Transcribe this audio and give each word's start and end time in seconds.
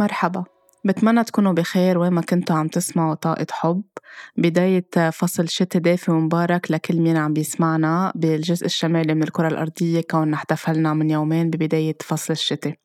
مرحبا. 0.00 0.44
بتمنى 0.84 1.24
تكونوا 1.24 1.52
بخير 1.52 1.98
وين 1.98 2.12
ما 2.12 2.20
كنتوا 2.20 2.56
عم 2.56 2.68
تسمعوا 2.68 3.14
طاقة 3.14 3.46
حب. 3.50 3.82
بداية 4.36 5.10
فصل 5.12 5.48
شتي 5.48 5.78
دافي 5.78 6.10
ومبارك 6.10 6.70
لكل 6.70 7.00
مين 7.00 7.16
عم 7.16 7.32
بيسمعنا 7.32 8.12
بالجزء 8.14 8.66
الشمالي 8.66 9.14
من 9.14 9.22
الكرة 9.22 9.48
الأرضية 9.48 10.00
كوننا 10.00 10.36
احتفلنا 10.36 10.94
من 10.94 11.10
يومين 11.10 11.50
ببداية 11.50 11.96
فصل 12.00 12.32
الشتي. 12.32 12.76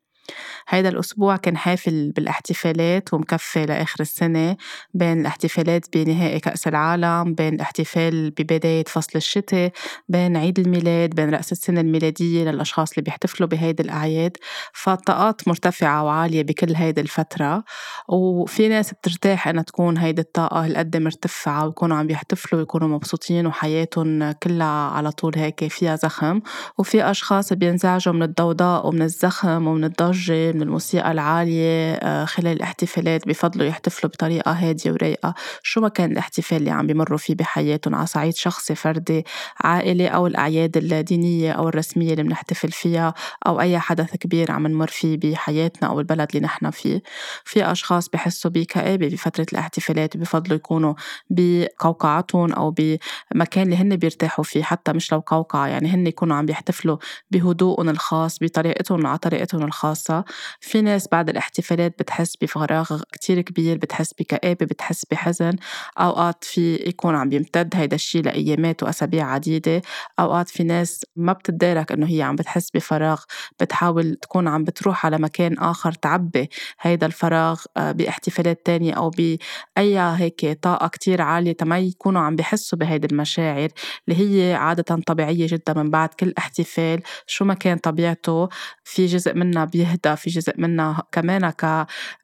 هيدا 0.69 0.89
الأسبوع 0.89 1.37
كان 1.37 1.57
حافل 1.57 2.11
بالاحتفالات 2.11 3.13
ومكفي 3.13 3.65
لآخر 3.65 3.99
السنة 3.99 4.57
بين 4.93 5.21
الاحتفالات 5.21 5.97
بنهائي 5.97 6.39
كأس 6.39 6.67
العالم 6.67 7.33
بين 7.33 7.53
الاحتفال 7.53 8.31
ببداية 8.31 8.83
فصل 8.87 9.11
الشتاء 9.15 9.71
بين 10.09 10.37
عيد 10.37 10.59
الميلاد 10.59 11.09
بين 11.09 11.29
رأس 11.29 11.51
السنة 11.51 11.81
الميلادية 11.81 12.43
للأشخاص 12.43 12.91
اللي 12.91 13.01
بيحتفلوا 13.01 13.49
بهيدي 13.49 13.83
الأعياد. 13.83 14.37
فالطاقات 14.73 15.47
مرتفعة 15.47 16.03
وعالية 16.03 16.43
بكل 16.43 16.75
هيدي 16.75 17.01
الفترة 17.01 17.63
وفي 18.09 18.67
ناس 18.67 18.93
بترتاح 18.93 19.47
إنها 19.47 19.63
تكون 19.63 19.97
هيدي 19.97 20.21
الطاقة 20.21 20.65
هالقد 20.65 20.97
مرتفعة 20.97 21.65
ويكونوا 21.65 21.97
عم 21.97 22.09
يحتفلوا 22.09 22.61
ويكونوا 22.61 22.87
مبسوطين 22.87 23.47
وحياتهم 23.47 24.31
كلها 24.31 24.89
على 24.89 25.11
طول 25.11 25.33
هيك 25.35 25.67
فيها 25.67 25.95
زخم. 25.95 26.41
وفي 26.77 27.03
أشخاص 27.11 27.53
بينزعجوا 27.53 28.13
من 28.13 28.23
الضوضاء 28.23 28.87
ومن 28.87 29.01
الزخم 29.01 29.67
ومن 29.67 29.83
الضجة 29.83 30.14
الضجة 30.15 30.51
من 30.51 30.61
الموسيقى 30.61 31.11
العالية 31.11 31.93
آه، 31.93 32.25
خلال 32.25 32.51
الاحتفالات 32.51 33.27
بفضلوا 33.27 33.65
يحتفلوا 33.67 34.11
بطريقة 34.11 34.51
هادية 34.51 34.91
ورايقة. 34.91 35.33
شو 35.63 35.81
ما 35.81 35.89
كان 35.89 36.11
الاحتفال 36.11 36.57
اللي 36.57 36.71
عم 36.71 36.87
بمروا 36.87 37.17
فيه 37.17 37.35
بحياتهم 37.35 37.95
على 37.95 38.05
صعيد 38.05 38.35
شخصي 38.35 38.75
فردي 38.75 39.25
عائلي 39.63 40.07
أو 40.07 40.27
الأعياد 40.27 40.77
الدينية 40.77 41.51
أو 41.51 41.69
الرسمية 41.69 42.11
اللي 42.11 42.23
بنحتفل 42.23 42.71
فيها 42.71 43.13
أو 43.47 43.61
أي 43.61 43.79
حدث 43.79 44.15
كبير 44.15 44.51
عم 44.51 44.67
نمر 44.67 44.87
فيه 44.87 45.17
بحياتنا 45.17 45.89
أو 45.89 45.99
البلد 45.99 46.27
اللي 46.35 46.45
نحن 46.45 46.69
فيه. 46.69 47.01
في 47.43 47.71
أشخاص 47.71 48.09
بحسوا 48.09 48.51
بكآبة 48.51 49.07
بفترة 49.07 49.45
الاحتفالات 49.53 50.17
بفضلوا 50.17 50.55
يكونوا 50.55 50.93
بقوقعتهم 51.29 52.53
أو 52.53 52.71
بمكان 52.71 53.63
اللي 53.63 53.75
هن 53.77 53.95
بيرتاحوا 53.95 54.43
فيه 54.43 54.63
حتى 54.63 54.93
مش 54.93 55.11
لو 55.11 55.19
قوقعة 55.19 55.67
يعني 55.67 55.89
هن 55.89 56.07
يكونوا 56.07 56.35
عم 56.35 56.45
بيحتفلوا 56.45 56.97
بهدوءهم 57.31 57.89
الخاص 57.89 58.37
بطريقتهم 58.41 59.07
على 59.07 59.17
طريقتهم 59.17 59.63
الخاصة. 59.63 60.04
خاصة 60.05 60.25
في 60.59 60.81
ناس 60.81 61.07
بعد 61.11 61.29
الاحتفالات 61.29 61.99
بتحس 61.99 62.35
بفراغ 62.41 63.01
كتير 63.11 63.41
كبير 63.41 63.77
بتحس 63.77 64.13
بكآبة 64.13 64.65
بتحس 64.65 65.05
بحزن. 65.11 65.55
أوقات 65.99 66.43
في 66.43 66.75
يكون 66.75 67.15
عم 67.15 67.29
بيمتد 67.29 67.75
هيدا 67.75 67.95
الشي 67.95 68.21
لأيامات 68.21 68.83
وأسابيع 68.83 69.25
عديدة. 69.31 69.81
أوقات 70.19 70.49
في 70.49 70.63
ناس 70.63 71.05
ما 71.15 71.33
بتدارك 71.33 71.91
إنه 71.91 72.07
هي 72.09 72.21
عم 72.21 72.35
بتحس 72.35 72.69
بفراغ. 72.71 73.21
بتحاول 73.61 74.15
تكون 74.15 74.47
عم 74.47 74.63
بتروح 74.63 75.05
على 75.05 75.17
مكان 75.17 75.57
آخر 75.59 75.91
تعبي 75.91 76.49
هيدا 76.81 77.07
الفراغ 77.07 77.61
آه، 77.77 77.91
باحتفالات 77.91 78.65
تانية 78.65 78.93
أو 78.93 79.09
بأي 79.09 79.99
هيك 79.99 80.59
طاقة 80.61 80.87
كتير 80.87 81.21
عالية 81.21 81.51
تما 81.51 81.79
يكونوا 81.79 82.21
عم 82.21 82.35
بحسوا 82.35 82.77
بهيدي 82.79 83.07
المشاعر 83.11 83.69
اللي 84.07 84.19
هي 84.21 84.53
عادة 84.53 84.83
طبيعية 85.07 85.47
جدا 85.49 85.73
من 85.73 85.89
بعد 85.91 86.09
كل 86.09 86.33
احتفال. 86.37 87.01
شو 87.27 87.45
ما 87.45 87.53
كان 87.53 87.77
طبيعته 87.77 88.49
في 88.83 89.05
جزء 89.05 89.33
منها 89.33 89.65
بيه 89.65 89.94
بتهدى 89.95 90.15
في 90.15 90.29
جزء 90.29 90.53
منها 90.57 91.03
كمان 91.11 91.49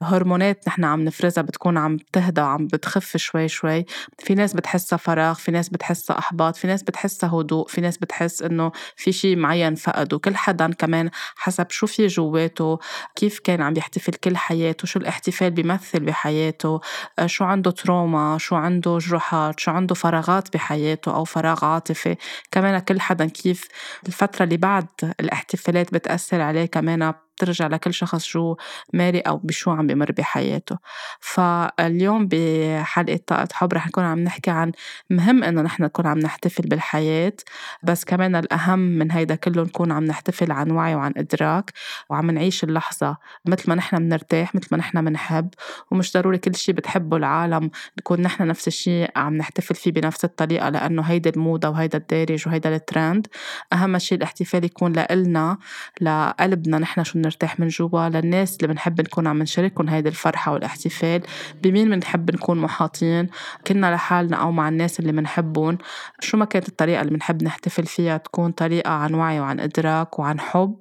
كهرمونات 0.00 0.68
نحن 0.68 0.84
عم 0.84 1.00
نفرزها 1.04 1.42
بتكون 1.42 1.78
عم 1.78 1.96
تهدى 2.12 2.40
عم 2.40 2.66
بتخف 2.66 3.16
شوي 3.16 3.48
شوي. 3.48 3.84
في 4.18 4.34
ناس 4.34 4.54
بتحسها 4.54 4.96
فراغ 4.96 5.34
في 5.34 5.50
ناس 5.50 5.68
بتحسها 5.68 6.18
إحباط 6.18 6.56
في 6.56 6.66
ناس 6.66 6.82
بتحسها 6.82 7.30
هدوء 7.30 7.68
في 7.68 7.80
ناس 7.80 7.98
بتحس 7.98 8.42
إنه 8.42 8.72
في 8.96 9.12
شيء 9.12 9.36
معين 9.36 9.74
فقده. 9.74 10.18
كل 10.18 10.36
حدا 10.36 10.72
كمان 10.72 11.10
حسب 11.36 11.70
شو 11.70 11.86
في 11.86 12.06
جواته 12.06 12.78
كيف 13.16 13.38
كان 13.38 13.62
عم 13.62 13.74
يحتفل 13.76 14.12
كل 14.12 14.36
حياته 14.36 14.86
شو 14.86 14.98
الاحتفال 14.98 15.50
بيمثل 15.50 16.00
بحياته 16.00 16.80
آه، 17.18 17.26
شو 17.26 17.44
عنده 17.44 17.70
تروما 17.70 18.38
شو 18.38 18.56
عنده 18.56 18.98
جروحات 18.98 19.60
شو 19.60 19.70
عنده 19.70 19.94
فراغات 19.94 20.54
بحياته 20.54 21.14
أو 21.14 21.24
فراغ 21.24 21.64
عاطفي. 21.64 22.16
كمان 22.50 22.78
كل 22.78 23.00
حدا 23.00 23.26
كيف 23.26 23.68
الفترة 24.06 24.44
اللي 24.44 24.56
بعد 24.56 24.86
الاحتفالات 25.20 25.94
بتأثر 25.94 26.40
عليه 26.40 26.66
كمان 26.66 27.12
بترجع 27.42 27.66
لكل 27.66 27.94
شخص 27.94 28.24
شو 28.24 28.56
ماري 28.94 29.20
أو 29.20 29.36
بشو 29.36 29.70
عم 29.70 29.86
بمر 29.86 30.12
بحياته. 30.12 30.78
فاليوم 31.20 32.28
بحلقة 32.30 33.20
طاقة 33.26 33.48
حب 33.52 33.72
رح 33.72 33.86
نكون 33.86 34.04
عم 34.04 34.18
نحكي 34.18 34.50
عن 34.50 34.72
مهم 35.10 35.44
إنه 35.44 35.62
نحن 35.62 35.82
نكون 35.82 36.06
عم 36.06 36.18
نحتفل 36.18 36.62
بالحياة 36.68 37.32
بس 37.82 38.04
كمان 38.04 38.36
الأهم 38.36 38.78
من 38.78 39.10
هيدا 39.10 39.34
كله 39.34 39.62
نكون 39.62 39.92
عم 39.92 40.04
نحتفل 40.04 40.52
عن 40.52 40.70
وعي 40.70 40.94
وعن 40.94 41.12
إدراك 41.16 41.72
وعم 42.10 42.30
نعيش 42.30 42.64
اللحظة 42.64 43.16
مثل 43.46 43.68
ما 43.68 43.74
نحن 43.74 43.96
بنرتاح 43.96 44.54
مثل 44.54 44.68
ما 44.72 44.78
نحن 44.78 45.04
بنحب 45.04 45.48
ومش 45.90 46.12
ضروري 46.12 46.38
كل 46.38 46.54
شيء 46.54 46.74
بتحبه 46.74 47.16
العالم 47.16 47.70
نكون 47.98 48.20
نحن 48.20 48.46
نفس 48.46 48.68
الشيء 48.68 49.10
عم 49.16 49.36
نحتفل 49.36 49.74
فيه 49.74 49.92
بنفس 49.92 50.24
الطريقة 50.24 50.68
لأنه 50.68 51.02
هيدا 51.02 51.30
الموضة 51.30 51.68
وهيدا 51.68 51.98
الدارج 51.98 52.48
وهيدا 52.48 52.76
الترند 52.76 53.26
أهم 53.72 53.98
شيء 53.98 54.18
الاحتفال 54.18 54.64
يكون 54.64 54.92
لإلنا 54.92 55.58
لقلبنا 56.00 56.78
نحن 56.78 57.04
شو 57.04 57.18
نرتاح 57.32 57.60
من 57.60 57.68
جوا 57.68 58.08
للناس 58.08 58.56
اللي 58.56 58.68
بنحب 58.68 59.00
نكون 59.00 59.26
عم 59.26 59.42
نشاركهم 59.42 59.88
هيدي 59.88 60.08
الفرحة 60.08 60.52
والاحتفال 60.52 61.22
بمين 61.62 61.90
بنحب 61.90 62.30
نكون 62.30 62.58
محاطين 62.58 63.26
كنا 63.66 63.94
لحالنا 63.94 64.36
أو 64.36 64.52
مع 64.52 64.68
الناس 64.68 65.00
اللي 65.00 65.12
بنحبهم 65.12 65.78
شو 66.20 66.36
ما 66.36 66.44
كانت 66.44 66.68
الطريقة 66.68 67.00
اللي 67.00 67.12
بنحب 67.14 67.42
نحتفل 67.42 67.86
فيها 67.86 68.16
تكون 68.16 68.52
طريقة 68.52 68.90
عن 68.90 69.14
وعي 69.14 69.40
وعن 69.40 69.60
إدراك 69.60 70.18
وعن 70.18 70.40
حب 70.40 70.76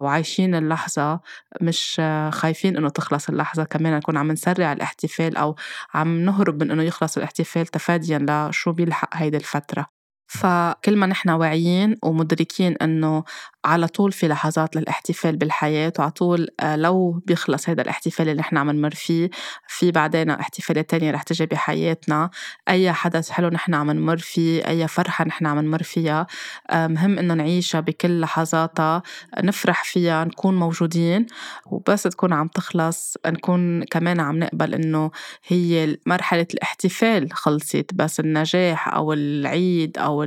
وعايشين 0.00 0.54
اللحظة 0.54 1.20
مش 1.60 2.00
خايفين 2.30 2.76
إنه 2.76 2.88
تخلص 2.88 3.28
اللحظة. 3.28 3.64
كمان 3.64 3.96
نكون 3.96 4.16
عم 4.16 4.32
نسرع 4.32 4.72
الاحتفال 4.72 5.36
أو 5.36 5.56
عم 5.94 6.20
نهرب 6.20 6.62
من 6.62 6.70
إنه 6.70 6.82
يخلص 6.82 7.16
الاحتفال 7.16 7.66
تفاديا 7.66 8.48
لشو 8.50 8.72
بيلحق 8.72 9.16
هيدي 9.16 9.36
الفترة. 9.36 9.86
فكل 10.30 10.96
ما 10.96 11.06
نحن 11.06 11.30
واعيين 11.30 11.96
ومدركين 12.02 12.76
إنه 12.82 13.24
على 13.64 13.86
طول 13.88 14.12
في 14.12 14.28
لحظات 14.28 14.76
للاحتفال 14.76 15.36
بالحياة 15.36 15.92
وعلى 15.98 16.10
طول 16.10 16.48
آه، 16.60 16.76
لو 16.76 17.22
بيخلص 17.26 17.68
هذا 17.68 17.82
الاحتفال 17.82 18.28
اللي 18.28 18.40
نحن 18.40 18.56
عم 18.56 18.70
نمر 18.70 18.94
فيه 18.94 19.30
في 19.68 19.90
بعدين 19.90 20.30
احتفالات 20.30 20.90
تانية 20.90 21.10
رح 21.10 21.22
تجي 21.22 21.46
بحياتنا. 21.46 22.30
أي 22.68 22.92
حدث 22.92 23.30
حلو 23.30 23.48
نحن 23.48 23.74
عم 23.74 23.90
نمر 23.90 24.18
فيه 24.18 24.66
أي 24.66 24.88
فرحة 24.88 25.24
نحن 25.24 25.46
عم 25.46 25.58
نمر 25.58 25.82
فيها 25.82 26.26
آه، 26.70 26.86
مهم 26.86 27.18
إنه 27.18 27.34
نعيشها 27.34 27.80
بكل 27.80 28.20
لحظاتها 28.20 29.02
نفرح 29.38 29.84
فيها 29.84 30.24
نكون 30.24 30.58
موجودين 30.58 31.26
وبس 31.66 32.02
تكون 32.02 32.32
عم 32.32 32.48
تخلص 32.48 33.16
نكون 33.26 33.84
كمان 33.84 34.20
عم 34.20 34.38
نقبل 34.38 34.74
إنه 34.74 35.10
هي 35.46 35.96
مرحلة 36.06 36.46
الاحتفال 36.54 37.32
خلصت 37.32 37.86
بس 37.94 38.20
النجاح 38.20 38.88
أو 38.94 39.12
العيد 39.12 39.98
أو 39.98 40.26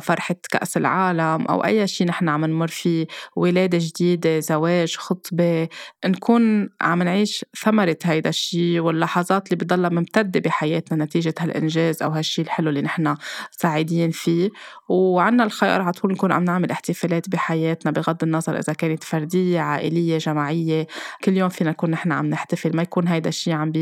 فرحة 0.00 0.36
كأس 0.50 0.76
العالم 0.76 1.46
أو 1.46 1.64
أي 1.64 1.86
شيء 1.86 2.06
نحن 2.06 2.28
عم 2.28 2.45
نمر 2.46 2.68
فيه 2.68 3.06
ولادة 3.36 3.78
جديدة 3.80 4.40
زواج 4.40 4.96
خطبة 4.96 5.68
نكون 6.06 6.68
عم 6.80 7.02
نعيش 7.02 7.44
ثمرة 7.64 7.98
هيدا 8.04 8.28
الشيء 8.30 8.80
واللحظات 8.80 9.52
اللي 9.52 9.64
بضلها 9.64 9.90
ممتدة 9.90 10.40
بحياتنا 10.40 11.04
نتيجة 11.04 11.34
هالإنجاز 11.40 12.02
أو 12.02 12.10
هالشيء 12.10 12.44
الحلو 12.44 12.68
اللي 12.68 12.82
نحن 12.82 13.14
سعيدين 13.50 14.10
فيه. 14.10 14.50
وعنا 14.88 15.44
الخيار 15.44 15.82
على 15.82 15.92
طول 15.92 16.12
نكون 16.12 16.32
عم 16.32 16.44
نعمل 16.44 16.70
احتفالات 16.70 17.28
بحياتنا 17.28 17.92
بغض 17.92 18.22
النظر 18.22 18.58
إذا 18.58 18.72
كانت 18.72 19.04
فردية 19.04 19.60
عائلية 19.60 20.18
جماعية. 20.18 20.86
كل 21.24 21.36
يوم 21.36 21.48
فينا 21.48 21.70
نكون 21.70 21.90
نحن 21.90 22.12
عم 22.12 22.26
نحتفل 22.26 22.76
ما 22.76 22.82
يكون 22.82 23.08
هيدا 23.08 23.28
الشيء 23.28 23.54
عم 23.54 23.72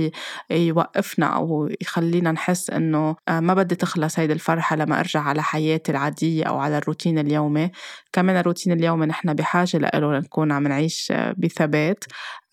بيوقفنا 0.50 1.26
أو 1.26 1.70
يخلينا 1.80 2.32
نحس 2.32 2.70
إنه 2.70 3.16
آه، 3.28 3.40
ما 3.40 3.54
بدي 3.54 3.74
تخلص 3.74 4.18
هيدي 4.18 4.32
الفرحة 4.32 4.76
لما 4.76 5.00
أرجع 5.00 5.20
على 5.20 5.42
حياتي 5.42 5.92
العادية 5.92 6.44
أو 6.44 6.58
على 6.58 6.78
الروتين 6.78 7.18
اليومي. 7.18 7.70
كمان 8.12 8.36
الروتين 8.54 8.72
اليومي 8.72 9.06
نحن 9.06 9.34
بحاجة 9.34 9.78
لإله 9.78 10.12
لنكون 10.12 10.52
عم 10.52 10.66
نعيش 10.68 11.12
بثبات. 11.36 12.04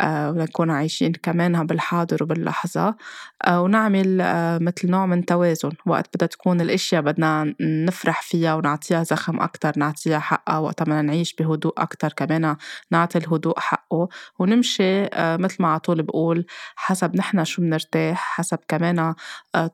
ونكون 0.03 0.69
عايشين 0.71 1.11
كمان 1.11 1.65
بالحاضر 1.65 2.23
وباللحظة. 2.23 2.95
آه، 3.45 3.61
ونعمل 3.61 4.21
آه، 4.21 4.57
مثل 4.57 4.89
نوع 4.89 5.05
من 5.05 5.25
توازن. 5.25 5.71
وقت 5.85 6.15
بدها 6.15 6.27
تكون 6.27 6.61
الأشياء 6.61 7.01
بدنا 7.01 7.55
نفرح 7.61 8.21
فيها 8.21 8.55
ونعطيها 8.55 9.03
زخم 9.03 9.39
أكتر 9.39 9.73
نعطيها 9.77 10.19
حقها. 10.19 10.57
وقت 10.57 10.83
بدنا 10.83 11.01
نعيش 11.01 11.35
بهدوء 11.35 11.73
أكتر 11.77 12.13
كمان 12.13 12.55
نعطي 12.91 13.17
الهدوء 13.17 13.59
حقه. 13.59 14.07
ونمشي 14.39 15.01
مثل 15.15 15.55
ما 15.59 15.67
على 15.67 15.79
طول 15.79 16.03
بقول 16.03 16.45
حسب 16.75 17.15
نحن 17.15 17.43
شو 17.43 17.61
بنرتاح 17.61 18.35
حسب 18.37 18.59
كمان 18.67 19.13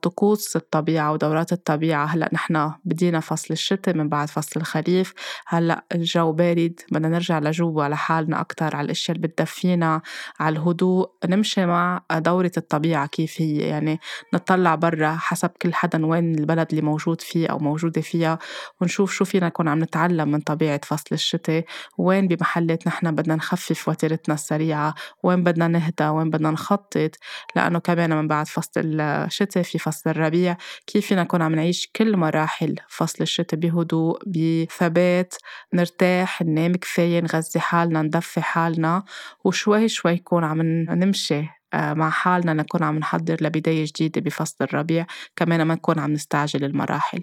طقوس 0.02 0.56
الطبيعة 0.56 1.12
ودورات 1.12 1.52
الطبيعة. 1.52 2.04
هلأ 2.06 2.30
نحن 2.32 2.72
بدينا 2.84 3.20
فصل 3.20 3.54
الشتاء 3.54 3.94
من 3.94 4.08
بعد 4.08 4.28
فصل 4.28 4.60
الخريف. 4.60 5.14
هلأ 5.46 5.84
الجو 5.94 6.32
بارد 6.32 6.80
بدنا 6.92 7.08
نرجع 7.08 7.38
لجوا 7.38 7.88
لحالنا 7.88 8.40
أكتر 8.40 8.76
على 8.76 8.84
الأشياء 8.84 9.16
اللي 9.16 9.28
بتدفينا. 9.28 10.02
على 10.40 10.58
الهدوء 10.58 11.10
نمشي 11.28 11.66
مع 11.66 12.02
دورة 12.12 12.52
الطبيعة 12.56 13.06
كيف 13.06 13.40
هي. 13.40 13.56
يعني 13.56 14.00
نطلع 14.34 14.74
برا 14.74 15.16
حسب 15.20 15.50
كل 15.62 15.74
حدا 15.74 16.06
وين 16.06 16.34
البلد 16.34 16.66
اللي 16.70 16.82
موجود 16.82 17.20
فيه 17.20 17.46
أو 17.46 17.58
موجودة 17.58 18.00
فيها 18.00 18.38
ونشوف 18.80 19.12
شو 19.12 19.24
فينا 19.24 19.46
نكون 19.46 19.68
عم 19.68 19.82
نتعلم 19.82 20.28
من 20.28 20.40
طبيعة 20.40 20.80
فصل 20.84 21.06
الشتاء. 21.12 21.64
وين 21.98 22.28
بمحلات 22.28 22.86
نحن 22.86 23.14
بدنا 23.14 23.34
نخفف 23.34 23.88
وتيرتنا 23.88 24.34
السريعة؟ 24.34 24.94
وين 25.22 25.42
بدنا 25.42 25.68
نهدى؟ 25.68 26.08
وين 26.08 26.30
بدنا 26.30 26.50
نخطط؟ 26.50 27.10
لأنه 27.56 27.78
كمان 27.78 28.16
من 28.16 28.28
بعد 28.28 28.46
فصل 28.46 28.70
الشتاء 29.00 29.62
في 29.62 29.78
فصل 29.78 30.10
الربيع 30.10 30.56
كيف 30.86 31.06
فينا 31.06 31.22
نكون 31.22 31.42
عم 31.42 31.54
نعيش 31.54 31.90
كل 31.96 32.16
مراحل 32.16 32.74
فصل 32.88 33.16
الشتاء 33.22 33.60
بهدوء 33.60 34.18
بثبات 34.26 35.34
نرتاح 35.74 36.42
ننام 36.42 36.74
كفاية 36.74 37.20
نغذي 37.20 37.60
حالنا 37.60 38.02
ندفي 38.02 38.40
حالنا. 38.40 39.02
وشوي 39.44 39.88
شوي 39.88 40.07
يكون 40.10 40.44
عم 40.44 40.62
نمشي. 40.62 41.57
مع 41.74 42.10
حالنا 42.10 42.52
نكون 42.52 42.82
عم 42.82 42.98
نحضر 42.98 43.36
لبداية 43.40 43.84
جديدة 43.84 44.20
بفصل 44.20 44.56
الربيع 44.64 45.06
كمان 45.36 45.62
ما 45.62 45.74
نكون 45.74 45.98
عم 45.98 46.12
نستعجل 46.12 46.64
المراحل. 46.64 47.22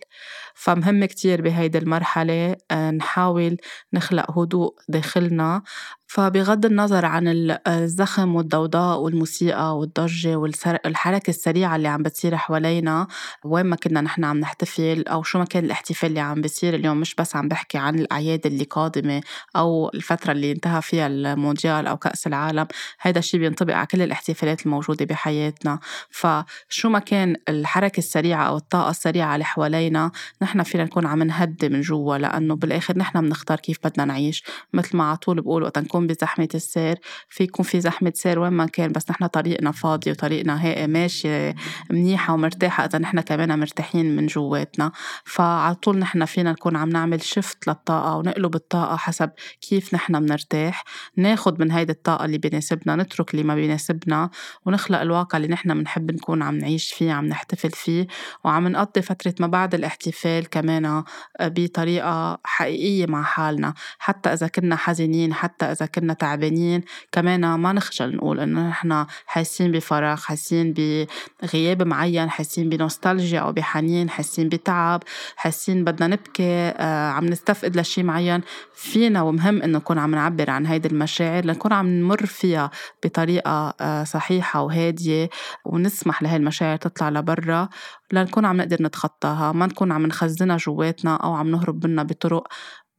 فمهم 0.55 1.05
كتير 1.05 1.41
بهيدي 1.41 1.77
المرحلة 1.77 2.55
آه، 2.71 2.91
نحاول 2.91 3.57
نخلق 3.93 4.39
هدوء 4.39 4.75
داخلنا. 4.89 5.61
فبغض 6.07 6.65
النظر 6.65 7.05
عن 7.05 7.57
الزخم 7.67 8.35
والضوضاء 8.35 8.99
والموسيقى 8.99 9.77
والضجة 9.77 10.35
والحركة 10.35 11.29
السريعة 11.29 11.75
اللي 11.75 11.87
عم 11.87 12.03
بتصير 12.03 12.37
حوالينا 12.37 13.07
وين 13.45 13.65
ما 13.65 13.75
كنا 13.75 14.01
نحن 14.01 14.23
عم 14.23 14.39
نحتفل 14.39 15.03
أو 15.07 15.23
شو 15.23 15.39
ما 15.39 15.45
كان 15.45 15.65
الاحتفال 15.65 16.09
اللي 16.09 16.19
عم 16.19 16.41
بيصير 16.41 16.75
اليوم 16.75 16.97
مش 16.99 17.15
بس 17.15 17.35
عم 17.35 17.47
بحكي 17.47 17.77
عن 17.77 17.99
الأعياد 17.99 18.45
اللي 18.45 18.63
قادمة 18.63 19.21
أو 19.55 19.89
الفترة 19.93 20.31
اللي 20.31 20.51
انتهى 20.51 20.81
فيها 20.81 21.07
المونديال 21.07 21.87
أو 21.87 21.97
كأس 21.97 22.27
العالم 22.27 22.67
هذا 22.99 23.19
الشيء 23.19 23.39
بينطبق 23.39 23.73
على 23.73 23.87
كل 23.87 24.01
الاحتفالات 24.01 24.34
الموجودة 24.43 25.05
بحياتنا. 25.05 25.79
فشو 26.09 26.89
ما 26.89 26.99
كان 26.99 27.35
الحركة 27.49 27.97
السريعة 27.97 28.47
أو 28.47 28.57
الطاقة 28.57 28.89
السريعة 28.89 29.33
اللي 29.33 29.45
حوالينا 29.45 30.11
نحن 30.41 30.63
فينا 30.63 30.83
نكون 30.83 31.05
عم 31.05 31.23
نهدي 31.23 31.69
من 31.69 31.81
جوا 31.81 32.17
لأنه 32.17 32.55
بالآخر 32.55 32.97
نحن 32.97 33.21
بنختار 33.21 33.59
كيف 33.59 33.77
بدنا 33.83 34.05
نعيش. 34.05 34.43
مثل 34.73 34.97
ما 34.97 35.03
على 35.03 35.17
طول 35.17 35.41
بقول 35.41 35.63
وقت 35.63 35.79
نكون 35.79 36.07
بزحمة 36.07 36.49
السير 36.55 36.99
في 37.29 37.43
يكون 37.43 37.65
في 37.65 37.81
زحمة 37.81 38.11
سير 38.15 38.39
وين 38.39 38.53
ما 38.53 38.65
كان 38.65 38.91
بس 38.91 39.11
نحن 39.11 39.27
طريقنا 39.27 39.71
فاضي 39.71 40.11
وطريقنا 40.11 40.63
هيك 40.63 40.89
ماشي 40.89 41.53
منيحة 41.91 42.33
ومرتاحة 42.33 42.85
إذا 42.85 42.99
نحن 42.99 43.21
كمان 43.21 43.59
مرتاحين 43.59 44.15
من 44.15 44.25
جواتنا. 44.25 44.91
فعلى 45.23 45.75
طول 45.75 45.99
نحن 45.99 46.25
فينا 46.25 46.51
نكون 46.51 46.75
عم 46.75 46.89
نعمل 46.89 47.21
شفت 47.21 47.67
للطاقة 47.67 48.15
ونقلب 48.15 48.55
الطاقة 48.55 48.95
حسب 48.95 49.29
كيف 49.61 49.93
نحن 49.93 50.19
بنرتاح. 50.19 50.83
ناخد 51.17 51.59
من 51.59 51.71
هيدي 51.71 51.91
الطاقة 51.91 52.25
اللي 52.25 52.37
بيناسبنا 52.37 52.95
نترك 52.95 53.31
اللي 53.33 53.43
ما 53.43 53.55
بيناسبنا 53.55 54.24
ونخلق 54.65 55.01
الواقع 55.01 55.37
اللي 55.37 55.47
نحن 55.47 55.73
بنحب 55.79 56.11
نكون 56.11 56.41
عم 56.41 56.57
نعيش 56.57 56.93
فيه 56.93 57.11
عم 57.11 57.25
نحتفل 57.25 57.69
فيه 57.69 58.07
وعم 58.43 58.67
نقضي 58.67 59.01
فترة 59.01 59.33
ما 59.39 59.47
بعد 59.47 59.75
الاحتفال 59.75 60.49
كمان 60.49 61.03
بطريقة 61.41 62.39
حقيقية 62.43 63.05
مع 63.05 63.23
حالنا. 63.23 63.73
حتى 63.99 64.33
إذا 64.33 64.47
كنا 64.47 64.75
حزينين 64.75 65.33
حتى 65.33 65.65
إذا 65.65 65.85
كنا 65.85 66.13
تعبانين 66.13 66.81
كمان 67.11 67.55
ما 67.55 67.73
نخجل 67.73 68.15
نقول 68.15 68.39
إنه 68.39 68.69
نحن 68.69 69.05
حاسين 69.25 69.71
بفراغ 69.71 70.17
حاسين 70.17 70.73
بغياب 70.73 71.83
معين 71.83 72.29
حاسين 72.29 72.69
بنوستالجيا 72.69 73.39
أو 73.39 73.51
بحنين 73.51 74.09
حاسين 74.09 74.49
بتعب 74.49 75.03
حاسين 75.35 75.83
بدنا 75.83 76.07
نبكي 76.07 76.73
آه، 76.77 77.09
عم 77.09 77.25
نستفقد 77.25 77.77
لشي 77.77 78.03
معين. 78.03 78.41
فينا 78.75 79.21
ومهم 79.21 79.61
إنه 79.61 79.77
نكون 79.77 79.97
عم 79.99 80.15
نعبر 80.15 80.49
عن 80.49 80.65
هيدي 80.65 80.87
المشاعر 80.87 81.45
لنكون 81.45 81.73
عم 81.73 81.87
نمر 81.87 82.25
فيها 82.25 82.71
بطريقة 83.03 83.73
آه، 83.81 84.03
صحيحة 84.15 84.61
وهادية 84.63 85.29
ونسمح 85.65 86.23
لهي 86.23 86.35
المشاعر 86.35 86.77
تطلع 86.77 87.09
لبرا 87.09 87.69
لنكون 88.13 88.45
عم 88.45 88.57
نقدر 88.57 88.77
نتخطاها 88.83 89.51
ما 89.51 89.65
نكون 89.65 89.91
عم 89.91 90.05
نخزنها 90.05 90.57
جواتنا 90.57 91.15
أو 91.15 91.33
عم 91.33 91.51
نهرب 91.51 91.87
منها 91.87 92.03
بطرق 92.03 92.47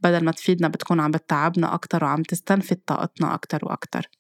بدل 0.00 0.24
ما 0.24 0.32
تفيدنا 0.32 0.68
بتكون 0.68 1.00
عم 1.00 1.10
بتعبنا 1.10 1.74
أكتر 1.74 2.04
وعم 2.04 2.22
تستنفد 2.22 2.76
طاقتنا 2.86 3.34
أكتر 3.34 3.58
وأكتر. 3.62 4.10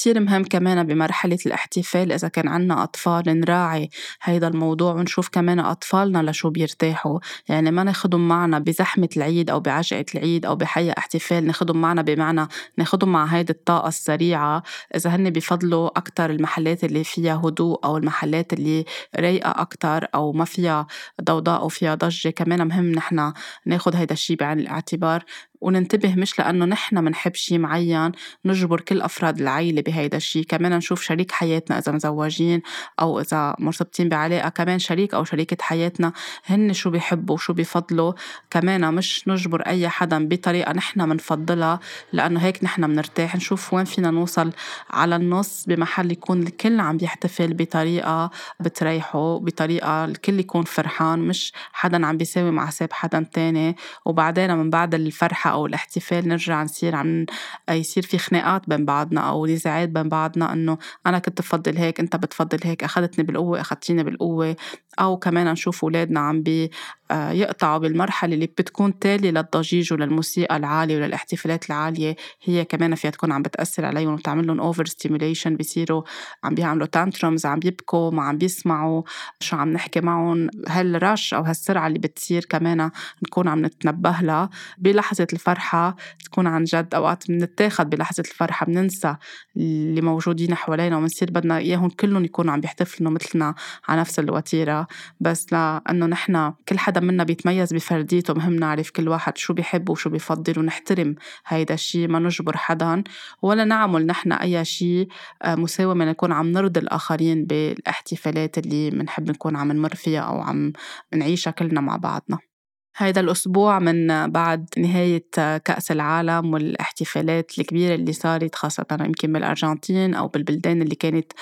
كتير 0.00 0.20
مهم 0.20 0.44
كمان 0.44 0.86
بمرحلة 0.86 1.38
الاحتفال. 1.46 2.12
إذا 2.12 2.28
كان 2.28 2.48
عنا 2.48 2.82
أطفال 2.82 3.40
نراعي 3.40 3.90
هيدا 4.22 4.48
الموضوع 4.48 4.92
ونشوف 4.94 5.28
كمان 5.28 5.60
أطفالنا 5.60 6.30
لشو 6.30 6.50
بيرتاحوا. 6.50 7.18
يعني 7.48 7.70
ما 7.70 7.84
ناخدهم 7.84 8.28
معنا 8.28 8.58
بزحمة 8.58 9.08
العيد 9.16 9.50
أو 9.50 9.60
بعجقة 9.60 10.04
العيد 10.14 10.46
أو 10.46 10.56
بحي 10.56 10.90
احتفال 10.98 11.46
ناخدهم 11.46 11.80
معنا 11.80 12.02
بمعنى 12.02 12.48
ناخدهم 12.78 13.12
مع 13.12 13.24
هيدي 13.24 13.52
الطاقة 13.52 13.88
السريعة. 13.88 14.62
إذا 14.96 15.10
هن 15.10 15.30
بفضلوا 15.30 15.98
أكتر 15.98 16.30
المحلات 16.30 16.84
اللي 16.84 17.04
فيها 17.04 17.42
هدوء 17.44 17.84
أو 17.84 17.96
المحلات 17.96 18.52
اللي 18.52 18.84
رايقة 19.16 19.50
أكتر 19.50 20.06
أو 20.14 20.32
ما 20.32 20.44
فيها 20.44 20.86
ضوضاء 21.22 21.60
أو 21.60 21.68
فيها 21.68 21.94
ضجة 21.94 22.28
كمان 22.28 22.68
مهم 22.68 22.92
نحنا 22.92 23.34
ناخد 23.66 23.96
هيدا 23.96 24.12
الشي 24.12 24.36
بعين 24.36 24.60
الاعتبار. 24.60 25.24
وننتبه 25.60 26.14
مش 26.14 26.38
لأنه 26.38 26.64
نحن 26.64 26.98
منحب 26.98 27.34
شي 27.34 27.58
معين 27.58 28.12
نجبر 28.44 28.80
كل 28.80 29.02
أفراد 29.02 29.40
العيلة 29.40 29.82
بهيدا 29.82 30.16
الشي. 30.16 30.44
كمان 30.44 30.76
نشوف 30.76 31.02
شريك 31.02 31.32
حياتنا 31.32 31.78
إذا 31.78 31.92
مزوجين 31.92 32.62
أو 33.00 33.20
إذا 33.20 33.54
مرتبطين 33.58 34.08
بعلاقة 34.08 34.48
كمان 34.48 34.78
شريك 34.78 35.14
أو 35.14 35.24
شريكة 35.24 35.56
حياتنا 35.60 36.12
هن 36.46 36.72
شو 36.72 36.90
بيحبوا 36.90 37.34
وشو 37.34 37.52
بيفضلوا. 37.52 38.12
كمان 38.50 38.94
مش 38.94 39.28
نجبر 39.28 39.60
أي 39.62 39.88
حدا 39.88 40.28
بطريقة 40.28 40.72
نحن 40.72 41.08
منفضلها 41.08 41.80
لأنه 42.12 42.40
هيك 42.40 42.64
نحن 42.64 42.84
منرتاح. 42.84 43.36
نشوف 43.36 43.74
وين 43.74 43.84
فينا 43.84 44.10
نوصل 44.10 44.52
على 44.90 45.16
النص 45.16 45.64
بمحل 45.66 46.12
يكون 46.12 46.42
الكل 46.42 46.80
عم 46.80 46.98
يحتفل 47.02 47.54
بطريقة 47.54 48.30
بتريحه 48.60 49.38
بطريقة 49.38 50.04
الكل 50.04 50.40
يكون 50.40 50.62
فرحان. 50.62 51.18
مش 51.18 51.52
حدا 51.72 52.06
عم 52.06 52.16
بيساوي 52.16 52.50
مع 52.50 52.66
حساب 52.66 52.92
حدا 52.92 53.26
تاني. 53.32 53.76
وبعدين 54.04 54.56
من 54.56 54.70
بعد 54.70 54.94
الفرحة 54.94 55.49
أو 55.50 55.66
الاحتفال 55.66 56.28
نرجع 56.28 56.62
نصير 56.62 56.94
عم 56.96 57.26
يصير 57.70 58.02
في 58.02 58.18
خناقات 58.18 58.68
بين 58.68 58.84
بعضنا 58.84 59.20
أو 59.20 59.46
نزاعات 59.46 59.88
بين 59.88 60.08
بعضنا 60.08 60.52
إنه 60.52 60.78
أنا 61.06 61.18
كنت 61.18 61.40
بفضل 61.40 61.76
هيك 61.76 62.00
أنت 62.00 62.16
بتفضل 62.16 62.58
هيك 62.64 62.84
أخذتني 62.84 63.24
بالقوة 63.24 63.60
أخذتيني 63.60 64.04
بالقوة. 64.04 64.56
أو 65.00 65.16
كمان 65.16 65.46
نشوف 65.52 65.84
أولادنا 65.84 66.20
عم 66.20 66.42
بي 66.42 66.70
آه، 67.10 67.30
يقطعوا 67.30 67.78
بالمرحلة 67.78 68.34
اللي 68.34 68.46
بتكون 68.46 68.98
تالية 68.98 69.30
للضجيج 69.30 69.92
وللموسيقى 69.92 70.56
العالية 70.56 70.96
وللاحتفالات 70.96 71.70
العالية. 71.70 72.16
هي 72.42 72.64
كمان 72.64 72.94
فيها 72.94 73.10
تكون 73.10 73.32
عم 73.32 73.42
بتأثر 73.42 73.84
عليهم 73.84 74.12
وبتعمل 74.12 74.46
لهم 74.46 74.60
overstimulation 74.60 75.56
بيصيروا 75.56 76.02
عم 76.44 76.54
بيعملوا 76.54 76.86
تانترمز 76.86 77.46
عم 77.46 77.58
بيبكوا 77.58 78.10
ما 78.10 78.22
عم 78.22 78.38
بيسمعوا 78.38 79.02
شو 79.40 79.56
عم 79.56 79.72
نحكي 79.72 80.00
معهم. 80.00 80.48
هالرش 80.68 81.34
أو 81.34 81.42
هالسرعة 81.42 81.86
اللي 81.86 81.98
بتصير 81.98 82.44
كمان 82.44 82.90
نكون 83.22 83.48
عم 83.48 83.66
نتنبه 83.66 84.16
لها 84.22 84.50
بلحظة 84.78 85.26
الفرحة 85.32 85.96
تكون 86.24 86.46
عن 86.46 86.64
جد 86.64 86.94
أوقات 86.94 87.28
بنتاخد 87.28 87.90
بلحظة 87.90 88.20
الفرحة 88.20 88.66
بننسى 88.66 89.16
اللي 89.56 90.00
موجودين 90.00 90.54
حوالينا 90.54 90.96
وبنصير 90.96 91.30
بدنا 91.30 91.58
إياهم 91.58 91.88
كلهم 91.90 92.24
يكونوا 92.24 92.52
عم 92.52 92.60
بيحتفلوا 92.60 93.10
مثلنا 93.10 93.54
على 93.88 94.00
نفس 94.00 94.18
الوتيرة. 94.18 94.86
بس 95.20 95.52
لأنه 95.52 96.06
نحن 96.06 96.52
كل 96.68 96.78
حدا 96.78 97.00
منا 97.00 97.24
بيتميز 97.24 97.74
بفرديته 97.74 98.34
مهم 98.34 98.54
نعرف 98.54 98.90
كل 98.90 99.08
واحد 99.08 99.38
شو 99.38 99.54
بيحب 99.54 99.88
وشو 99.88 100.10
بيفضل 100.10 100.58
ونحترم 100.58 101.14
هيدا 101.46 101.74
الشيء 101.74 102.08
ما 102.08 102.18
نجبر 102.18 102.56
حدا 102.56 103.04
ولا 103.42 103.64
نعمل 103.64 104.06
نحن 104.06 104.32
أي 104.32 104.64
شيء 104.64 105.08
آه، 105.42 105.54
مساومة 105.54 106.04
نكون 106.04 106.32
عم 106.32 106.52
نرضي 106.52 106.80
الآخرين 106.80 107.44
بالاحتفالات 107.44 108.58
اللي 108.58 108.90
بنحب 108.90 109.30
نكون 109.30 109.56
عم 109.56 109.72
نمر 109.72 109.94
فيها 109.94 110.20
أو 110.20 110.40
عم 110.40 110.72
نعيشها 111.14 111.50
كلنا 111.50 111.80
مع 111.80 111.96
بعضنا. 111.96 112.49
هيدا 112.96 113.20
الأسبوع 113.20 113.78
من 113.78 114.26
بعد 114.30 114.68
نهاية 114.78 115.24
كأس 115.64 115.90
العالم 115.90 116.54
والاحتفالات 116.54 117.58
الكبيرة 117.58 117.94
اللي 117.94 118.12
صارت 118.12 118.54
خاصة 118.54 118.86
يمكن 119.00 119.32
بالأرجنتين 119.32 120.14
أو 120.14 120.28
بالبلدان 120.28 120.82
اللي 120.82 120.94
كانت 120.94 121.32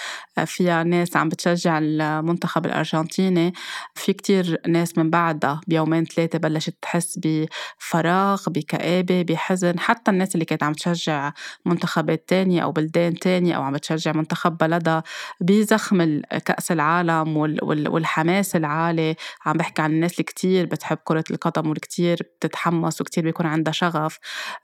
فيها 0.46 0.82
ناس 0.82 1.16
عم 1.16 1.28
بتشجع 1.28 1.78
المنتخب 1.82 2.66
الأرجنتيني. 2.66 3.52
في 3.94 4.12
كتير 4.12 4.60
ناس 4.68 4.98
من 4.98 5.10
بعدها 5.10 5.60
بيومين 5.66 6.04
ثلاثة 6.04 6.38
بلشت 6.38 6.74
تحس 6.82 7.18
بفراغ 7.22 8.42
بكآبة 8.48 9.22
بحزن. 9.22 9.78
حتى 9.78 10.10
الناس 10.10 10.34
اللي 10.34 10.44
كانت 10.44 10.62
عم 10.62 10.72
تشجع 10.72 11.32
منتخبات 11.66 12.28
تانية 12.28 12.62
أو 12.62 12.72
بلدان 12.72 13.14
تانية 13.14 13.54
أو 13.56 13.62
عم 13.62 13.72
بتشجع 13.72 14.12
منتخب 14.12 14.58
بلدها 14.58 15.02
بزخم 15.40 16.20
كأس 16.44 16.72
العالم 16.72 17.36
والحماس 17.36 18.56
العالي. 18.56 19.14
عم 19.46 19.56
بحكي 19.56 19.82
عن 19.82 19.90
الناس 19.92 20.12
اللي 20.12 20.24
كتير 20.24 20.66
بتحب 20.66 20.98
كرة 21.04 21.24
القدم 21.38 21.70
والكتير 21.70 22.18
بتتحمس 22.40 23.00
وكتير 23.00 23.24
بيكون 23.24 23.46
عندها 23.46 23.72
شغف. 23.72 24.18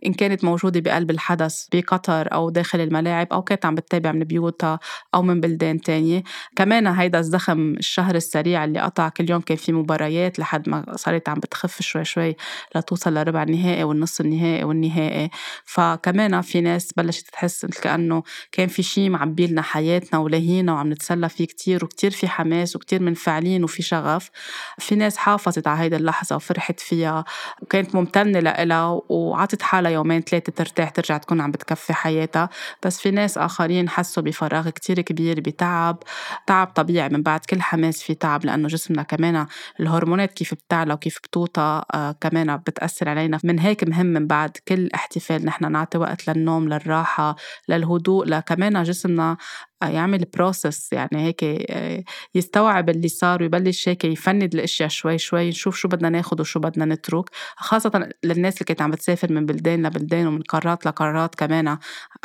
إن 0.06 0.12
كانت 0.12 0.44
موجودة 0.44 0.80
بقلب 0.80 1.10
الحدث 1.10 1.66
بقطر 1.72 2.32
أو 2.32 2.50
داخل 2.50 2.80
الملاعب 2.80 3.26
أو 3.32 3.42
كانت 3.42 3.66
عم 3.66 3.74
بتتابع 3.74 4.12
من 4.12 4.24
بيوتها 4.24 4.78
أو 5.14 5.22
من 5.22 5.40
بلدان 5.40 5.80
تانية. 5.80 6.22
كمان 6.56 6.86
هيدا 6.86 7.18
الزخم 7.18 7.74
الشهر 7.78 8.14
السريع 8.14 8.64
اللي 8.64 8.80
قطع 8.80 9.08
كل 9.08 9.30
يوم 9.30 9.40
كان 9.40 9.56
في 9.56 9.72
مباريات 9.72 10.38
لحد 10.38 10.68
ما 10.68 10.84
صارت 10.96 11.28
عم 11.28 11.38
بتخف 11.40 11.82
شوي 11.82 12.04
شوي 12.04 12.36
لتوصل 12.76 13.14
لربع 13.14 13.42
النهائي 13.42 13.84
والنص 13.84 14.20
النهائي 14.20 14.64
والنهائي. 14.64 15.30
فكمان 15.64 16.40
في 16.40 16.60
ناس 16.60 16.92
بلشت 16.96 17.28
تحس 17.30 17.64
مثل 17.64 17.80
كأنه 17.80 18.22
كان 18.52 18.68
في 18.68 18.82
شيء 18.82 19.10
معبي 19.10 19.46
لنا 19.46 19.62
حياتنا 19.62 20.18
ولاهينا 20.20 20.72
وعم 20.72 20.92
نتسلى 20.92 21.28
فيه 21.28 21.44
كتير 21.46 21.84
وكتير 21.84 22.10
في 22.10 22.28
حماس 22.28 22.76
وكتير 22.76 23.02
منفعلين 23.02 23.64
وفي 23.64 23.82
شغف. 23.82 24.30
في 24.78 24.94
ناس 24.94 25.16
حافظت 25.16 25.66
على 25.66 25.80
هيدي 25.80 25.96
اللحظة 25.96 26.36
وفرحت 26.36 26.63
فيها 26.72 27.24
وكانت 27.62 27.94
ممتنة 27.94 28.40
لإلها 28.40 29.00
وعطت 29.08 29.62
حالها 29.62 29.90
يومين 29.90 30.20
ثلاثة 30.20 30.52
ترتاح 30.52 30.90
ترجع 30.90 31.18
تكون 31.18 31.40
عم 31.40 31.50
بتكفي 31.50 31.94
حياتها. 31.94 32.48
بس 32.86 33.00
في 33.00 33.10
ناس 33.10 33.38
آخرين 33.38 33.88
حسوا 33.88 34.22
بفراغ 34.22 34.68
كتير 34.70 35.00
كبير 35.00 35.40
بتعب. 35.40 36.02
تعب 36.46 36.66
طبيعي 36.66 37.08
من 37.08 37.22
بعد 37.22 37.40
كل 37.40 37.62
حماس 37.62 38.02
في 38.02 38.14
تعب 38.14 38.44
لأنه 38.44 38.68
جسمنا 38.68 39.02
كمان 39.02 39.46
الهرمونات 39.80 40.32
كيف 40.32 40.54
بتعلى 40.54 40.94
وكيف 40.94 41.18
بتوطى 41.24 41.82
آه 41.94 42.12
كمان 42.20 42.56
بتأثر 42.56 43.08
علينا. 43.08 43.38
من 43.44 43.58
هيك 43.58 43.84
مهم 43.84 44.06
من 44.06 44.26
بعد 44.26 44.50
كل 44.68 44.88
احتفال 44.94 45.44
نحن 45.44 45.72
نعطي 45.72 45.98
وقت 45.98 46.28
للنوم 46.30 46.68
للراحة 46.68 47.36
للهدوء 47.68 48.26
لكمان 48.26 48.82
جسمنا 48.82 49.36
يعمل 49.82 50.24
process 50.34 50.92
يعني 50.92 51.26
هيك 51.26 51.44
آه، 51.70 52.04
يستوعب 52.34 52.90
اللي 52.90 53.08
صار 53.08 53.42
ويبلش 53.42 53.88
هيك 53.88 54.04
يفند 54.04 54.54
الأشياء 54.54 54.88
شوي 54.88 55.18
شوي 55.18 55.48
نشوف 55.48 55.76
شو 55.76 55.88
بدنا 55.88 56.08
ناخد 56.08 56.40
وشو 56.40 56.60
بدنا 56.60 56.84
نترك. 56.84 57.24
خاصة 57.56 58.08
للناس 58.24 58.54
اللي 58.54 58.64
كانت 58.66 58.82
عم 58.82 58.90
بتسافر 58.90 59.32
من 59.32 59.46
بلدان 59.46 59.86
لبلدان 59.86 60.26
ومن 60.26 60.42
قارات 60.42 60.86
لقارات 60.86 61.34
كمان 61.34 61.78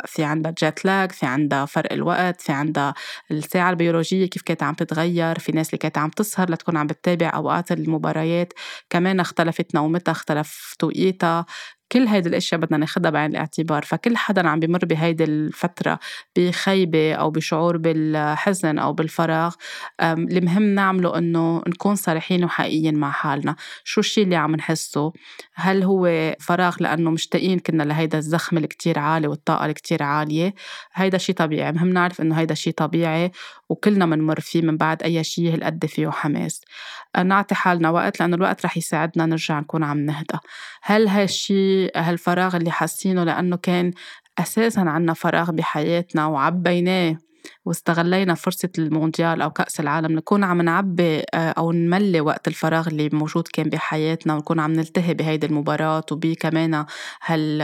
في 0.06 0.24
عندها 0.24 0.54
jet 0.60 0.84
lag 0.84 1.12
في 1.12 1.26
عندها 1.26 1.64
فرق 1.66 1.92
الوقت 1.92 2.40
في 2.40 2.52
عندها 2.52 2.94
الساعة 3.30 3.70
البيولوجية 3.70 4.26
كيف 4.26 4.42
كانت 4.42 4.62
عم 4.62 4.74
تتغير 4.74 5.38
في 5.38 5.52
ناس 5.52 5.68
اللي 5.68 5.78
كانت 5.78 5.98
عم 5.98 6.10
تسهر 6.10 6.50
لتكون 6.50 6.76
عم 6.76 6.86
بتتابع 6.86 7.30
أوقات 7.34 7.72
المباريات 7.72 8.52
كمان 8.90 9.20
اختلفت 9.20 9.74
نومتها 9.74 10.12
اختلف 10.12 10.74
توقيتها 10.78 11.46
كل 11.92 12.06
هيدي 12.06 12.28
الأشياء 12.28 12.60
بدنا 12.60 12.76
ناخدها 12.78 13.10
بعين 13.10 13.30
الاعتبار 13.30 13.82
فكل 13.82 14.16
حدا 14.16 14.48
عم 14.48 14.60
بمر 14.60 14.84
بهيدي 14.84 15.24
الفترة 15.24 15.98
بخيبة 16.36 17.14
أو 17.14 17.30
بشعور 17.30 17.76
بالحزن 17.76 18.78
أو 18.78 18.92
بالفراغ 18.92 19.54
المهم 20.02 20.62
نعمله 20.62 21.18
إنه 21.18 21.62
نكون 21.68 21.94
صريحين 21.94 22.44
وحقيقيين 22.44 22.94
مع 22.94 23.10
حالنا. 23.10 23.56
شو 23.84 24.00
الشيء 24.00 24.24
اللي 24.24 24.36
عم 24.36 24.56
نحسه؟ 24.56 25.12
هل 25.54 25.82
هو 25.82 26.34
فراغ 26.40 26.76
لأنه 26.80 27.10
مشتاقين 27.10 27.58
كنا 27.58 27.82
لهيدا 27.82 28.18
الزخم 28.18 28.58
الكتير 28.58 28.98
عالي 28.98 29.26
والطاقة 29.26 29.66
الكتير 29.66 30.02
عالية؟ 30.02 30.54
هيدا 30.92 31.18
شيء 31.18 31.34
طبيعي 31.34 31.72
مهم 31.72 31.88
نعرف 31.88 32.20
إنه 32.20 32.38
هيدا 32.38 32.54
شيء 32.54 32.72
طبيعي 32.72 33.30
وكلنا 33.70 34.06
بنمر 34.06 34.40
فيه 34.40 34.62
من 34.62 34.76
بعد 34.76 35.02
أي 35.02 35.24
شيء 35.24 35.54
هالقد 35.54 35.86
فيه 35.86 36.10
حماس. 36.10 36.60
نعطي 37.24 37.54
حالنا 37.54 37.90
وقت 37.90 38.20
لأنه 38.20 38.36
الوقت 38.36 38.64
رح 38.64 38.76
يساعدنا 38.76 39.26
نرجع 39.26 39.60
نكون 39.60 39.84
عم 39.84 39.98
نهدى. 39.98 40.38
هل 40.82 41.08
هالشيء 41.08 41.90
هالفراغ 41.96 42.56
اللي 42.56 42.70
حاسينه 42.70 43.24
لأنه 43.24 43.56
كان 43.56 43.92
أساسا 44.38 44.80
عنا 44.80 45.14
فراغ 45.14 45.50
بحياتنا 45.50 46.26
وعبيناه 46.26 47.16
واستغلينا 47.64 48.34
فرصة 48.34 48.68
المونديال 48.78 49.42
أو 49.42 49.50
كأس 49.50 49.80
العالم 49.80 50.12
نكون 50.12 50.44
عم 50.44 50.62
نعبي 50.62 51.18
آه، 51.34 51.50
أو 51.50 51.72
نملي 51.72 52.20
وقت 52.20 52.48
الفراغ 52.48 52.88
اللي 52.88 53.10
موجود 53.12 53.48
كان 53.48 53.68
بحياتنا 53.68 54.34
ونكون 54.34 54.60
عم 54.60 54.72
نلتهي 54.72 55.14
بهيدي 55.14 55.46
المباراة 55.46 56.04
وبي 56.12 56.34
كمان 56.34 56.84
هال 57.24 57.62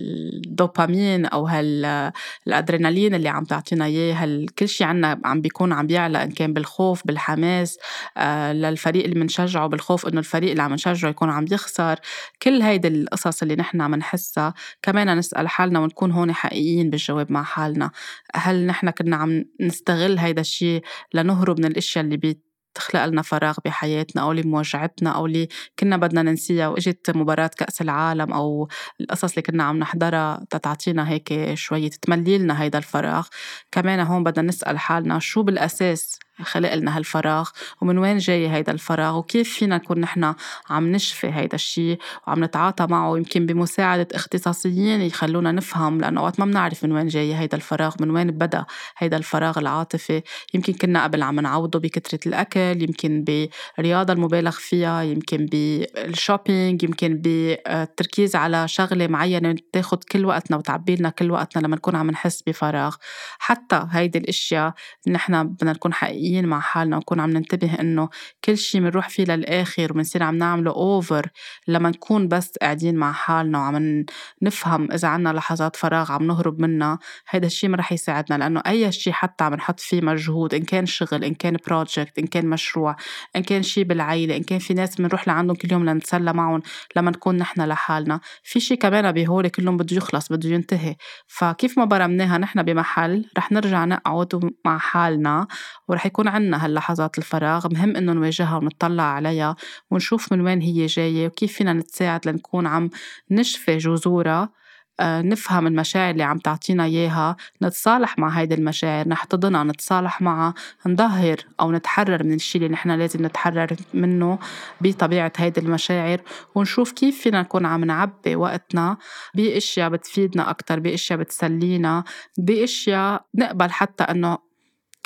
الدوبامين 0.00 1.26
أو 1.26 1.46
هال 1.46 2.12
الأدرينالين 2.46 3.14
اللي 3.14 3.28
عم 3.28 3.44
تعطينا 3.44 3.84
إياه 3.84 4.14
هال 4.14 4.54
كل 4.54 4.68
شيء 4.68 4.86
عنا 4.86 5.20
عم 5.24 5.40
بيكون 5.40 5.72
عم 5.72 5.86
بيعلى 5.86 6.24
إن 6.24 6.30
كان 6.30 6.52
بالخوف 6.52 7.06
بالحماس 7.06 7.78
آه، 8.16 8.52
للفريق 8.52 9.04
اللي 9.04 9.20
بنشجعه 9.20 9.66
بالخوف 9.66 10.06
إنه 10.06 10.18
الفريق 10.18 10.50
اللي 10.50 10.62
عم 10.62 10.72
نشجعه 10.72 11.10
يكون 11.10 11.30
عم 11.30 11.44
يخسر. 11.50 11.98
كل 12.42 12.62
هيدي 12.62 12.88
القصص 12.88 13.42
اللي 13.42 13.56
نحن 13.56 13.80
عم 13.80 13.94
نحسها 13.94 14.54
كمان 14.82 15.18
نسأل 15.18 15.48
حالنا 15.48 15.80
ونكون 15.80 16.12
هون 16.12 16.32
حقيقيين 16.32 16.90
بالجواب 16.90 17.32
مع 17.32 17.42
حالنا. 17.42 17.90
هل 18.34 18.49
نحن 18.52 18.90
كنا 18.90 19.16
عم 19.16 19.44
نستغل 19.60 20.18
هيدا 20.18 20.40
الشيء 20.40 20.82
لنهرب 21.14 21.58
من 21.58 21.66
الأشياء 21.66 22.04
اللي 22.04 22.16
بي 22.16 22.40
تخلق 22.74 23.04
لنا 23.04 23.22
فراغ 23.22 23.56
بحياتنا 23.64 24.22
أو 24.22 24.30
اللي 24.30 24.42
موجعتنا 24.42 25.10
أو 25.10 25.26
اللي 25.26 25.48
كنا 25.78 25.96
بدنا 25.96 26.22
ننسيها 26.22 26.68
وإجت 26.68 27.10
مباراة 27.10 27.50
كأس 27.58 27.82
العالم 27.82 28.32
أو 28.32 28.68
القصص 29.00 29.30
اللي 29.30 29.42
كنا 29.42 29.64
عم 29.64 29.78
نحضرها 29.78 30.46
تتعطينا 30.50 31.08
هيك 31.08 31.54
شوية 31.54 31.90
تملي 31.90 32.38
لنا 32.38 32.62
هيدا 32.62 32.78
الفراغ. 32.78 33.26
كمان 33.72 34.00
هون 34.00 34.24
بدنا 34.24 34.48
نسأل 34.48 34.78
حالنا 34.78 35.18
شو 35.18 35.42
بالأساس 35.42 36.18
خلق 36.42 36.74
لنا 36.74 36.96
هالفراغ 36.96 37.48
ومن 37.80 37.98
وين 37.98 38.18
جاي 38.18 38.48
هيدا 38.48 38.72
الفراغ؟ 38.72 39.18
وكيف 39.18 39.54
فينا 39.54 39.76
نكون 39.76 40.00
نحن 40.00 40.34
عم 40.70 40.92
نشفي 40.92 41.26
هيدا 41.26 41.54
الشيء 41.54 41.98
وعم 42.26 42.44
نتعاطى 42.44 42.86
معه؟ 42.86 43.16
يمكن 43.16 43.46
بمساعدة 43.46 44.08
اختصاصيين 44.14 45.00
يخلونا 45.00 45.52
نفهم 45.52 46.00
لأنه 46.00 46.22
وقت 46.22 46.40
ما 46.40 46.46
بنعرف 46.46 46.84
من 46.84 46.92
وين 46.92 47.06
جاي 47.06 47.34
هيدا 47.34 47.56
الفراغ 47.56 47.94
من 48.00 48.10
وين 48.10 48.30
بدأ 48.30 48.64
هيدا 48.98 49.16
الفراغ 49.16 49.58
العاطفي. 49.58 50.22
يمكن 50.54 50.72
كنا 50.72 51.04
قبل 51.04 51.22
عم 51.22 51.40
نعوضه 51.40 51.78
بكثرة 51.78 52.20
الأكل 52.26 52.82
يمكن 52.82 53.24
بالرياضة 53.24 54.12
المبالغ 54.12 54.50
فيها 54.50 55.02
يمكن 55.02 55.46
بال 55.46 55.73
shopping 55.73 56.82
يمكن 56.82 57.20
بالتركيز 57.20 58.36
على 58.36 58.68
شغلة 58.68 59.06
معينة 59.06 59.56
تاخد 59.72 60.04
كل 60.04 60.24
وقتنا 60.24 60.56
وتعبي 60.56 60.96
لنا 60.96 61.10
كل 61.10 61.30
وقتنا 61.30 61.66
لما 61.66 61.76
نكون 61.76 61.96
عم 61.96 62.10
نحس 62.10 62.42
بفراغ. 62.42 62.96
حتى 63.38 63.86
هيدي 63.90 64.18
الأشياء 64.18 64.74
نحن 65.08 65.44
بدنا 65.44 65.72
نكون 65.72 65.94
حقيقيين 65.94 66.29
واقعيين 66.30 66.46
مع 66.46 66.60
حالنا 66.60 66.96
ونكون 66.96 67.20
عم 67.20 67.30
ننتبه 67.30 67.74
إنه 67.80 68.08
كل 68.44 68.58
شي 68.58 68.80
بنروح 68.80 69.08
فيه 69.08 69.24
للآخر 69.24 69.92
وبنصير 69.92 70.22
عم 70.22 70.38
نعمله 70.38 70.70
over 70.70 71.26
لما 71.68 71.90
نكون 71.90 72.28
بس 72.28 72.52
قاعدين 72.62 72.94
مع 72.96 73.12
حالنا 73.12 73.58
وعم 73.58 74.04
نفهم 74.42 74.92
إذا 74.92 75.08
عنا 75.08 75.28
لحظات 75.32 75.76
فراغ 75.76 76.12
عم 76.12 76.26
نهرب 76.26 76.60
منها 76.60 76.98
هيدا 77.28 77.46
الشي 77.46 77.68
ما 77.68 77.76
رح 77.76 77.92
يساعدنا 77.92 78.38
لأنه 78.38 78.62
أي 78.66 78.92
شي 78.92 79.12
حتى 79.12 79.44
عم 79.44 79.54
نحط 79.54 79.80
فيه 79.80 80.00
مجهود 80.00 80.54
إن 80.54 80.62
كان 80.62 80.86
شغل 80.86 81.24
إن 81.24 81.34
كان 81.34 81.56
project 81.66 82.18
إن 82.18 82.26
كان 82.26 82.46
مشروع 82.46 82.96
إن 83.36 83.42
كان 83.42 83.62
شي 83.62 83.84
بالعيلة 83.84 84.36
إن 84.36 84.42
كان 84.42 84.58
في 84.58 84.74
ناس 84.74 84.96
بنروح 84.96 85.28
لعندهم 85.28 85.56
كل 85.56 85.72
يوم 85.72 85.84
لنتسلى 85.84 86.32
معهم 86.32 86.62
لما 86.96 87.10
نكون 87.10 87.36
نحن 87.36 87.62
لحالنا 87.62 88.20
في 88.42 88.60
شي 88.60 88.76
كمان 88.76 89.12
بهول 89.12 89.48
كلهم 89.48 89.76
بده 89.76 89.96
يخلص 89.96 90.32
بده 90.32 90.48
ينتهي. 90.48 90.96
فكيف 91.26 91.78
ما 91.78 91.84
برمناها 91.84 92.38
نحن 92.38 92.62
بمحل 92.62 93.30
رح 93.38 93.52
نرجع 93.52 93.84
نقعد 93.84 94.50
مع 94.64 94.78
حالنا 94.78 95.46
ورح 95.88 96.06
يكون 96.10 96.28
عنا 96.28 96.64
هاللحظات 96.64 97.18
الفراغ. 97.18 97.68
مهم 97.72 97.96
إنه 97.96 98.12
نواجهها 98.12 98.56
ونطلع 98.56 99.02
عليها 99.02 99.56
ونشوف 99.90 100.32
من 100.32 100.40
وين 100.40 100.60
هي 100.60 100.86
جاية 100.86 101.26
وكيف 101.26 101.52
فينا 101.52 101.72
نتساعد 101.72 102.28
لنكون 102.28 102.66
عم 102.66 102.90
نشفي 103.30 103.76
جذورها. 103.78 104.60
آه، 105.00 105.22
نفهم 105.22 105.66
المشاعر 105.66 106.10
اللي 106.10 106.22
عم 106.22 106.38
تعطينا 106.38 106.84
إياها 106.84 107.36
نتصالح 107.62 108.18
مع 108.18 108.28
هيدي 108.28 108.54
المشاعر 108.54 109.08
نحتضنها 109.08 109.64
نتصالح 109.64 110.20
معها 110.22 110.54
نظهر 110.86 111.36
أو 111.60 111.72
نتحرر 111.72 112.24
من 112.24 112.34
الشيء 112.34 112.62
اللي 112.62 112.72
نحن 112.72 112.90
لازم 112.90 113.26
نتحرر 113.26 113.76
منه 113.94 114.38
بطبيعة 114.80 115.32
هيدي 115.36 115.60
المشاعر. 115.60 116.20
ونشوف 116.54 116.92
كيف 116.92 117.20
فينا 117.22 117.42
نكون 117.42 117.66
عم 117.66 117.84
نعبي 117.84 118.36
وقتنا 118.36 118.96
بأشياء 119.34 119.88
بتفيدنا 119.88 120.50
أكتر 120.50 120.80
بأشياء 120.80 121.18
بتسلينا 121.18 122.04
بأشياء 122.38 123.24
نقبل 123.34 123.70
حتى 123.70 124.04
إنه 124.04 124.49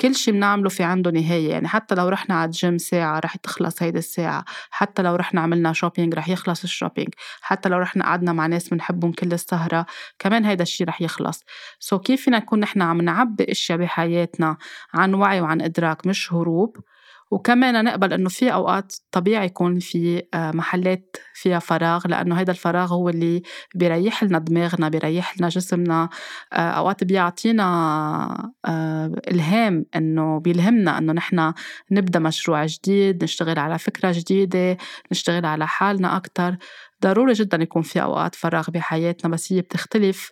كل 0.01 0.15
شي 0.15 0.31
بنعمله 0.31 0.69
في 0.69 0.83
عنده 0.83 1.11
نهاية 1.11 1.49
يعني 1.51 1.67
حتى 1.67 1.95
لو 1.95 2.09
رحنا 2.09 2.35
على 2.35 2.45
الجيم 2.45 2.77
ساعة 2.77 3.19
رح 3.19 3.35
تخلص 3.35 3.83
هيدي 3.83 3.97
الساعة 3.99 4.45
حتى 4.69 5.01
لو 5.01 5.15
رحنا 5.15 5.41
عملنا 5.41 5.73
shopping 5.73 6.13
رح 6.15 6.29
يخلص 6.29 6.63
ال 6.63 6.68
shopping 6.68 7.09
حتى 7.41 7.69
لو 7.69 7.77
رحنا 7.77 8.03
قعدنا 8.05 8.33
مع 8.33 8.47
ناس 8.47 8.69
بنحبهم 8.69 9.11
كل 9.11 9.33
السهرة 9.33 9.85
كمان 10.19 10.45
هيدا 10.45 10.63
الشي 10.63 10.83
رح 10.83 11.01
يخلص. 11.01 11.43
so 11.79 12.01
كيف 12.01 12.21
فينا 12.21 12.37
نكون 12.37 12.59
نحن 12.59 12.81
عم 12.81 13.01
نعبي 13.01 13.51
إشياء 13.51 13.77
بحياتنا 13.77 14.57
عن 14.93 15.13
وعي 15.13 15.41
وعن 15.41 15.61
إدراك 15.61 16.07
مش 16.07 16.33
هروب؟ 16.33 16.77
وكمان 17.31 17.85
نقبل 17.85 18.13
إنه 18.13 18.29
في 18.29 18.53
أوقات 18.53 18.95
طبيعي 19.11 19.45
يكون 19.45 19.79
في 19.79 20.23
آه، 20.33 20.51
محلات 20.51 21.17
فيها 21.33 21.59
فراغ 21.59 22.07
لأنه 22.07 22.41
هذا 22.41 22.51
الفراغ 22.51 22.93
هو 22.93 23.09
اللي 23.09 23.41
بيريح 23.75 24.23
لنا 24.23 24.39
دماغنا 24.39 24.89
بيريح 24.89 25.37
لنا 25.37 25.49
جسمنا. 25.49 26.09
آه، 26.53 26.57
أوقات 26.57 27.03
بيعطينا 27.03 27.63
آه، 28.65 29.11
إلهام 29.31 29.85
إنه 29.95 30.39
بيلهمنا 30.39 30.97
إنه 30.97 31.13
نحن 31.13 31.53
نبدأ 31.91 32.19
مشروع 32.19 32.65
جديد 32.65 33.23
نشتغل 33.23 33.59
على 33.59 33.79
فكرة 33.79 34.11
جديدة 34.15 34.77
نشتغل 35.11 35.45
على 35.45 35.67
حالنا 35.67 36.17
أكثر 36.17 36.57
ضروري 37.03 37.33
جدا 37.33 37.57
يكون 37.63 37.81
في 37.81 38.01
أوقات 38.01 38.35
فراغ 38.35 38.69
بحياتنا 38.71 39.31
بس 39.31 39.53
هي 39.53 39.61
بتختلف. 39.61 40.31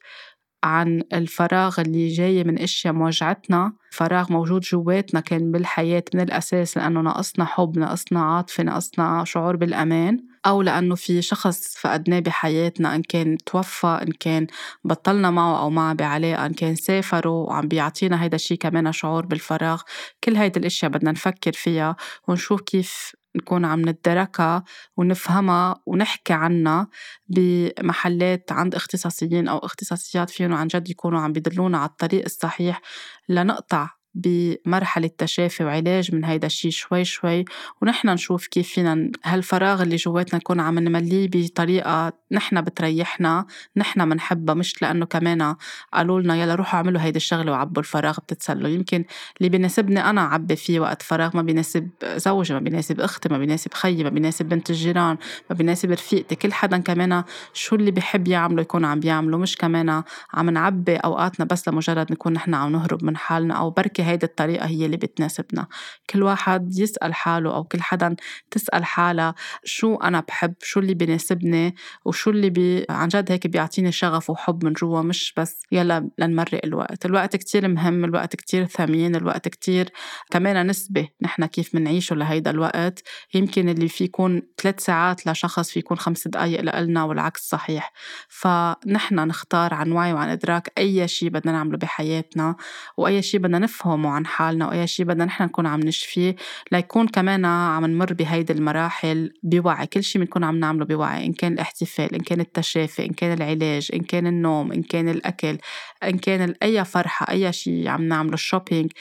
عن 0.64 1.04
الفراغ 1.14 1.82
اللي 1.82 2.08
جاي 2.08 2.44
من 2.44 2.60
أشياء 2.60 2.94
موجعتنا. 2.94 3.74
فراغ 3.92 4.32
موجود 4.34 4.62
جواتنا 4.62 5.20
كان 5.20 5.52
بالحياة 5.52 6.04
من 6.14 6.22
الأساس 6.22 6.78
لأنه 6.78 7.02
ناقصنا 7.02 7.46
حب 7.46 7.78
ناقصنا 7.80 8.22
عاطفة 8.22 8.64
ناقصنا 8.64 9.24
شعور 9.26 9.56
بالأمان 9.56 10.20
أو 10.46 10.62
لأنه 10.62 10.96
في 10.96 11.22
شخص 11.22 11.78
فقدناه 11.78 12.20
بحياتنا 12.20 12.96
إن 12.96 13.02
كان 13.02 13.38
توفى 13.46 13.88
إن 13.88 14.12
كان 14.20 14.48
بطلنا 14.84 15.32
معه 15.32 15.60
أو 15.62 15.70
معه 15.70 15.94
بعلاقة 15.94 16.46
إن 16.46 16.54
كان 16.54 16.76
سافروا 16.76 17.48
وعم 17.50 17.68
بيعطينا 17.68 18.24
هيدا 18.24 18.36
الشي 18.36 18.58
كمان 18.58 18.92
شعور 18.92 19.26
بالفراغ. 19.26 19.82
كل 20.24 20.36
هيدي 20.36 20.60
الأشياء 20.60 20.92
بدنا 20.92 21.12
نفكر 21.12 21.52
فيها 21.54 21.96
ونشوف 22.28 22.62
كيف 22.62 23.14
نكون 23.36 23.66
عم 23.66 23.82
ندركها 23.82 24.64
ونفهمها 24.98 25.82
ونحكي 25.86 26.34
عنها 26.34 26.88
بمحلات 27.28 28.52
عند 28.52 28.76
اختصاصيين 28.76 29.48
أو 29.48 29.58
اختصاصيات 29.58 30.30
فيهم 30.30 30.54
عن 30.54 30.68
جد 30.68 30.90
يكونوا 30.90 31.20
عم 31.20 31.32
بيدلونا 31.32 31.78
على 31.78 31.90
الطريق 31.90 32.24
الصحيح 32.26 32.82
لنقطع 33.30 34.03
بمرحلة 34.16 35.10
تشافي 35.18 35.64
وعلاج 35.64 36.16
من 36.16 36.26
هيدا 36.26 36.48
الشي 36.48 36.72
شوي 36.72 37.06
شوي 37.06 37.46
ونحن 37.82 38.10
نشوف 38.10 38.48
كيف 38.48 38.70
فينا 38.70 39.12
هالفراغ 39.24 39.82
اللي 39.82 39.96
جواتنا 39.96 40.40
نكون 40.40 40.60
عم 40.60 40.80
نمليه 40.80 41.30
بطريقة 41.34 42.14
نحن 42.32 42.62
بتريحنا 42.62 43.46
نحن 43.78 44.08
منحبها 44.08 44.56
مش 44.56 44.82
لأنه 44.82 45.06
كمان 45.06 45.56
قالوا 45.94 46.22
لنا 46.22 46.36
يلا 46.36 46.56
روحوا 46.56 46.78
اعملوا 46.78 47.02
هيدي 47.02 47.18
الشغلة 47.18 47.52
وعبوا 47.52 47.82
الفراغ 47.82 48.18
بتتسلوا. 48.20 48.70
يمكن 48.70 49.06
اللي 49.38 49.50
بيناسبني 49.50 50.10
أنا 50.10 50.22
عبي 50.22 50.56
فيه 50.56 50.80
وقت 50.80 51.02
فراغ 51.02 51.36
ما 51.38 51.42
بيناسب 51.42 51.90
زوجي 52.06 52.54
ما 52.54 52.60
بيناسب 52.60 53.00
أختي 53.02 53.30
ما 53.30 53.38
بيناسب 53.38 53.74
خيي 53.74 54.04
ما 54.04 54.10
بيناسب 54.10 54.46
بنت 54.46 54.70
الجيران 54.70 55.18
ما 55.50 55.56
بيناسب 55.56 55.92
رفيقتي 55.92 56.36
كل 56.36 56.54
حدا 56.54 56.78
كمان 56.78 57.24
شو 57.54 57.76
اللي 57.76 57.92
بحب 57.92 58.28
يعمله 58.28 58.62
يكون 58.62 58.86
عم 58.86 59.00
بيعمله 59.00 59.38
مش 59.38 59.58
كمان 59.58 60.04
عم 60.34 60.50
نعبي 60.50 60.96
أوقاتنا 60.96 61.46
بس 61.46 61.68
لمجرد 61.68 62.12
نكون 62.12 62.34
نحن 62.34 62.54
عم 62.54 62.72
نهرب 62.72 63.04
من 63.04 63.18
حالنا 63.18 63.54
أو 63.54 63.70
بركي 63.70 64.03
هيدي 64.04 64.26
الطريقة 64.26 64.66
هي 64.66 64.86
اللي 64.86 64.98
بتناسبنا. 64.98 65.68
كل 66.10 66.24
واحد 66.24 66.78
يسأل 66.80 67.14
حاله 67.14 67.56
أو 67.56 67.64
كل 67.64 67.82
حدا 67.82 68.16
تسأل 68.52 68.86
حالها 68.86 69.36
شو 69.64 69.96
أنا 69.96 70.20
بحب 70.28 70.54
شو 70.62 70.80
اللي 70.80 70.94
بيناسبني 70.94 71.76
وشو 72.06 72.30
اللي 72.30 72.50
بي 72.50 72.86
عن 72.90 73.08
جد 73.08 73.32
هيك 73.32 73.48
بيعطيني 73.48 73.92
شغف 73.92 74.30
وحب 74.30 74.66
من 74.66 74.74
جوا 74.74 75.02
مش 75.02 75.34
بس 75.38 75.64
يلا 75.72 76.10
لنمرق 76.18 76.62
الوقت. 76.64 77.06
الوقت 77.06 77.36
كتير 77.36 77.68
مهم 77.68 78.06
الوقت 78.06 78.36
كتير 78.36 78.66
ثمين 78.66 79.16
الوقت 79.16 79.48
كتير 79.48 79.90
كمان 80.32 80.68
نسبة 80.68 81.08
نحن 81.22 81.46
كيف 81.46 81.76
منعيشه 81.76 82.16
لهيدا 82.16 82.52
الوقت. 82.52 83.04
يمكن 83.34 83.70
اللي 83.70 83.88
في 83.88 84.04
يكون 84.04 84.42
ثلاث 84.62 84.80
ساعات 84.80 85.28
لشخص 85.28 85.72
في 85.72 85.80
يكون 85.80 85.98
خمس 85.98 86.28
دقايق 86.28 86.62
لإلنا 86.62 87.04
والعكس 87.04 87.50
صحيح. 87.50 87.94
فنحن 88.30 89.16
نختار 89.16 89.74
عن 89.74 89.92
وعي 89.92 90.14
وعن 90.14 90.30
إدراك 90.30 90.72
أي 90.78 91.08
شيء 91.08 91.30
بدنا 91.30 91.52
نعمله 91.52 91.78
بحياتنا 91.78 92.56
وأي 92.98 93.22
شيء 93.22 93.40
بدنا 93.40 93.60
نفهم 93.60 93.93
نفهمه 93.94 94.10
عن 94.10 94.26
حالنا 94.26 94.68
وأي 94.68 94.88
شيء 94.88 95.06
بدنا 95.06 95.26
نحن 95.26 95.44
نكون 95.44 95.66
عم 95.66 95.80
نشفيه 95.80 96.36
ليكون 96.72 97.08
كمان 97.08 97.46
عم 97.46 97.86
نمر 97.86 98.14
بهيدي 98.14 98.54
المراحل 98.54 99.34
بوعي. 99.44 99.88
كل 99.88 100.04
شيء 100.04 100.22
بنكون 100.22 100.44
عم 100.44 100.60
نعمله 100.60 100.86
بوعي 100.86 101.26
إن 101.26 101.34
كان 101.34 101.54
الاحتفال 101.54 102.16
إن 102.16 102.20
كان 102.22 102.40
التشافي 102.40 103.06
إن 103.06 103.14
كان 103.14 103.34
العلاج 103.38 103.90
إن 103.94 104.00
كان 104.02 104.28
النوم 104.28 104.72
إن 104.72 104.84
كان 104.84 105.10
الأكل 105.10 105.58
إن 106.04 106.18
كان 106.18 106.56
أي 106.64 106.86
فرحة 106.86 107.26
أي 107.32 107.54
شيء 107.54 107.88
عم 107.88 108.04
نعمله 108.04 108.34
ال 108.34 108.40
shopping 108.40 108.92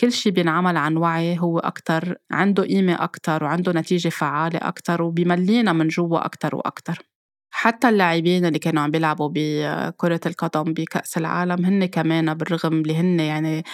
كل 0.00 0.12
شيء 0.12 0.32
بينعمل 0.32 0.76
عن 0.76 0.96
وعي. 0.96 1.38
هو 1.40 1.58
أكتر 1.58 2.14
عنده 2.32 2.62
قيمة 2.62 2.94
أكتر 3.04 3.44
وعنده 3.44 3.72
نتيجة 3.72 4.08
فعالة 4.08 4.58
أكتر 4.62 5.02
وبيملينا 5.02 5.72
من 5.72 5.88
جوا 5.88 6.24
أكتر 6.26 6.56
وأكتر. 6.56 7.11
حتى 7.54 7.88
اللاعبين 7.88 8.46
اللي 8.46 8.58
كانوا 8.58 8.82
عم 8.82 8.90
بيلعبوا 8.90 9.30
بكرة 9.34 10.20
القدم 10.26 10.62
بكأس 10.72 11.18
العالم 11.18 11.64
هن 11.64 11.86
كمان 11.86 12.34
بالرغم 12.34 12.72
اللي 12.72 12.96
هن 12.96 13.20
يعني 13.20 13.64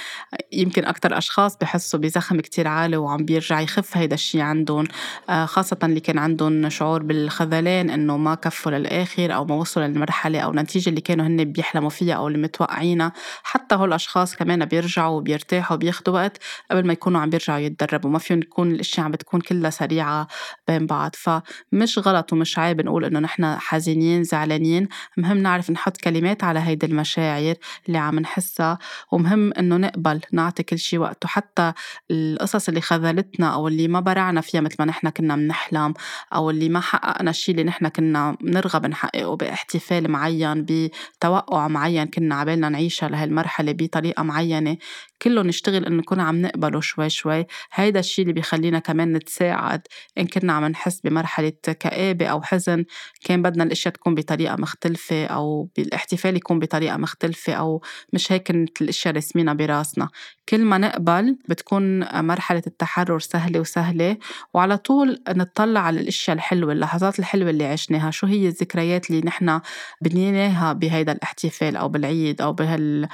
يمكن 0.52 0.84
أكتر 0.84 1.18
أشخاص 1.18 1.56
بحسوا 1.56 2.00
بزخم 2.00 2.40
كتير 2.40 2.68
عالي 2.68 2.96
وعم 2.96 3.24
بيرجع 3.24 3.60
يخف 3.60 3.96
هيدا 3.96 4.14
الشي 4.14 4.40
عندهم 4.40 4.84
آه، 5.30 5.44
خاصة 5.44 5.78
اللي 5.82 6.00
كان 6.00 6.18
عندهم 6.18 6.68
شعور 6.68 7.02
بالخذلان 7.02 7.90
إنه 7.90 8.16
ما 8.16 8.34
كفوا 8.34 8.72
للآخر 8.72 9.34
أو 9.34 9.44
ما 9.44 9.54
وصلوا 9.54 9.86
للمرحلة 9.86 10.40
أو 10.40 10.50
النتيجة 10.50 10.90
اللي 10.90 11.00
كانوا 11.00 11.26
هن 11.26 11.44
بيحلموا 11.44 11.90
فيها 11.90 12.14
أو 12.14 12.28
اللي 12.28 12.38
متوقعينها. 12.38 13.12
حتى 13.42 13.74
هول 13.74 13.88
الأشخاص 13.88 14.36
كمان 14.36 14.64
بيرجعوا 14.64 15.16
وبيرتاحوا 15.16 15.76
وبياخدوا 15.76 16.14
وقت 16.14 16.38
قبل 16.70 16.86
ما 16.86 16.92
يكونوا 16.92 17.20
عم 17.20 17.30
بيرجعوا 17.30 17.58
يتدربوا 17.58 18.10
ما 18.10 18.18
فيهم 18.18 18.40
تكون 18.40 18.70
الأشياء 18.70 19.06
عم 19.06 19.12
بتكون 19.12 19.40
كلها 19.40 19.70
سريعة 19.70 20.28
بين 20.68 20.86
بعض. 20.86 21.10
فمش 21.14 21.98
غلط 21.98 22.32
ومش 22.32 22.58
عيب 22.58 22.80
نقول 22.80 23.04
إنه 23.04 23.20
نحن 23.20 23.58
حزينين 23.68 24.24
زعلانين 24.24 24.88
مهم 25.16 25.38
نعرف 25.38 25.70
نحط 25.70 25.96
كلمات 25.96 26.44
على 26.44 26.60
هيدي 26.60 26.86
المشاعر 26.86 27.54
اللي 27.86 27.98
عم 27.98 28.18
نحسها 28.18 28.78
ومهم 29.12 29.52
إنه 29.52 29.76
نقبل 29.76 30.20
نعطي 30.32 30.62
كل 30.62 30.78
شي 30.78 30.98
وقته. 30.98 31.28
حتى 31.28 31.72
القصص 32.10 32.68
اللي 32.68 32.80
خذلتنا 32.80 33.54
أو 33.54 33.68
اللي 33.68 33.88
ما 33.88 34.00
برعنا 34.00 34.40
فيها 34.40 34.60
مثل 34.60 34.76
ما 34.78 34.84
نحن 34.84 35.08
كنا 35.08 35.36
بنحلم 35.36 35.94
أو 36.34 36.50
اللي 36.50 36.68
ما 36.68 36.80
حققنا 36.80 37.30
الشي 37.30 37.52
اللي 37.52 37.64
نحن 37.64 37.88
كنا 37.88 38.36
نرغب 38.42 38.86
نحققه 38.86 39.36
باحتفال 39.36 40.10
معين 40.10 40.66
بتوقع 40.68 41.68
معين 41.68 42.06
كنا 42.06 42.34
عبالنا 42.34 42.68
نعيشها 42.68 43.08
لهالمرحلة 43.08 43.72
بطريقة 43.72 44.22
معينة 44.22 44.76
كله 45.22 45.42
نشتغل 45.42 45.84
إنه 45.86 45.96
نكون 45.96 46.20
عم 46.20 46.42
نقبله 46.42 46.80
شوي 46.80 47.10
شوي. 47.10 47.46
هيدا 47.72 48.00
الشيء 48.00 48.22
اللي 48.22 48.32
بيخلينا 48.34 48.78
كمان 48.78 49.12
نتساعد 49.12 49.82
إن 50.18 50.26
كنا 50.26 50.52
عم 50.52 50.64
نحس 50.64 51.00
بمرحلة 51.00 51.52
كآبة 51.80 52.26
أو 52.26 52.42
حزن 52.42 52.84
كان 53.24 53.42
بدنا 53.42 53.57
الأشياء 53.64 53.94
تكون 53.94 54.14
بطريقة 54.14 54.56
مختلفة 54.56 55.26
أو 55.26 55.68
بالاحتفال 55.76 56.36
يكون 56.36 56.58
بطريقة 56.58 56.96
مختلفة 56.96 57.52
أو 57.52 57.82
مش 58.12 58.32
هيك 58.32 58.42
كانت 58.42 58.82
الأشياء 58.82 59.14
رسمينا 59.14 59.54
براسنا. 59.54 60.08
كل 60.48 60.64
ما 60.64 60.78
نقبل 60.78 61.38
بتكون 61.48 61.98
مرحلة 62.24 62.62
التحرر 62.66 63.18
سهلة 63.18 63.60
وسهلة 63.60 64.16
وعلى 64.54 64.76
طول 64.76 65.22
نطلع 65.28 65.80
على 65.80 66.00
الأشياء 66.00 66.36
الحلوة 66.36 66.72
اللحظات 66.72 67.18
الحلوة 67.18 67.50
اللي 67.50 67.64
عشناها. 67.64 68.10
شو 68.10 68.26
هي 68.26 68.48
الذكريات 68.48 69.10
اللي 69.10 69.22
نحن 69.24 69.60
بنيناها 70.02 70.72
بهيدا 70.72 71.12
الاحتفال 71.12 71.76
أو 71.76 71.88
بالعيد 71.88 72.42
أو 72.42 72.52
بهال 72.52 73.08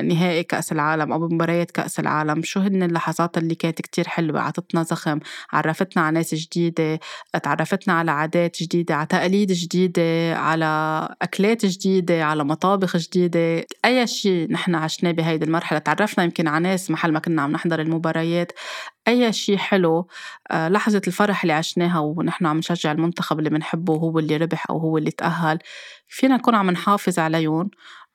نهائي 0.00 0.42
كأس 0.42 0.72
العالم 0.72 1.12
أو 1.12 1.28
بمباريات 1.28 1.70
كأس 1.70 2.00
العالم 2.00 2.42
شو 2.42 2.60
هن 2.60 2.82
اللحظات 2.82 3.38
اللي 3.38 3.54
كانت 3.54 3.82
كتير 3.82 4.08
حلوة؟ 4.08 4.40
عطتنا 4.40 4.82
زخم 4.82 5.18
عرفتنا 5.52 6.02
على 6.02 6.14
ناس 6.14 6.34
جديدة 6.34 7.00
تعرفتنا 7.42 7.94
على 7.94 8.10
عادات 8.10 8.62
جديدة 8.62 8.94
على 8.94 9.06
تقاليد 9.06 9.52
جديدة 9.52 10.34
على 10.36 11.08
أكلات 11.22 11.66
جديدة 11.66 12.24
على 12.24 12.44
مطابخ 12.44 12.96
جديدة. 12.96 13.66
أي 13.84 14.06
شيء 14.06 14.52
نحن 14.52 14.74
عشناه 14.74 15.10
بهيدي 15.10 15.44
المرحلة 15.44 15.78
تعرفنا 15.78 16.24
يمكن 16.24 16.48
على 16.48 16.62
ناس 16.62 16.90
محل 16.90 17.12
ما 17.12 17.18
كنا 17.18 17.42
عم 17.42 17.52
نحضر 17.52 17.80
المباريات. 17.80 18.52
أي 19.08 19.32
شيء 19.32 19.56
حلو 19.56 20.08
آه، 20.50 20.68
لحظة 20.68 21.02
الفرح 21.06 21.42
اللي 21.42 21.52
عشناها 21.52 21.98
ونحن 21.98 22.46
عم 22.46 22.58
نشجع 22.58 22.92
المنتخب 22.92 23.38
اللي 23.38 23.50
بنحبه 23.50 23.92
وهو 23.92 24.18
اللي 24.18 24.36
ربح 24.36 24.66
أو 24.70 24.78
هو 24.78 24.98
اللي 24.98 25.10
تأهل. 25.10 25.58
فينا 26.08 26.36
نكون 26.36 26.54
عم 26.54 26.70
نحافظ 26.70 27.18
عليهم. 27.18 27.70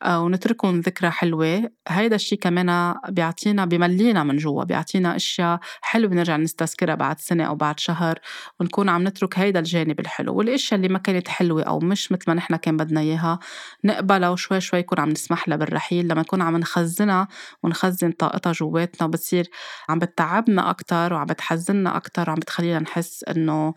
ونتركهم 0.05 0.79
ذكرى 0.79 1.10
حلوة. 1.10 1.69
هيدا 1.88 2.15
الشيء 2.15 2.39
كمان 2.39 2.95
بيعطينا 3.10 3.65
بملينا 3.65 4.23
من 4.23 4.38
جوا 4.38 4.63
بيعطينا 4.63 5.15
أشياء 5.15 5.60
حلوة 5.81 6.10
بنرجع 6.10 6.38
نستذكرها 6.38 6.95
بعد 6.95 7.19
سنة 7.19 7.43
أو 7.43 7.55
بعد 7.55 7.79
شهر 7.79 8.19
ونكون 8.60 8.89
عم 8.89 9.07
نترك 9.07 9.39
هيدا 9.39 9.60
الجانب 9.60 9.99
الحلو. 9.99 10.36
والأشياء 10.36 10.77
اللي 10.77 10.88
ما 10.89 10.99
كانت 10.99 11.27
حلوة 11.27 11.63
أو 11.63 11.79
مش 11.79 12.12
مثل 12.12 12.23
ما 12.27 12.33
نحن 12.33 12.55
كان 12.55 12.77
بدنا 12.77 13.01
إياها 13.01 13.39
نقبلها 13.83 14.29
وشوي 14.29 14.62
شوي 14.62 14.79
يكون 14.79 14.99
عم 14.99 15.10
نسمح 15.10 15.47
لها 15.49 15.57
بالرحيل. 15.57 16.07
لما 16.07 16.21
نكون 16.21 16.41
عم 16.41 16.57
نخزنها 16.57 17.27
ونخزن 17.63 18.12
طاقتها 18.12 18.51
جواتنا 18.51 19.07
بتصير 19.07 19.49
عم 19.89 19.99
بتعبنا 19.99 20.69
أكثر 20.69 21.13
وعم 21.13 21.25
بتحزننا 21.25 21.97
أكثر 21.97 22.29
وعم 22.29 22.39
بتخلينا 22.39 22.79
نحس 22.79 23.23
إنه 23.23 23.73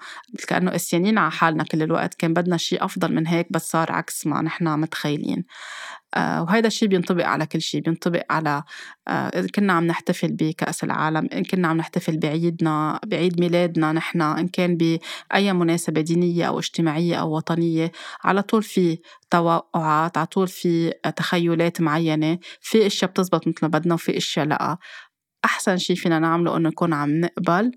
كأنه 0.48 0.70
قسيانين 0.70 1.18
على 1.18 1.30
حالنا 1.30 1.64
كل 1.64 1.83
الوقت. 1.83 2.14
كان 2.14 2.35
بدنا 2.35 2.56
شيء 2.56 2.85
أفضل 2.85 3.14
من 3.14 3.26
هيك 3.26 3.46
بس 3.52 3.70
صار 3.70 3.92
عكس 3.92 4.26
ما 4.26 4.42
نحن 4.42 4.68
متخيلين. 4.80 5.44
آه، 6.10 6.10
وهذا 6.16 6.66
الشيء 6.66 6.88
بينطبق 6.88 7.27
على 7.27 7.46
كل 7.46 7.61
شيء 7.61 7.81
بينطبق 7.81 8.23
على 8.31 8.62
آه، 9.09 9.29
إذا 9.29 9.46
كنا 9.55 9.73
عم 9.73 9.87
نحتفل 9.87 10.33
بكأس 10.33 10.85
العالم 10.85 11.29
إن 11.33 11.44
كنا 11.44 11.68
عم 11.68 11.77
نحتفل 11.77 12.18
بعيدنا 12.18 13.01
بعيد 13.07 13.40
ميلادنا 13.40 13.92
نحن 13.92 14.23
إن 14.23 14.49
كان 14.49 14.77
بأي 14.77 15.53
مناسبة 15.53 16.01
دينية 16.01 16.44
أو 16.44 16.59
اجتماعية 16.59 17.16
أو 17.16 17.37
وطنية 17.37 17.92
على 18.25 18.42
طول 18.42 18.62
في 18.62 18.99
توقعات 19.31 20.16
على 20.18 20.27
طول 20.27 20.49
في 20.49 20.90
تخيلات 21.16 21.81
معينة 21.81 22.38
في 22.61 22.87
إشياء 22.87 23.11
بتزبط 23.11 23.49
مثل 23.49 23.59
ما 23.62 23.68
بدنا 23.68 23.94
وفي 23.94 24.16
إشياء 24.16 24.46
لأ. 24.46 24.79
أحسن 25.44 25.77
شيء 25.77 25.96
فينا 25.96 26.18
نعمله 26.18 26.57
إنه 26.57 26.68
نكون 26.68 26.92
عم 26.92 27.20
نقبل 27.20 27.73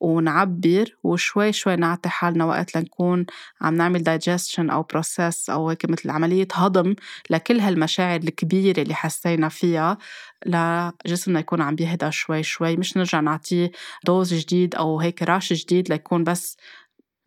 ونعبر 0.00 0.96
وشوي 1.04 1.52
شوي 1.52 1.76
نعطي 1.76 2.08
حالنا 2.08 2.44
وقت 2.44 2.76
لنكون 2.76 3.26
عم 3.60 3.74
نعمل 3.74 4.02
digestion 4.02 4.70
أو 4.70 4.82
process 4.82 5.50
أو 5.50 5.68
هيك 5.70 5.90
مثل 5.90 6.10
عملية 6.10 6.48
هضم 6.54 6.94
لكل 7.30 7.60
هالمشاعر 7.60 8.20
الكبيرة 8.20 8.82
اللي 8.82 8.94
حسينا 8.94 9.48
فيها 9.48 9.98
لجسمنا 10.46 11.40
يكون 11.40 11.60
عم 11.60 11.74
بيهدى 11.74 12.10
شوي 12.12 12.42
شوي. 12.42 12.76
مش 12.76 12.96
نرجع 12.96 13.20
نعطيه 13.20 13.70
dose 14.04 14.34
جديد 14.34 14.74
أو 14.74 15.00
هيك 15.00 15.22
rush 15.22 15.52
جديد 15.52 15.88
ليكون 15.88 16.24
بس 16.24 16.56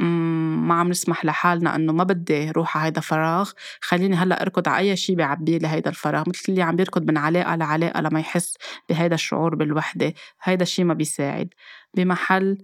ما 0.04 0.74
عم 0.76 0.90
نسمح 0.90 1.26
لحالنا 1.26 1.76
إنه 1.76 1.94
ما 1.94 2.04
بدي 2.04 2.52
روح 2.52 2.78
على 2.78 2.86
هيدا 2.88 3.02
فراغ 3.02 3.52
خليني 3.82 4.16
هلأ 4.16 4.42
أركض 4.42 4.68
على 4.70 4.90
أي 4.92 4.96
شيء 4.96 5.16
بيعبي 5.16 5.58
لي 5.60 5.68
هيدا 5.68 5.90
الفراغ 5.90 6.24
مثل 6.30 6.44
اللي 6.50 6.62
عم 6.62 6.76
بيركض 6.76 7.04
من 7.08 7.18
علاقة 7.18 7.56
لعلاقة 7.56 8.02
لما 8.02 8.20
يحس 8.20 8.54
بهيدا 8.90 9.16
الشعور 9.16 9.56
بالوحدة. 9.56 10.14
هيدا 10.44 10.64
الشيء 10.64 10.86
ما 10.86 10.94
بيساعد. 10.94 11.50
بمحل 11.94 12.58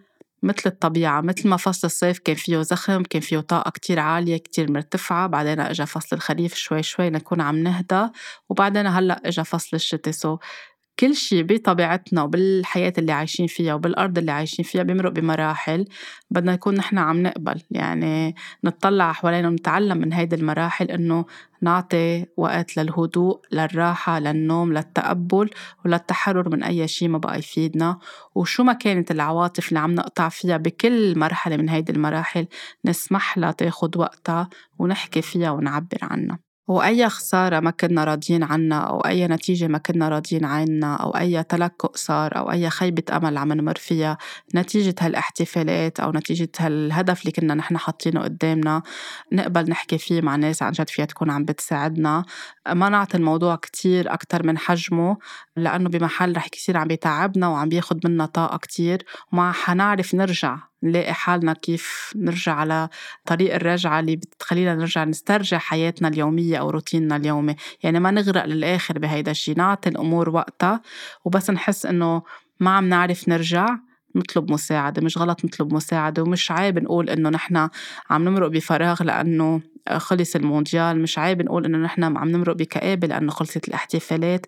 مثل 0.44 0.62
الطبيعة 0.66 1.22
مثل 1.22 1.50
ما 1.50 1.58
فصل 1.58 1.88
الصيف 1.88 2.20
كان 2.20 2.36
فيه 2.36 2.62
زخم 2.62 3.04
كان 3.04 3.22
فيه 3.22 3.40
طاقة 3.40 3.70
كتير 3.72 4.00
عالية 4.00 4.38
كتير 4.38 4.72
مرتفعة. 4.72 5.28
بعدين 5.28 5.60
اجى 5.60 5.86
فصل 5.86 6.16
الخريف 6.16 6.56
شوي 6.56 6.84
شوي 6.84 7.10
نكون 7.10 7.42
عم 7.42 7.58
نهدى. 7.58 8.08
وبعدين 8.50 8.88
هلأ 8.88 9.22
اجى 9.26 9.44
فصل 9.44 9.70
الشتاء. 9.78 10.14
سو 10.14 10.38
كل 11.00 11.16
شيء 11.16 11.44
بطبيعتنا 11.44 12.24
وبالحياة 12.24 12.94
اللي 12.98 13.12
عايشين 13.12 13.48
فيها 13.48 13.74
وبالأرض 13.74 14.18
اللي 14.18 14.32
عايشين 14.32 14.66
فيها 14.66 14.84
بيمرق 14.84 15.12
بمراحل 15.12 15.86
بدنا 16.32 16.54
نكون 16.54 16.76
نحن 16.76 16.98
عم 16.98 17.24
نقبل. 17.24 17.62
يعني 17.72 18.36
نطلع 18.64 19.12
حوالينا 19.12 19.48
ونتعلم 19.48 19.98
من 19.98 20.14
هيدي 20.14 20.36
المراحل 20.36 20.92
إنه 20.92 21.26
نعطي 21.62 22.26
وقت 22.38 22.78
للهدوء 22.78 23.42
للراحة 23.52 24.20
للنوم 24.20 24.74
للتقبل 24.74 25.50
وللتحرر 25.86 26.50
من 26.50 26.64
أي 26.64 26.88
شيء 26.88 27.08
ما 27.10 27.18
بقى 27.18 27.40
يفيدنا. 27.40 28.00
وشو 28.36 28.64
ما 28.64 28.74
كانت 28.74 29.12
العواطف 29.12 29.70
اللي 29.70 29.80
عم 29.80 29.96
نقطع 29.96 30.30
فيها 30.30 30.58
بكل 30.58 31.20
مرحلة 31.20 31.58
من 31.58 31.70
هيدي 31.70 31.92
المراحل 31.92 32.48
نسمح 32.86 33.38
لها 33.38 33.52
تاخد 33.52 33.98
وقتها 33.98 34.50
ونحكي 34.80 35.22
فيها 35.22 35.52
ونعبر 35.52 35.98
عنها. 36.02 36.47
وأي 36.68 37.10
خسارة 37.10 37.60
ما 37.60 37.72
كنا 37.72 38.04
راضيين 38.04 38.44
عنها 38.44 38.80
أو 38.80 39.00
أي 39.00 39.28
نتيجة 39.28 39.68
ما 39.68 39.78
كنا 39.78 40.10
راضيين 40.10 40.46
عنها 40.46 40.96
أو 40.96 41.10
أي 41.18 41.44
تلكؤ 41.44 41.92
صار 41.96 42.38
أو 42.38 42.52
أي 42.52 42.70
خيبة 42.70 43.04
أمل 43.18 43.38
عم 43.38 43.54
نمر 43.54 43.76
فيها 43.76 44.18
نتيجة 44.56 44.96
هالاحتفالات 45.02 46.00
أو 46.00 46.12
نتيجة 46.12 46.50
هالهدف 46.60 47.22
اللي 47.22 47.32
كنا 47.32 47.54
نحن 47.54 47.78
حاطينه 47.78 48.22
قدامنا 48.22 48.82
نقبل 49.34 49.70
نحكي 49.70 49.98
فيه 49.98 50.22
مع 50.22 50.36
ناس 50.36 50.64
عن 50.64 50.72
جد 50.72 50.90
فيها 50.90 51.06
تكون 51.06 51.30
عم 51.30 51.46
بتساعدنا. 51.46 52.24
ما 52.70 52.90
نعطي 52.90 53.18
الموضوع 53.18 53.56
كتير 53.56 54.14
أكتر 54.14 54.46
من 54.48 54.58
حجمه 54.58 55.18
لأنه 55.56 55.90
بمحل 55.90 56.38
رح 56.38 56.48
يصير 56.56 56.78
عم 56.78 56.88
بيتعبنا 56.88 57.48
وعم 57.48 57.70
بياخد 57.70 58.08
منا 58.08 58.26
طاقة 58.26 58.58
كتير 58.58 59.06
وما 59.34 59.52
حنعرف 59.52 60.16
نرجع. 60.16 60.58
نلاقي 60.84 61.14
حالنا 61.14 61.54
كيف 61.54 62.14
نرجع 62.16 62.54
على 62.54 62.90
طريق 63.26 63.56
الرجعة 63.56 64.00
اللي 64.00 64.16
بتخلينا 64.16 64.76
نرجع 64.76 65.04
نسترجع 65.04 65.58
حياتنا 65.58 66.08
اليومية 66.08 66.58
أو 66.58 66.70
روتيننا 66.70 67.16
اليومي. 67.16 67.56
يعني 67.84 68.00
ما 68.00 68.12
نغرق 68.12 68.46
للآخر 68.46 69.00
بهيدا 69.00 69.32
الشيء 69.32 69.58
نعطي 69.58 69.90
الأمور 69.90 70.30
وقتها 70.30 70.82
وبس 71.26 71.50
نحس 71.50 71.86
إنه 71.86 72.22
ما 72.60 72.72
عم 72.72 72.90
نعرف 72.90 73.30
نرجع 73.30 73.68
نطلب 74.16 74.52
مساعدة. 74.52 75.02
مش 75.02 75.18
غلط 75.18 75.46
نطلب 75.46 75.74
مساعدة 75.74 76.24
ومش 76.24 76.52
عيب 76.52 76.80
نقول 76.80 77.10
إنه 77.10 77.30
نحن 77.30 77.70
عم 78.10 78.24
نمرق 78.24 78.48
بفراغ 78.48 79.04
لأنه 79.04 79.62
خلص 79.98 80.36
المونديال. 80.36 81.02
مش 81.02 81.20
عيب 81.20 81.42
نقول 81.42 81.66
إنه 81.66 81.78
نحن 81.78 82.04
عم 82.04 82.30
نمرق 82.30 82.56
بكآبة 82.56 83.08
لأنه 83.08 83.32
خلصت 83.32 83.68
الاحتفالات. 83.68 84.46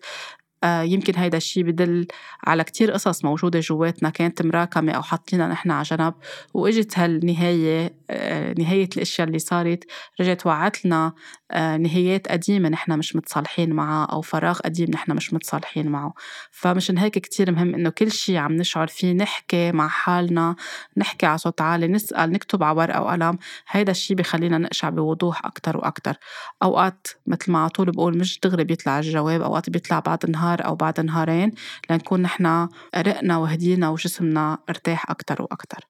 يمكن 0.64 1.16
هيدا 1.16 1.36
الشيء 1.36 1.62
بدل 1.62 2.06
على 2.44 2.64
كتير 2.64 2.92
قصص 2.92 3.24
موجودة 3.24 3.60
جواتنا 3.60 4.10
كانت 4.10 4.42
مراكمة 4.42 4.92
أو 4.92 5.02
حاطينها 5.02 5.46
نحن 5.48 5.70
على 5.70 5.82
جنب 5.82 6.14
وإجت 6.54 6.98
هالنهاية 6.98 7.94
آه، 8.10 8.54
نهاية 8.58 8.88
الأشياء 8.96 9.26
اللي 9.28 9.38
صارت 9.38 9.84
رجعت 10.20 10.46
وعت 10.46 10.84
لنا 10.84 11.06
آه، 11.06 11.12
نهايات 11.54 12.28
قديمة 12.28 12.68
نحن 12.68 12.98
مش 12.98 13.16
متصالحين 13.16 13.72
معها 13.72 14.04
أو 14.06 14.20
فراغ 14.20 14.58
قديم 14.58 14.90
نحن 14.90 15.12
مش 15.12 15.34
متصالحين 15.34 15.88
معه. 15.88 16.14
فمشان 16.50 16.98
هيك 16.98 17.18
كتير 17.18 17.52
مهم 17.52 17.74
إنه 17.74 17.90
كل 17.90 18.10
شيء 18.12 18.36
عم 18.36 18.52
نشعر 18.52 18.86
فيه 18.86 19.12
نحكي 19.12 19.72
مع 19.72 19.88
حالنا 19.88 20.56
نحكي 20.96 21.26
على 21.26 21.38
صوت 21.38 21.60
عالي 21.60 21.88
نسأل 21.88 22.32
نكتب 22.32 22.62
على 22.62 22.78
ورقة 22.78 23.02
وقلم. 23.02 23.38
هيدا 23.68 23.90
الشيء 23.90 24.16
بخلينا 24.16 24.58
نقشع 24.58 24.88
بوضوح 24.88 25.46
أكتر 25.46 25.76
وأكتر. 25.76 26.14
أوقات 26.62 27.06
مثل 27.26 27.52
ما 27.52 27.58
على 27.58 27.68
طول 27.70 27.90
بقول 27.90 28.18
مش 28.18 28.40
دغري 28.40 28.64
بيطلع 28.64 28.98
الجواب 28.98 29.42
أوقات 29.42 29.70
بيطلع 29.70 29.98
بعد 29.98 30.30
نهار 30.30 30.64
أو 30.66 30.74
بعد 30.74 31.00
نهارين 31.00 31.52
لنكون 31.90 32.22
نحن 32.22 32.68
رقنا 32.96 33.36
وهدينا 33.36 33.88
وجسمنا 33.88 34.58
ارتاح 34.70 35.10
أكتر 35.10 35.42
وأكتر. 35.42 35.89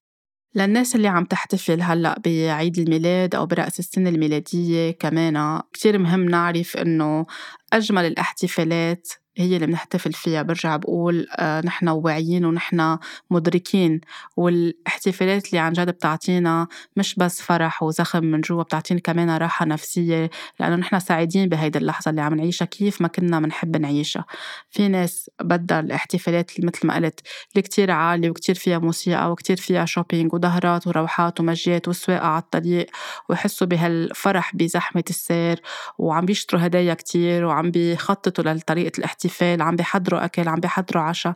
للناس 0.55 0.97
اللي 0.97 1.09
عم 1.09 1.25
تحتفل 1.25 1.83
هلأ 1.83 2.21
بعيد 2.25 2.79
الميلاد 2.79 3.35
أو 3.35 3.47
برأس 3.47 3.79
السنة 3.79 4.11
الميلادية 4.11 4.91
كمان 4.91 5.61
كتير 5.73 5.99
مهم 5.99 6.25
نعرف 6.25 6.77
إنه 6.77 7.27
أجمل 7.73 8.05
الاحتفالات 8.05 9.09
هي 9.41 9.55
اللي 9.55 9.67
بنحتفل 9.67 10.13
فيها 10.13 10.43
برجع 10.43 10.77
بقول 10.77 11.27
آه 11.39 11.61
نحن 11.61 11.89
واعيين 11.89 12.45
ونحن 12.45 12.99
مدركين 13.31 14.01
والاحتفالات 14.37 15.47
اللي 15.47 15.59
عن 15.59 15.73
جد 15.73 15.91
بتعطينا 15.91 16.67
مش 16.97 17.15
بس 17.15 17.43
فرح 17.43 17.83
وزخم 17.83 18.25
من 18.25 18.41
جوا 18.41 18.63
بتعطينا 18.63 19.01
كمان 19.01 19.31
راحة 19.31 19.67
نفسية 19.67 20.31
لأنه 20.61 20.77
نحن 20.77 20.99
سعيدين 20.99 21.49
بهيدي 21.49 21.79
اللحظة 21.79 22.11
اللي 22.11 22.21
عم 22.21 22.35
نعيشها 22.35 22.65
كيف 22.65 23.01
ما 23.01 23.09
كنا 23.09 23.41
بنحب 23.41 23.77
نعيشها. 23.77 24.25
في 24.71 24.89
ناس 24.89 25.31
بدها 25.43 25.81
الاحتفالات 25.81 26.57
اللي 26.57 26.67
مثل 26.67 26.87
ما 26.87 26.95
قلت 26.95 27.21
اللي 27.53 27.63
كتير 27.63 27.91
عالية 27.91 28.31
وكتير 28.31 28.55
فيها 28.55 28.79
موسيقى 28.79 29.33
وكتير 29.33 29.57
فيها 29.57 29.85
شوبينج 29.85 30.35
ودهرات 30.35 30.87
وروحات 30.87 31.41
ومجات 31.41 31.89
وسواقة 31.89 32.27
على 32.27 32.43
الطريق 32.43 32.87
ويحسوا 33.29 33.67
بهالفرح 33.67 34.57
بزحمة 34.57 35.05
السير 35.11 35.61
وعم 35.99 36.27
بيشتروا 36.27 36.67
هدايا 36.67 36.95
كتير 36.95 37.45
وعم 37.45 37.71
بيخططوا 37.71 38.45
لطريقة 38.45 38.99
الاحتفال 38.99 39.30
احتفال 39.31 39.63
عم 39.63 39.77
بيحضروا 39.77 40.25
أكل 40.25 40.49
عم 40.49 40.61
بيحضروا 40.61 41.03
عشاء 41.03 41.35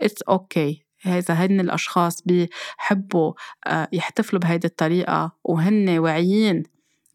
it's 0.00 0.22
okay 0.22 0.84
okay. 1.04 1.06
إذا 1.06 1.34
هن 1.34 1.60
الأشخاص 1.60 2.22
بيحبوا 2.22 3.32
آه، 3.66 3.88
يحتفلوا 3.92 4.40
بهيدي 4.40 4.66
الطريقة 4.66 5.32
وهن 5.44 5.98
واعيين 5.98 6.62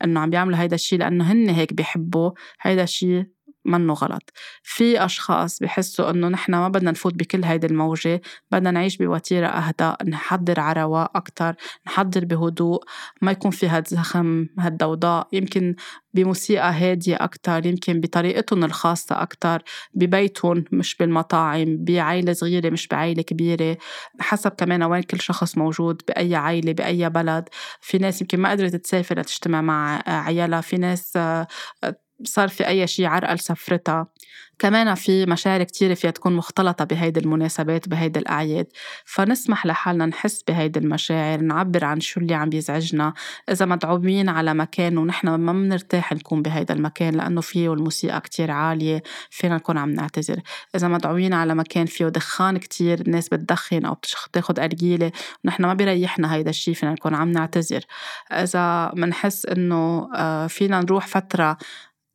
إنه 0.04 0.20
عم 0.20 0.30
بيعملوا 0.30 0.60
هيدا 0.60 0.76
الشيء 0.76 1.00
لأنه 1.00 1.32
هن 1.32 1.50
هيك 1.50 1.74
بيحبوا 1.74 2.32
هيدا 2.62 2.84
الشيء 2.84 3.26
منه 3.66 3.94
غلط. 3.94 4.30
في 4.64 5.06
أشخاص 5.06 5.60
بحسوا 5.60 6.10
إنه 6.10 6.28
نحن 6.28 6.52
ما 6.52 6.68
بدنا 6.68 6.92
نفوت 6.92 7.14
بكل 7.14 7.44
هيدي 7.46 7.68
الموجة 7.68 8.22
بدنا 8.52 8.72
نعيش 8.72 8.98
بوتيرة 8.98 9.48
أهدى 9.48 9.94
نحضر 10.12 10.60
على 10.60 10.82
رواق 10.82 11.18
أكتر 11.18 11.56
نحضر 11.88 12.26
بهدوء 12.26 12.84
ما 13.22 13.32
يكون 13.32 13.52
في 13.52 13.68
هالزخم 13.68 14.48
هالضوضاء 14.60 15.28
يمكن 15.34 15.76
بموسيقى 16.14 16.72
هادية 16.74 17.16
أكتر 17.16 17.66
يمكن 17.66 18.02
بطريقتهم 18.02 18.64
الخاصة 18.64 19.22
أكتر 19.22 19.64
ببيتهم 19.94 20.66
مش 20.72 20.96
بالمطاعم 20.98 21.78
بعائلة 21.84 22.34
صغيرة 22.34 22.70
مش 22.70 22.88
بعائلة 22.88 23.22
كبيرة. 23.24 23.78
حسب 24.20 24.52
كمان 24.52 24.84
وين 24.84 25.04
كل 25.04 25.22
شخص 25.22 25.58
موجود 25.58 26.02
بأي 26.08 26.36
عائلة 26.36 26.72
بأي 26.72 27.10
بلد. 27.10 27.50
في 27.82 27.98
ناس 27.98 28.22
يمكن 28.22 28.40
ما 28.40 28.52
قدرت 28.52 28.76
تسافر 28.76 29.20
لتجتمع 29.20 29.62
مع 29.62 30.04
عيالها 30.08 30.62
في 30.62 30.78
ناس 30.78 31.14
آه، 31.18 31.48
صار 32.26 32.48
في 32.48 32.68
أي 32.68 32.88
شيء 32.88 33.06
عرقل 33.06 33.40
سفرتها. 33.40 34.08
كمان 34.60 34.96
في 34.96 35.26
مشاعر 35.26 35.64
كتير 35.64 35.96
فيها 35.96 36.12
تكون 36.12 36.36
مختلطة 36.36 36.86
بهيدي 36.86 37.20
المناسبات 37.20 37.90
بهيدي 37.90 38.20
الأعياد. 38.20 38.68
فنسمح 39.06 39.66
لحالنا 39.66 40.06
نحس 40.06 40.44
بهيدي 40.48 40.80
المشاعر 40.80 41.42
نعبر 41.42 41.86
عن 41.86 42.00
شو 42.00 42.20
اللي 42.20 42.34
عم 42.34 42.50
بيزعجنا. 42.50 43.14
إذا 43.52 43.66
مدعومين 43.66 44.30
على 44.30 44.54
مكان 44.54 44.98
ونحن 44.98 45.28
ما 45.28 45.54
بنرتاح 45.54 46.14
نكون 46.14 46.42
بهيدا 46.42 46.74
المكان 46.74 47.14
لأنه 47.14 47.42
فيه 47.42 47.74
الموسيقى 47.74 48.22
كتير 48.22 48.52
عالية 48.52 49.04
فينا 49.30 49.56
نكون 49.56 49.78
عم 49.78 49.90
نعتذر. 49.90 50.40
إذا 50.76 50.88
مدعوين 50.88 51.34
على 51.34 51.56
مكان 51.56 51.86
فيه 51.86 52.06
دخان 52.06 52.58
كتير 52.58 53.02
الناس 53.02 53.30
بتدخن 53.30 53.86
أو 53.86 53.94
بتاخد 53.94 54.60
أرجيلة 54.60 55.12
ونحن 55.46 55.66
ما 55.66 55.74
بيريحنا 55.74 56.34
هيدا 56.34 56.50
الشيء 56.50 56.74
فينا 56.74 56.92
نكون 56.92 57.16
عم 57.16 57.32
نعتذر. 57.32 57.82
إذا 58.32 58.92
منحس 58.96 59.46
إنه 59.46 60.10
آه، 60.16 60.48
فينا 60.48 60.82
نروح 60.82 61.08
فترة 61.08 61.58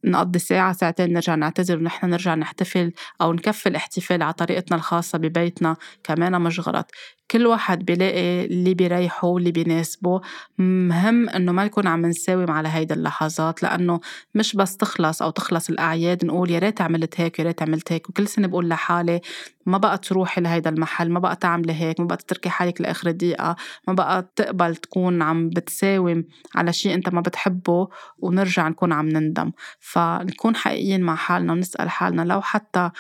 نقضي 0.05 0.39
ساعة 0.39 0.73
ساعتين 0.73 1.13
نرجع 1.13 1.35
نعتذر 1.35 1.79
ونحن 1.79 2.11
نرجع 2.11 2.35
نحتفل 2.35 2.93
أو 3.21 3.33
نكفي 3.33 3.69
الاحتفال 3.69 4.23
على 4.23 4.33
طريقتنا 4.33 4.77
الخاصة 4.77 5.19
ببيتنا 5.19 5.77
كمان 6.05 6.41
مش 6.43 6.61
غلط. 6.61 6.91
كل 7.31 7.47
واحد 7.47 7.85
بيلاقي 7.85 8.45
اللي 8.45 8.75
بيريحه 8.75 9.29
واللي 9.29 9.53
بيناسبه. 9.53 10.21
مهم 10.59 11.29
إنه 11.29 11.53
ما 11.53 11.65
نكون 11.65 11.87
عم 11.87 12.07
نساوم 12.07 12.51
على 12.51 12.69
هيدا 12.69 12.95
اللحظات 12.95 13.63
لأنه 13.63 14.01
مش 14.35 14.57
بس 14.57 14.77
تخلص 14.77 15.23
أو 15.23 15.31
تخلص 15.31 15.69
الأعياد 15.71 16.25
نقول 16.25 16.51
يا 16.51 16.59
ريت 16.59 16.81
عملت 16.81 17.21
هيك 17.21 17.39
يا 17.39 17.45
ريت 17.45 17.63
عملت 17.63 17.93
هيك 17.93 18.09
وكل 18.09 18.29
سنة 18.29 18.47
بقول 18.49 18.69
لحالي 18.69 19.21
ما 19.67 19.79
بقى 19.79 19.99
تروحي 19.99 20.41
لهيدا 20.41 20.71
المحل 20.71 21.11
ما 21.11 21.19
بقى 21.21 21.37
تعملي 21.37 21.73
هيك 21.73 22.01
ما 22.01 22.07
بقى 22.07 22.17
تتركي 22.17 22.49
حالك 22.49 22.81
لآخر 22.81 23.11
دقيقة 23.11 23.57
ما 23.89 23.93
بقى 23.95 24.33
تقبل 24.37 24.77
تكون 24.77 25.23
عم 25.23 25.49
بتساوم 25.49 26.25
على 26.55 26.73
شيء 26.73 26.95
أنت 26.95 27.09
ما 27.09 27.21
بتحبه 27.21 27.89
ونرجع 28.19 28.69
نكون 28.69 28.93
عم 28.93 29.09
نندم. 29.09 29.53
فنكون 29.81 30.57
حقيقيين 30.57 31.01
مع 31.03 31.15
حالنا 31.17 31.53
ونسأل 31.53 31.91
حالنا 31.91 32.23
لو 32.23 32.41
حتى 32.41 32.91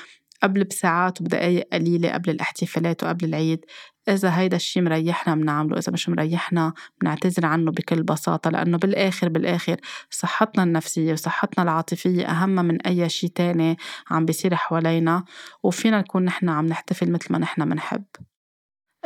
قبل 0.43 0.65
بساعات 0.65 1.21
وبدقايق 1.21 1.69
قليلة 1.73 2.13
قبل 2.13 2.31
الاحتفالات 2.31 3.05
وقبل 3.05 3.25
العيد 3.25 3.65
إذا 4.09 4.39
هيدا 4.39 4.57
الشي 4.57 4.81
مريحنا 4.81 5.35
بنعمله 5.35 5.79
إذا 5.79 5.93
مش 5.93 6.09
مريحنا 6.09 6.73
بنعتذر 7.01 7.47
عنه 7.47 7.71
بكل 7.71 8.03
بساطة 8.03 8.51
لأنه 8.51 8.79
بالآخر 8.79 9.29
بالآخر 9.29 9.77
صحتنا 10.11 10.63
النفسية 10.63 11.13
وصحتنا 11.13 11.65
العاطفية 11.65 12.27
أهم 12.27 12.51
من 12.51 12.83
أي 12.83 13.09
شي 13.09 13.29
تاني 13.29 13.77
عم 14.11 14.25
بيصير 14.25 14.55
حوالينا 14.55 15.25
وفينا 15.63 15.99
نكون 15.99 16.25
نحن 16.25 16.49
عم 16.49 16.67
نحتفل 16.67 17.13
مثل 17.13 17.33
ما 17.33 17.39
نحن 17.39 17.69
منحب 17.69 18.05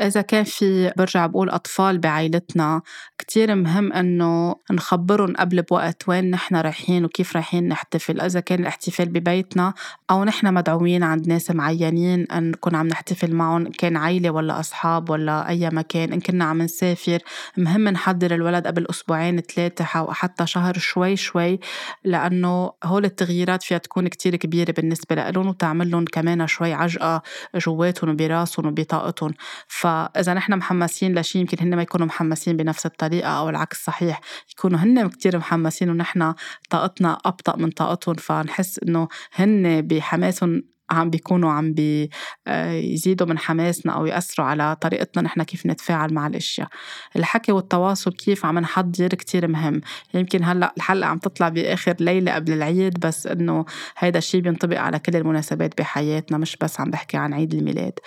إذا 0.00 0.20
كان 0.20 0.44
في 0.44 0.92
برجع 0.96 1.26
بقول 1.26 1.50
أطفال 1.50 1.98
بعائلتنا 1.98 2.82
كتير 3.18 3.54
مهم 3.54 3.92
إنه 3.92 4.54
نخبرهم 4.70 5.32
قبل 5.36 5.62
بوقت 5.62 6.08
وين 6.08 6.30
نحن 6.30 6.56
رايحين 6.56 7.04
وكيف 7.04 7.36
رايحين 7.36 7.68
نحتفل. 7.68 8.20
إذا 8.20 8.40
كان 8.40 8.60
الاحتفال 8.60 9.08
ببيتنا 9.08 9.74
أو 10.10 10.24
نحن 10.24 10.54
مدعوين 10.54 11.02
عند 11.02 11.28
ناس 11.28 11.50
معينين 11.50 12.26
أن 12.30 12.50
نكون 12.50 12.74
عم 12.74 12.86
نحتفل 12.86 13.34
معهم 13.34 13.64
كان 13.78 13.96
عيلة 13.96 14.30
ولا 14.30 14.60
أصحاب 14.60 15.10
ولا 15.10 15.48
أي 15.48 15.70
مكان 15.70 16.12
إن 16.12 16.20
كنا 16.20 16.44
عم 16.44 16.62
نسافر 16.62 17.18
مهم 17.56 17.88
نحضر 17.88 18.34
الولد 18.34 18.66
قبل 18.66 18.86
أسبوعين 18.90 19.40
ثلاثة 19.40 19.84
أو 19.98 20.12
حتى 20.12 20.46
شهر 20.46 20.78
شوي 20.78 21.16
شوي 21.16 21.58
لأنه 22.04 22.72
هول 22.84 23.04
التغييرات 23.04 23.62
فيها 23.62 23.78
تكون 23.78 24.08
كتير 24.08 24.36
كبيرة 24.36 24.72
بالنسبة 24.72 25.14
لهم 25.16 25.46
وتعمل 25.48 25.90
لهم 25.90 26.04
كمان 26.04 26.46
شوي 26.46 26.72
عجقة 26.72 27.22
جواتهم 27.56 28.10
وبراسهم 28.10 28.66
وبطاقتهم. 28.66 29.34
فإذا 29.82 30.34
نحن 30.34 30.56
محمسين 30.56 31.18
لشيء 31.18 31.40
يمكن 31.40 31.56
هن 31.60 31.76
ما 31.76 31.82
يكونوا 31.82 32.06
محمسين 32.06 32.56
بنفس 32.56 32.86
الطريقة 32.86 33.28
أو 33.28 33.48
العكس 33.48 33.84
صحيح 33.84 34.20
يكونوا 34.52 34.78
هن 34.78 35.08
كتير 35.08 35.38
محمسين 35.38 35.90
ونحن 35.90 36.34
طاقتنا 36.70 37.18
أبطأ 37.24 37.56
من 37.56 37.70
طاقتهم 37.70 38.14
فنحس 38.14 38.78
إنه 38.78 39.08
هن 39.34 39.82
بحماسهم 39.82 40.62
عم 40.90 41.10
بيكونوا 41.10 41.52
عم 41.52 41.74
بيزيدوا 41.74 43.26
من 43.26 43.38
حماسنا 43.38 43.92
أو 43.92 44.06
يأثروا 44.06 44.46
على 44.46 44.76
طريقتنا 44.80 45.22
نحن 45.22 45.42
كيف 45.42 45.66
نتفاعل 45.66 46.14
مع 46.14 46.26
الأشياء. 46.26 46.68
الحكي 47.16 47.52
والتواصل 47.52 48.12
كيف 48.12 48.46
عم 48.46 48.58
نحضر 48.58 49.08
كتير 49.08 49.48
مهم. 49.48 49.80
يمكن 50.14 50.44
هلأ 50.44 50.74
الحلقة 50.76 51.08
عم 51.08 51.18
تطلع 51.18 51.48
بآخر 51.48 51.94
ليلة 52.00 52.34
قبل 52.34 52.52
العيد 52.52 53.00
بس 53.00 53.26
إنه 53.26 53.64
هيدا 53.98 54.18
الشيء 54.18 54.40
بينطبق 54.40 54.78
على 54.78 54.98
كل 54.98 55.16
المناسبات 55.16 55.78
بحياتنا 55.78 56.38
مش 56.38 56.56
بس 56.56 56.80
عم 56.80 56.90
بحكي 56.90 57.16
عن 57.16 57.34
عيد 57.34 57.54
الميلاد. 57.54 57.98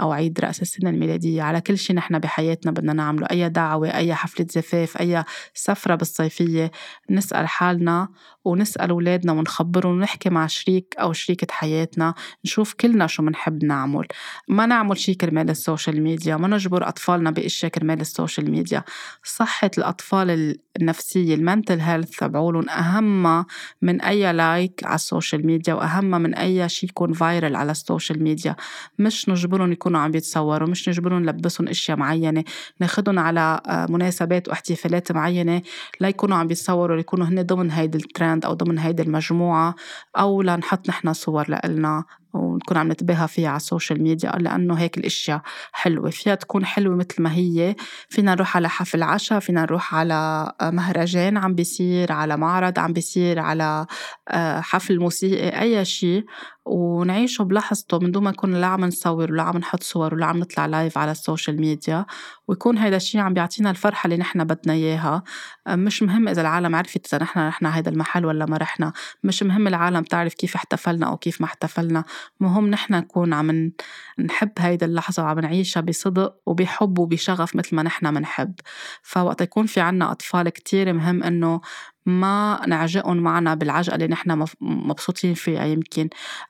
أو 0.00 0.12
عيد 0.12 0.40
رأس 0.40 0.62
السنة 0.62 0.90
الميلادية. 0.90 1.42
على 1.42 1.60
كل 1.60 1.78
شيء 1.78 1.96
نحن 1.96 2.18
بحياتنا 2.18 2.72
بدنا 2.72 2.92
نعمله. 2.92 3.26
أي 3.30 3.48
دعوة 3.48 3.88
أي 3.88 4.14
حفلة 4.14 4.46
زفاف 4.50 4.96
أي 5.00 5.24
سفرة 5.54 5.94
بالصيفية. 5.94 6.70
نسأل 7.10 7.48
حالنا 7.48 8.08
ونسأل 8.44 8.90
أولادنا 8.90 9.32
ونخبرهم 9.32 9.92
ونحكي 9.92 10.30
مع 10.30 10.46
شريك 10.46 10.94
أو 11.00 11.12
شريكة 11.12 11.46
حياتنا. 11.50 12.14
نشوف 12.44 12.74
كلنا 12.74 13.06
شو 13.06 13.22
بنحب 13.22 13.64
نعمل. 13.64 14.06
ما 14.48 14.66
نعمل 14.66 14.98
شيء 14.98 15.14
كرمال 15.16 15.50
ال 15.50 15.57
social 15.57 16.02
media. 16.02 16.36
ما 16.36 16.48
نجبر 16.48 16.88
أطفالنا 16.88 17.30
بأشياء 17.30 17.72
كرمال 17.72 18.00
ال 18.00 18.07
social 18.07 18.50
media. 18.50 18.84
صحة 19.24 19.70
الأطفال 19.78 20.58
النفسية 20.80 21.34
ال 21.34 21.41
mental 21.41 21.80
health 21.80 22.18
تبعولن 22.18 22.68
أهم 22.68 23.44
من 23.82 24.00
أي 24.00 24.32
like 24.32 24.84
على 24.84 24.94
ال 24.94 25.01
social 25.01 25.46
media 25.46 25.74
وأهم 25.74 26.10
من 26.10 26.34
أي 26.34 26.68
شيء 26.68 26.90
يكون 26.90 27.12
viral 27.12 27.56
على 27.56 27.72
ال 27.72 27.79
social 27.79 28.22
media. 28.22 28.56
مش 28.98 29.28
نجبرهم 29.28 29.72
يكونوا 29.88 30.00
عم 30.00 30.10
بيتصوروا 30.10 30.68
مش 30.68 30.88
نجبرهم 30.88 31.22
نلبسهم 31.22 31.68
إشياء 31.68 31.96
معينة 31.96 32.44
ناخدهم 32.80 33.18
على 33.18 33.60
آه، 33.66 33.86
مناسبات 33.90 34.48
واحتفالات 34.48 35.12
معينة 35.12 35.62
ليكونوا 36.00 36.36
عم 36.36 36.46
بيتصوروا 36.46 36.96
ليكونوا 36.96 37.26
هن 37.26 37.42
ضمن 37.42 37.70
هيدي 37.70 37.98
الترند 37.98 38.44
أو 38.44 38.54
ضمن 38.54 38.78
هيدي 38.78 39.02
المجموعة 39.02 39.74
أو 40.18 40.42
لنحط 40.42 40.88
نحن 40.88 41.12
صور 41.12 41.50
لإلنا. 41.50 42.04
ونكون 42.34 42.76
عم 42.76 42.92
نتباهى 42.92 43.28
فيها 43.28 43.48
على 43.48 43.56
ال 43.56 43.63
social 43.63 44.02
media 44.02 44.30
لأنه 44.30 44.74
هيك 44.74 44.98
الأشياء 44.98 45.40
حلوة. 45.72 46.10
فيها 46.10 46.34
تكون 46.34 46.64
حلوة 46.64 46.96
مثل 46.96 47.22
ما 47.22 47.32
هي. 47.32 47.74
فينا 48.08 48.34
نروح 48.34 48.56
على 48.56 48.68
حفل 48.68 49.02
عشاء 49.02 49.40
فينا 49.40 49.62
نروح 49.62 49.94
على 49.94 50.52
آه، 50.60 50.70
مهرجان 50.70 51.36
عم 51.36 51.54
بيصير 51.54 52.12
على 52.12 52.36
معرض 52.36 52.78
عم 52.78 52.92
بيصير 52.92 53.38
على 53.38 53.86
آه، 54.28 54.60
حفل 54.60 54.98
موسيقي 54.98 55.60
أي 55.60 55.84
شيء 55.84 56.24
ونعيشه 56.66 57.44
بلحظته 57.44 57.98
من 57.98 58.10
دون 58.10 58.24
ما 58.24 58.30
نكون 58.30 58.54
لا 58.54 58.66
عم 58.66 58.84
نصور 58.84 59.32
ولا 59.32 59.42
عم 59.42 59.58
نحط 59.58 59.82
صور 59.82 60.14
ولا 60.14 60.26
عم 60.26 60.38
نطلع 60.38 60.66
live 60.66 60.98
على 60.98 61.10
ال 61.10 61.17
social 61.17 61.60
media. 61.60 62.06
ويكون 62.48 62.78
هيدا 62.78 62.96
الشيء 62.96 63.20
عم 63.20 63.34
بيعطينا 63.34 63.70
الفرحة 63.70 64.06
اللي 64.06 64.16
نحن 64.16 64.44
بدنا 64.44 64.72
إياها. 64.74 65.22
آه، 65.66 65.76
مش 65.76 66.02
مهم 66.02 66.28
إذا 66.28 66.40
العالم 66.40 66.74
عرفت 66.76 67.14
إذا 67.14 67.22
نحن 67.22 67.40
رحنا 67.40 67.76
هيدا 67.76 67.90
المحل 67.90 68.26
ولا 68.26 68.46
ما 68.46 68.56
رحنا. 68.56 68.92
مش 69.24 69.42
مهم 69.42 69.66
العالم 69.66 70.02
تعرف 70.02 70.34
كيف 70.34 70.54
احتفلنا 70.54 71.06
أو 71.06 71.16
كيف 71.16 71.40
ما 71.40 71.46
احتفلنا. 71.46 72.04
مهم 72.40 72.68
نحن 72.70 72.94
نكون 72.94 73.32
عم 73.32 73.72
نحب 74.18 74.52
هيدا 74.58 74.86
اللحظة 74.86 75.22
وعم 75.22 75.38
نعيشها 75.38 75.80
بصدق 75.80 76.34
وبحب 76.46 76.98
وبشغف 76.98 77.56
مثل 77.56 77.76
ما 77.76 77.82
نحن 77.82 78.14
منحب. 78.14 78.54
فوقت 79.02 79.40
يكون 79.40 79.66
في 79.66 79.80
عنا 79.80 80.12
أطفال 80.12 80.48
كتير 80.48 80.92
مهم 80.92 81.22
إنه 81.22 81.60
ما 82.06 82.60
نعجقهم 82.66 83.16
معنا 83.16 83.54
بالعجقة 83.54 83.94
اللي 83.94 84.06
نحن 84.06 84.46
مبسوطين 84.60 85.34
فيها 85.34 85.64
يمكن. 85.64 86.08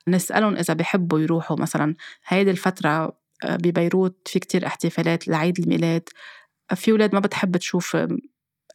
نسألهم 0.09 0.57
إذا 0.57 0.75
بحبوا 0.75 1.21
يروحوا 1.21 1.57
مثلا. 1.61 1.95
هيدي 2.29 2.51
الفترة 2.51 2.89
آه، 2.89 3.19
ببيروت 3.46 4.29
في 4.29 4.38
كتير 4.38 4.66
احتفالات 4.66 5.29
لعيد 5.29 5.59
الميلاد. 5.61 6.09
في 6.74 6.92
ولاد 6.92 7.14
ما 7.14 7.20
بتحب 7.20 7.57
تشوف 7.57 7.96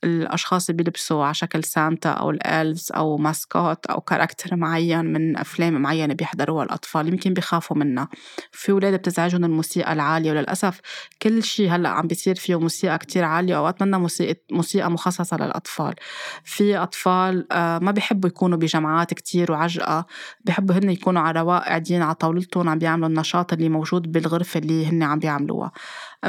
الأشخاص 0.03 0.69
اللي 0.69 0.83
بيلبسوا 0.83 1.23
على 1.25 1.33
شكل 1.33 1.63
سانتا 1.63 2.09
أو 2.09 2.29
ال 2.29 2.39
elves 2.39 2.91
أو 2.95 3.17
mascot 3.17 3.85
أو 3.85 4.01
character 4.01 4.55
معين 4.55 5.05
من 5.05 5.37
أفلام 5.37 5.81
معينة 5.81 6.13
بيحضروها 6.13 6.63
الأطفال 6.63 7.07
يمكن 7.07 7.33
بيخافوا 7.33 7.77
منها. 7.77 8.07
في 8.51 8.71
ولاد 8.71 8.93
بتزعجهم 8.93 9.45
الموسيقى 9.45 9.93
العالية 9.93 10.31
وللأسف 10.31 10.79
كل 11.21 11.43
شيء 11.43 11.69
هلأ 11.75 11.89
عم 11.89 12.07
بيصير 12.07 12.35
فيه 12.35 12.59
موسيقى 12.59 12.97
كتير 12.97 13.23
عالية 13.23 13.55
وأوقات 13.55 13.81
منا 13.81 13.97
موسيقى, 13.97 14.35
موسيقى 14.51 14.91
مخصصة 14.91 15.37
للأطفال. 15.37 15.93
في 16.43 16.77
أطفال 16.77 17.47
آه، 17.51 17.79
ما 17.79 17.91
بيحبوا 17.91 18.29
يكونوا 18.29 18.57
بجمعات 18.57 19.13
كتير 19.13 19.51
وعجقة 19.51 20.05
بيحبوا 20.45 20.75
هن 20.75 20.89
يكونوا 20.89 21.21
على 21.21 21.39
رواق 21.39 21.63
قاعدين 21.63 22.01
على 22.01 22.15
طاولتهم 22.15 22.69
عم 22.69 22.79
بيعملوا 22.79 23.07
النشاط 23.07 23.53
اللي 23.53 23.69
موجود 23.69 24.11
بالغرفة 24.11 24.59
اللي 24.59 24.85
هن 24.85 25.03
عم 25.03 25.19
بيعملوها. 25.19 25.71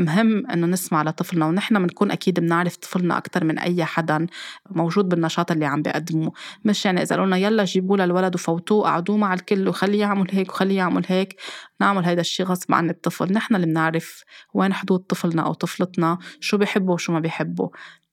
مهم 0.01 0.47
إنه 0.51 0.67
نسمع 0.67 1.03
لطفلنا 1.03 1.47
ونحن 1.47 1.79
بنكون 1.79 2.11
أكيد 2.11 2.41
بنعرف 2.41 2.77
طفلنا 2.77 3.19
أكثر 3.19 3.45
من 3.45 3.59
أي 3.59 3.85
حدا 3.85 4.27
موجود 4.71 5.09
بالنشاط 5.09 5.53
اللي 5.53 5.67
عم 5.67 5.83
بيقدمه 5.83 6.33
مش 6.65 6.85
يعني 6.85 7.03
إذا 7.03 7.17
قلنا 7.17 7.37
يلا 7.37 7.65
جيبوا 7.65 7.97
للولد 7.97 8.35
وفوتوه 8.35 8.85
قعدوه 8.85 9.17
مع 9.17 9.35
الكل 9.35 9.69
وخليه 9.69 10.01
يعمل 10.01 10.27
هيك 10.31 10.51
وخليه 10.51 10.77
يعمل 10.77 11.05
هيك 11.09 11.41
نعمل 11.81 12.05
هيدا 12.05 12.21
الشيء 12.21 12.47
غصب 12.47 12.75
عن 12.75 12.91
الطفل. 12.91 13.33
نحن 13.33 13.55
اللي 13.55 13.67
بنعرف 13.67 14.25
وين 14.55 14.75
حدود 14.75 15.01
طفلنا 15.01 15.43
أو 15.43 15.53
طفلتنا 15.55 16.19
شو 16.41 16.57
بيحبوا 16.57 16.95
وشو 16.95 17.13
ما 17.13 17.21
بيحبوا. 17.21 17.69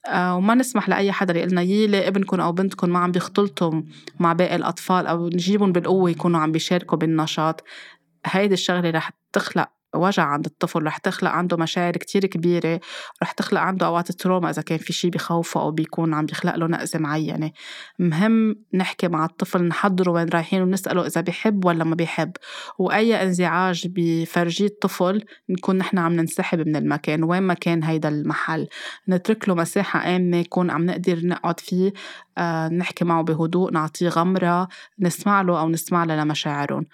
آه 0.08 0.36
وما 0.36 0.56
نسمح 0.56 0.90
لأي 0.90 1.12
حدا 1.12 1.40
يقلنا 1.40 1.62
يلي 1.62 2.08
ابنكم 2.08 2.42
أو 2.42 2.52
بنتكم 2.52 2.90
ما 2.90 3.00
عم 3.00 3.12
بيختلطوا 3.12 3.82
مع 4.20 4.34
باقي 4.34 4.56
الأطفال 4.56 5.08
أو 5.08 5.28
نجيبهم 5.28 5.72
بالقوة 5.72 6.10
يكونوا 6.10 6.40
عم 6.40 6.52
بيشاركوا 6.52 6.98
بالنشاط. 6.98 7.64
هيدي 8.26 8.54
الشغلة 8.54 8.90
رح 8.90 9.12
تخلق 9.34 9.70
وجع 9.96 10.24
عند 10.24 10.46
الطفل 10.46 10.84
رح 10.84 10.98
تخلق 10.98 11.32
عنده 11.32 11.58
مشاعر 11.58 11.94
كتير 11.94 12.26
كبيرة 12.26 12.80
رح 13.24 13.32
تخلق 13.32 13.62
عنده 13.62 13.86
أوقات 13.86 14.12
تروما 14.12 14.50
إذا 14.50 14.62
كان 14.62 14.78
في 14.78 14.94
شي 14.94 15.10
بخوفه 15.10 15.62
أو 15.62 15.72
بيكون 15.72 16.14
عم 16.14 16.26
بيخلق 16.26 16.56
له 16.56 16.68
نقزة 16.68 17.00
معينة. 17.00 17.52
مهم 18.00 18.56
نحكي 18.74 19.08
مع 19.08 19.26
الطفل 19.26 19.64
نحضره 19.64 20.12
وين 20.12 20.30
رايحين 20.30 20.62
ونسأله 20.62 21.06
إذا 21.08 21.22
بيحب 21.22 21.66
ولا 21.66 21.84
ما 21.84 21.96
بيحب 21.96 22.32
وأي 22.80 23.24
انزعاج 23.24 23.88
بفرجيه 23.88 24.66
الطفل 24.66 25.26
نكون 25.50 25.78
نحن 25.78 25.98
عم 25.98 26.14
ننسحب 26.14 26.68
من 26.68 26.76
المكان 26.76 27.24
وين 27.24 27.44
ما 27.44 27.54
كان 27.54 27.84
هيدا 27.84 28.10
المحل. 28.10 28.68
نترك 29.10 29.50
له 29.50 29.56
مساحة 29.56 30.16
آمنة 30.16 30.38
يكون 30.38 30.70
عم 30.72 30.86
نقدر 30.86 31.20
نقعد 31.26 31.60
فيه 31.60 31.94
آه 32.38 32.68
نحكي 32.68 33.06
معه 33.06 33.24
بهدوء 33.24 33.72
نعطيه 33.72 34.10
غمرة 34.10 34.68
نسمع 35.00 35.42
له 35.42 35.60
أو 35.60 35.70
نسمع 35.70 36.04
له 36.04 36.16
لمشاعرهم. 36.24 36.86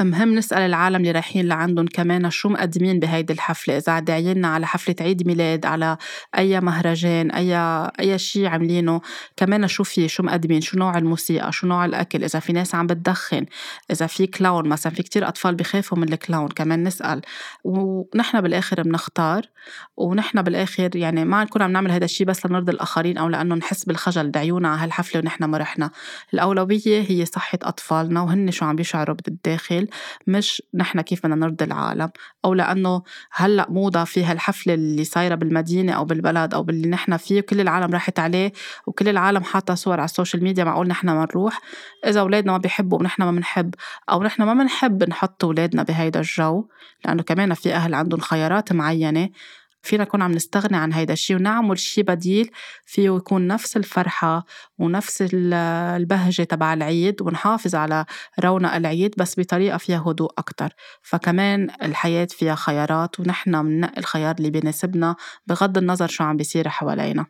مهم 0.00 0.34
نسأل 0.34 0.58
العالم 0.58 0.96
اللي 0.96 1.10
رايحين 1.10 1.48
لعندهم 1.48 1.86
كمان 1.86 2.30
شو 2.30 2.48
مقدمين 2.48 3.00
بهيدي 3.00 3.32
الحفلة؟ 3.32 3.76
إذا 3.76 3.98
داعينا 3.98 4.48
على 4.48 4.66
حفلة 4.66 4.94
عيد 5.00 5.26
ميلاد 5.26 5.66
على 5.66 5.96
أي 6.38 6.60
مهرجان 6.60 7.30
أي 7.30 7.56
أي 8.00 8.18
شيء 8.18 8.46
عاملينه 8.46 9.00
كمان 9.36 9.68
شو 9.68 9.84
في؟ 9.84 10.08
شو 10.08 10.22
مقدمين؟ 10.22 10.60
شو 10.60 10.78
نوع 10.78 10.98
الموسيقى؟ 10.98 11.52
شو 11.52 11.66
نوع 11.66 11.84
الأكل؟ 11.84 12.24
إذا 12.24 12.38
في 12.38 12.52
ناس 12.52 12.74
عم 12.74 12.86
بتدخن 12.86 13.46
إذا 13.90 14.06
في 14.06 14.26
clown 14.26 14.68
مثلا 14.68 14.92
في 14.92 15.02
كتير 15.02 15.28
أطفال 15.28 15.54
بخافوا 15.54 15.98
من 15.98 16.12
ال 16.12 16.18
clown 16.18 16.48
كمان 16.48 16.84
نسأل. 16.84 17.22
ونحن 17.64 18.40
بالآخر 18.40 18.82
بنختار 18.82 19.42
ونحن 19.96 20.42
بالآخر 20.42 20.96
يعني 20.96 21.24
ما 21.24 21.44
نكون 21.44 21.62
عم 21.62 21.72
نعمل 21.72 21.90
هذا 21.90 22.04
الشيء 22.04 22.26
بس 22.26 22.46
لنرضي 22.46 22.72
الآخرين 22.72 23.18
أو 23.18 23.28
لأنه 23.28 23.54
نحس 23.54 23.84
بالخجل 23.84 24.30
دعيونا 24.30 24.68
على 24.68 24.80
هالحفلة 24.82 25.20
ونحن 25.20 25.44
ما 25.44 25.58
رحنا. 25.58 25.90
الأولوية 26.34 27.04
هي 27.08 27.24
صحة 27.24 27.58
أطفالنا 27.62 28.22
وهن 28.22 28.50
شو 28.50 28.64
عم 28.64 28.76
بيشعروا 28.76 29.16
بالداخل. 29.24 29.85
مش 30.26 30.62
نحن 30.74 31.00
كيف 31.00 31.26
بدنا 31.26 31.36
نرضي 31.36 31.64
العالم. 31.64 32.10
أو 32.44 32.54
لأنه 32.54 33.02
هلأ 33.32 33.66
موضه 33.70 34.04
في 34.04 34.24
هالحفلة 34.24 34.74
اللي 34.74 35.04
صايرة 35.04 35.34
بالمدينة 35.34 35.92
أو 35.92 36.04
بالبلد 36.04 36.54
أو 36.54 36.62
باللي 36.62 36.88
نحن 36.88 37.16
فيه 37.16 37.40
كل 37.40 37.60
العالم 37.60 37.92
راحت 37.92 38.18
عليه 38.18 38.52
وكل 38.86 39.08
العالم 39.08 39.42
حاطة 39.42 39.74
صور 39.74 40.00
على 40.00 40.04
ال 40.04 40.10
social 40.10 40.44
media 40.44 40.64
معقول 40.64 40.88
نحن 40.88 41.06
ما 41.06 41.22
نروح. 41.22 41.60
إذا 42.06 42.20
أولادنا 42.20 42.52
ما 42.52 42.58
بيحبوا 42.58 42.98
ونحن 42.98 43.22
ما 43.22 43.30
بنحب 43.30 43.74
أو 44.10 44.22
نحن 44.22 44.42
ما 44.42 44.54
بنحب 44.54 45.08
نحط 45.08 45.44
أولادنا 45.44 45.82
بهيدا 45.82 46.20
الجو 46.20 46.64
لأنه 47.04 47.22
كمان 47.22 47.54
في 47.54 47.74
أهل 47.74 47.94
عندهم 47.94 48.20
خيارات 48.20 48.72
معينة. 48.72 49.28
فينا 49.82 50.04
نكون 50.04 50.22
عم 50.22 50.32
نستغني 50.32 50.76
عن 50.76 50.92
هيدا 50.92 51.12
الشيء 51.12 51.36
ونعمل 51.36 51.78
شيء 51.78 52.04
بديل 52.04 52.50
فيه 52.86 53.16
يكون 53.16 53.46
نفس 53.46 53.76
الفرحة 53.76 54.44
ونفس 54.78 55.24
البهجة 55.32 56.42
تبع 56.42 56.72
العيد 56.74 57.22
ونحافظ 57.22 57.74
على 57.74 58.04
رونق 58.40 58.74
العيد 58.74 59.14
بس 59.18 59.40
بطريقة 59.40 59.78
فيها 59.78 60.04
هدوء 60.06 60.30
أكتر. 60.38 60.72
فكمان 61.02 61.70
الحياة 61.82 62.28
فيها 62.30 62.54
خيارات 62.54 63.20
ونحن 63.20 63.56
مننقي 63.56 63.98
الخيار 63.98 64.34
اللي 64.38 64.50
بيناسبنا 64.50 65.16
بغض 65.46 65.78
النظر 65.78 66.06
شو 66.08 66.24
عم 66.24 66.36
بيصير 66.36 66.68
حوالينا. 66.68 67.26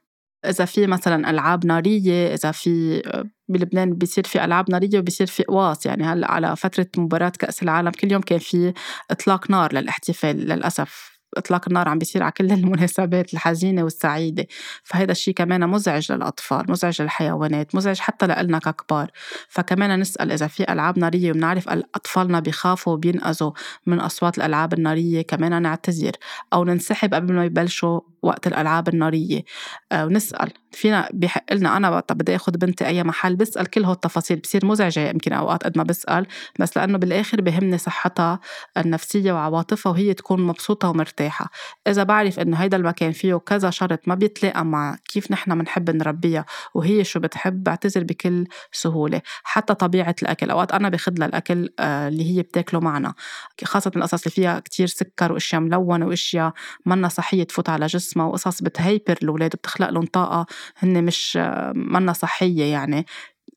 إذا 0.47 0.65
في 0.65 0.87
مثلا 0.87 1.31
ألعاب 1.31 1.67
نارية 1.67 2.35
إذا 2.35 2.51
في 2.53 3.03
بلبنان 3.49 3.95
بيصير 3.95 4.25
في 4.25 4.45
ألعاب 4.45 4.71
نارية 4.71 4.99
وبيصير 4.99 5.27
في 5.27 5.43
قواص. 5.45 5.87
يعني 5.87 6.05
هلأ 6.05 6.31
على 6.33 6.57
فترة 6.57 6.87
مباراة 6.97 7.33
كأس 7.39 7.63
العالم 7.63 7.91
كل 7.91 8.13
يوم 8.13 8.23
كان 8.23 8.39
في 8.39 8.73
إطلاق 9.11 9.51
نار 9.51 9.73
للإحتفال 9.73 10.37
للأسف. 10.37 11.16
إطلاق 11.39 11.65
النار 11.69 11.89
عم 11.89 11.99
بيصير 11.99 12.23
على 12.23 12.33
كل 12.33 12.53
المناسبات 12.59 13.35
الحزينة 13.35 13.83
والسعيدة. 13.83 14.47
فهذا 14.85 15.13
الشيء 15.13 15.35
كمان 15.35 15.69
مزعج 15.69 16.13
للأطفال 16.13 16.71
مزعج 16.71 17.03
للحيوانات 17.03 17.75
مزعج 17.75 17.99
حتى 17.99 18.27
لنا 18.27 18.59
ككبار. 18.59 19.11
فكمان 19.49 20.01
نسأل 20.01 20.33
إذا 20.33 20.47
في 20.47 20.73
ألعاب 20.73 20.99
نارية 20.99 21.31
وبنعرف 21.31 21.69
أطفالنا 21.69 22.41
بيخافوا 22.41 22.93
وبينقذوا 22.93 23.53
من 23.87 24.01
أصوات 24.01 24.39
الألعاب 24.39 24.73
النارية 24.73 25.23
كمان 25.23 25.63
نعتذر 25.63 26.13
أو 26.53 26.65
ننسحب 26.65 27.15
قبل 27.15 27.35
ما 27.35 27.45
يبلشوا 27.45 28.01
وقت 28.23 28.47
الألعاب 28.47 28.89
النارية. 28.89 29.45
آه، 29.93 30.07
ونسأل. 30.07 30.53
فينا 30.77 31.09
بحق 31.13 31.53
لنا 31.53 31.77
أنا 31.77 31.91
وقت 31.91 32.13
بدي 32.13 32.37
آخذ 32.37 32.53
بنتي 32.53 32.87
أي 32.87 33.05
محل 33.05 33.37
بسأل 33.37 33.67
كل 33.67 33.85
هالتفاصيل 33.85 34.39
بصير 34.39 34.67
مزعجة 34.67 35.11
يمكن 35.11 35.33
أوقات 35.33 35.65
قد 35.65 35.79
ما 35.79 35.85
بسأل 35.85 36.27
بس 36.61 36.77
لأنه 36.77 36.99
بالآخر 36.99 37.41
بهمني 37.41 37.79
صحتها 37.79 38.41
النفسية 38.77 39.33
وعواطفها 39.33 39.93
وهي 39.93 40.15
تكون 40.15 40.41
مبسوطة 40.41 40.89
ومرتاحه 41.27 41.51
إذا 41.87 42.03
بعرف 42.03 42.41
إنه 42.41 42.57
هيدا 42.57 42.77
المكان 42.77 43.13
فيه 43.13 43.35
كذا 43.35 43.71
شرط 43.71 44.09
ما 44.09 44.15
بيتلاقى 44.15 44.65
مع 44.65 44.97
كيف 45.09 45.31
نحن 45.31 45.59
بنحب 45.59 45.91
نربيها 45.91 46.45
وهي 46.75 47.05
شو 47.05 47.21
بتحب 47.21 47.63
بعتذر 47.65 48.05
بكل 48.05 48.47
سهولة. 48.73 49.23
حتى 49.45 49.75
طبيعة 49.75 50.15
الأكل 50.23 50.51
أوقات 50.51 50.73
أنا 50.73 50.89
باخذ 50.89 51.13
لها 51.19 51.29
الأكل 51.29 51.71
آه، 51.79 52.09
اللي 52.09 52.37
هي 52.37 52.43
بتاكله 52.43 52.81
معنا. 52.81 53.15
خاصة 53.65 53.91
القصص 53.97 54.23
اللي 54.23 54.35
فيها 54.35 54.61
كتير 54.61 54.87
سكر 54.87 55.33
وأشياء 55.33 55.61
ملونة 55.61 56.07
وأشياء 56.07 56.53
منا 56.87 57.09
صحية 57.09 57.45
تفوت 57.45 57.69
على 57.69 57.87
جسمها 57.87 58.27
وقصص 58.27 58.63
بت 58.63 58.79
hyper 58.79 59.19
الأولاد 59.23 59.55
وبتخلق 59.55 59.91
لهم 59.91 60.07
طاقة 60.07 60.47
هن 60.79 61.05
مش 61.05 61.39
منا 61.75 62.13
صحية 62.13 62.65
يعني. 62.73 63.07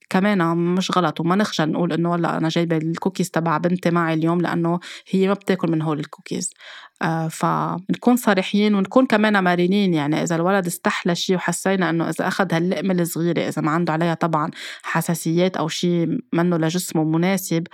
كمان 0.09 0.57
مش 0.57 0.97
غلط 0.97 1.19
وما 1.19 1.35
نخجل 1.35 1.71
نقول 1.71 1.93
إنه 1.93 2.11
والله 2.11 2.37
أنا 2.37 2.49
جايبة 2.49 2.77
الكوكيز 2.77 3.31
تبع 3.31 3.57
بنتي 3.57 3.89
معي 3.91 4.13
اليوم 4.13 4.41
لأنه 4.41 4.79
هي 5.09 5.27
ما 5.27 5.33
بتاكل 5.33 5.71
من 5.71 5.81
هول 5.81 5.99
الكوكيز. 5.99 6.53
آه 7.01 7.27
فنكون 7.27 8.15
صريحين 8.15 8.75
ونكون 8.75 9.05
كمان 9.05 9.43
مرنين 9.43 9.93
يعني 9.93 10.23
إذا 10.23 10.35
الولد 10.35 10.65
استحلى 10.67 11.15
شيء 11.15 11.35
وحسينا 11.35 11.89
إنه 11.89 12.09
إذا 12.09 12.27
أخذ 12.27 12.53
هاللقمة 12.53 12.93
الصغيرة 12.93 13.41
إذا 13.41 13.61
ما 13.61 13.71
عنده 13.71 13.93
عليها 13.93 14.13
طبعا 14.13 14.51
حساسيات 14.83 15.57
أو 15.57 15.67
شيء 15.67 16.07
منه 16.33 16.57
لجسمه 16.57 17.03
مناسب 17.03 17.67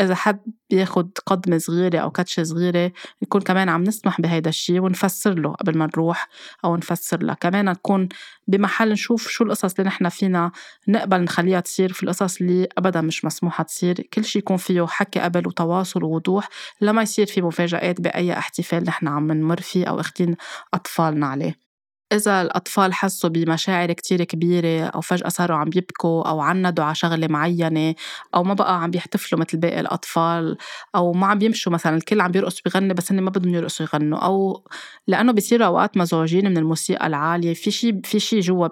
إذا 0.00 0.14
حد 0.14 0.40
بياخد 0.70 1.18
قدمة 1.26 1.58
صغيرة 1.58 1.98
أو 1.98 2.10
كاتشة 2.10 2.42
صغيرة 2.42 2.92
نكون 3.22 3.40
كمان 3.40 3.68
عم 3.68 3.82
نسمح 3.82 4.20
بهيدا 4.20 4.50
الشي 4.50 4.80
ونفسر 4.80 5.34
له 5.34 5.52
قبل 5.52 5.78
ما 5.78 5.86
نروح 5.86 6.28
أو 6.64 6.76
نفسر 6.76 7.22
له 7.22 7.34
كمان 7.34 7.64
نكون 7.64 8.08
بمحل 8.48 8.92
نشوف 8.92 9.28
شو 9.28 9.44
القصص 9.44 9.74
اللي 9.78 9.88
نحن 9.88 10.08
فينا 10.08 10.52
نقبل 10.88 11.20
نخليها 11.20 11.60
تصير 11.60 11.92
في 11.92 12.02
القصص 12.02 12.40
اللي 12.40 12.68
أبدا 12.78 13.00
مش 13.00 13.24
مسموحة 13.24 13.64
تصير. 13.64 13.94
كل 14.12 14.24
شي 14.24 14.38
يكون 14.38 14.56
فيه 14.56 14.86
حكي 14.86 15.20
قبل 15.20 15.46
وتواصل 15.46 16.04
ووضوح 16.04 16.48
لما 16.80 17.02
يصير 17.02 17.26
في 17.26 17.42
مفاجآت 17.42 18.00
بأي 18.00 18.38
احتفال 18.38 18.84
نحن 18.84 19.08
عم 19.08 19.32
نمر 19.32 19.60
فيه 19.60 19.86
أو 19.86 20.00
اخدين 20.00 20.36
أطفالنا 20.74 21.26
عليه. 21.26 21.67
إذا 22.12 22.42
الأطفال 22.42 22.94
حسوا 22.94 23.30
بمشاعر 23.30 23.92
كتير 23.92 24.24
كبيرة 24.24 24.86
أو 24.86 25.00
فجأة 25.00 25.28
صاروا 25.28 25.56
عم 25.56 25.70
يبكوا 25.76 26.28
أو 26.28 26.40
عندوا 26.40 26.84
على 26.84 26.94
شغلة 26.94 27.26
معينة 27.26 27.94
أو 28.34 28.44
ما 28.44 28.54
بقى 28.54 28.82
عم 28.82 28.90
بيحتفلوا 28.90 29.40
مثل 29.40 29.58
باقي 29.58 29.80
الأطفال 29.80 30.56
أو 30.94 31.12
ما 31.12 31.26
عم 31.26 31.38
بيمشوا 31.38 31.72
مثلا 31.72 31.96
الكل 31.96 32.20
عم 32.20 32.30
بيرقص 32.30 32.60
بيغني 32.60 32.94
بس 32.94 33.12
هن 33.12 33.20
ما 33.20 33.30
بدهم 33.30 33.54
يرقصوا 33.54 33.86
يغنوا 33.86 34.18
أو 34.18 34.64
لأنه 35.06 35.32
بيصيروا 35.32 35.66
أوقات 35.66 35.96
مزعوجين 35.96 36.50
من 36.50 36.56
الموسيقى 36.58 37.06
العالية 37.06 37.54
في 37.54 37.70
شيء 37.70 38.00
في 38.04 38.20
شيء 38.20 38.40
جوا 38.40 38.68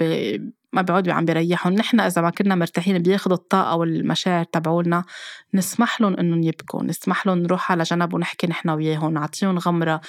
ما 0.72 0.82
بيقعدوا 0.82 1.12
عم 1.12 1.24
بيريحهم 1.24 1.72
نحن 1.72 2.00
إذا 2.00 2.22
ما 2.22 2.30
كنا 2.30 2.54
مرتاحين 2.54 2.98
بياخذوا 2.98 3.36
الطاقة 3.36 3.76
والمشاعر 3.76 4.44
تبعولنا 4.44 5.04
نسمح 5.54 6.00
لهم 6.00 6.14
إنهم 6.14 6.42
يبكوا 6.42 6.82
نسمح 6.84 7.26
لهم 7.26 7.38
نروح 7.38 7.72
على 7.72 7.82
جنب 7.82 8.14
ونحكي 8.14 8.46
نحن 8.46 8.70
وياهم 8.70 9.12
نعطيهم 9.12 9.58
غمرة 9.58 9.92
آه، 9.94 10.00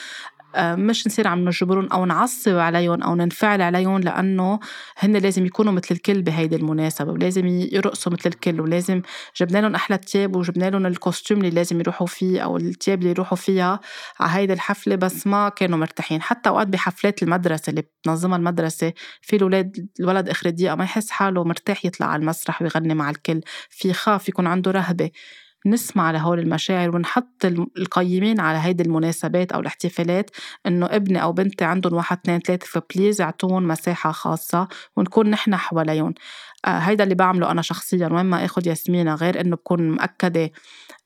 مش 0.59 1.07
نصير 1.07 1.27
عم 1.27 1.45
نجبرهم 1.45 1.87
أو 1.93 2.05
نعصب 2.05 2.57
عليهم 2.57 3.03
أو 3.03 3.15
ننفعل 3.15 3.61
عليهم 3.61 3.99
لأنه 3.99 4.59
هن 4.97 5.17
لازم 5.17 5.45
يكونوا 5.45 5.73
مثل 5.73 5.87
الكل 5.91 6.21
بهيدي 6.21 6.55
المناسبة 6.55 7.11
ولازم 7.11 7.47
يرقصوا 7.47 8.11
مثل 8.11 8.29
الكل 8.29 8.61
ولازم 8.61 9.01
جبنا 9.37 9.59
لهم 9.59 9.75
أحلى 9.75 9.97
تياب 9.97 10.35
وجبنا 10.35 10.69
لهم 10.69 10.85
الكوستيوم 10.85 11.39
اللي 11.39 11.51
لازم 11.51 11.79
يروحوا 11.79 12.07
فيه 12.07 12.41
أو 12.41 12.57
التياب 12.57 12.99
اللي 12.99 13.09
يروحوا 13.09 13.37
فيها 13.37 13.79
على 14.19 14.31
هيدي 14.31 14.53
الحفلة 14.53 14.95
بس 14.95 15.27
ما 15.27 15.49
كانوا 15.49 15.77
مرتاحين. 15.77 16.21
حتى 16.21 16.49
أوقات 16.49 16.67
بحفلات 16.67 17.23
المدرسة 17.23 17.69
اللي 17.69 17.81
بتنظمها 17.81 18.37
المدرسة 18.37 18.93
في 19.21 19.35
الاولاد 19.35 19.87
الولد 19.99 20.29
آخر 20.29 20.49
الدقيقه 20.49 20.75
ما 20.75 20.83
يحس 20.83 21.09
حاله 21.09 21.43
مرتاح 21.43 21.85
يطلع 21.85 22.07
على 22.07 22.19
المسرح 22.21 22.61
ويغني 22.61 22.93
مع 22.93 23.09
الكل 23.09 23.41
في 23.69 23.93
خاف 23.93 24.29
يكون 24.29 24.47
عنده 24.47 24.71
رهبة. 24.71 25.09
نسمع 25.65 26.11
لهول 26.11 26.39
المشاعر 26.39 26.95
ونحط 26.95 27.45
القيمين 27.77 28.39
على 28.39 28.57
هيدي 28.57 28.83
المناسبات 28.83 29.51
أو 29.51 29.59
الاحتفالات 29.59 30.29
إنه 30.65 30.85
ابني 30.85 31.23
أو 31.23 31.31
بنتي 31.33 31.65
عندهم 31.65 31.93
واحد 31.93 32.17
اثنين 32.17 32.39
ثلاثة 32.39 32.65
ف 32.67 32.75
please 32.75 33.21
اعطوهم 33.21 33.67
مساحة 33.67 34.11
خاصة 34.11 34.67
ونكون 34.95 35.29
نحن 35.29 35.55
حواليهم. 35.55 36.13
هيدا 36.67 37.03
اللي 37.03 37.15
بعمله 37.15 37.51
أنا 37.51 37.61
شخصيا 37.61 38.07
وين 38.07 38.25
ما 38.25 38.45
آخد 38.45 38.67
ياسمينة 38.67 39.15
غير 39.15 39.41
إنه 39.41 39.55
بكون 39.55 39.81
مأكدة 39.81 40.51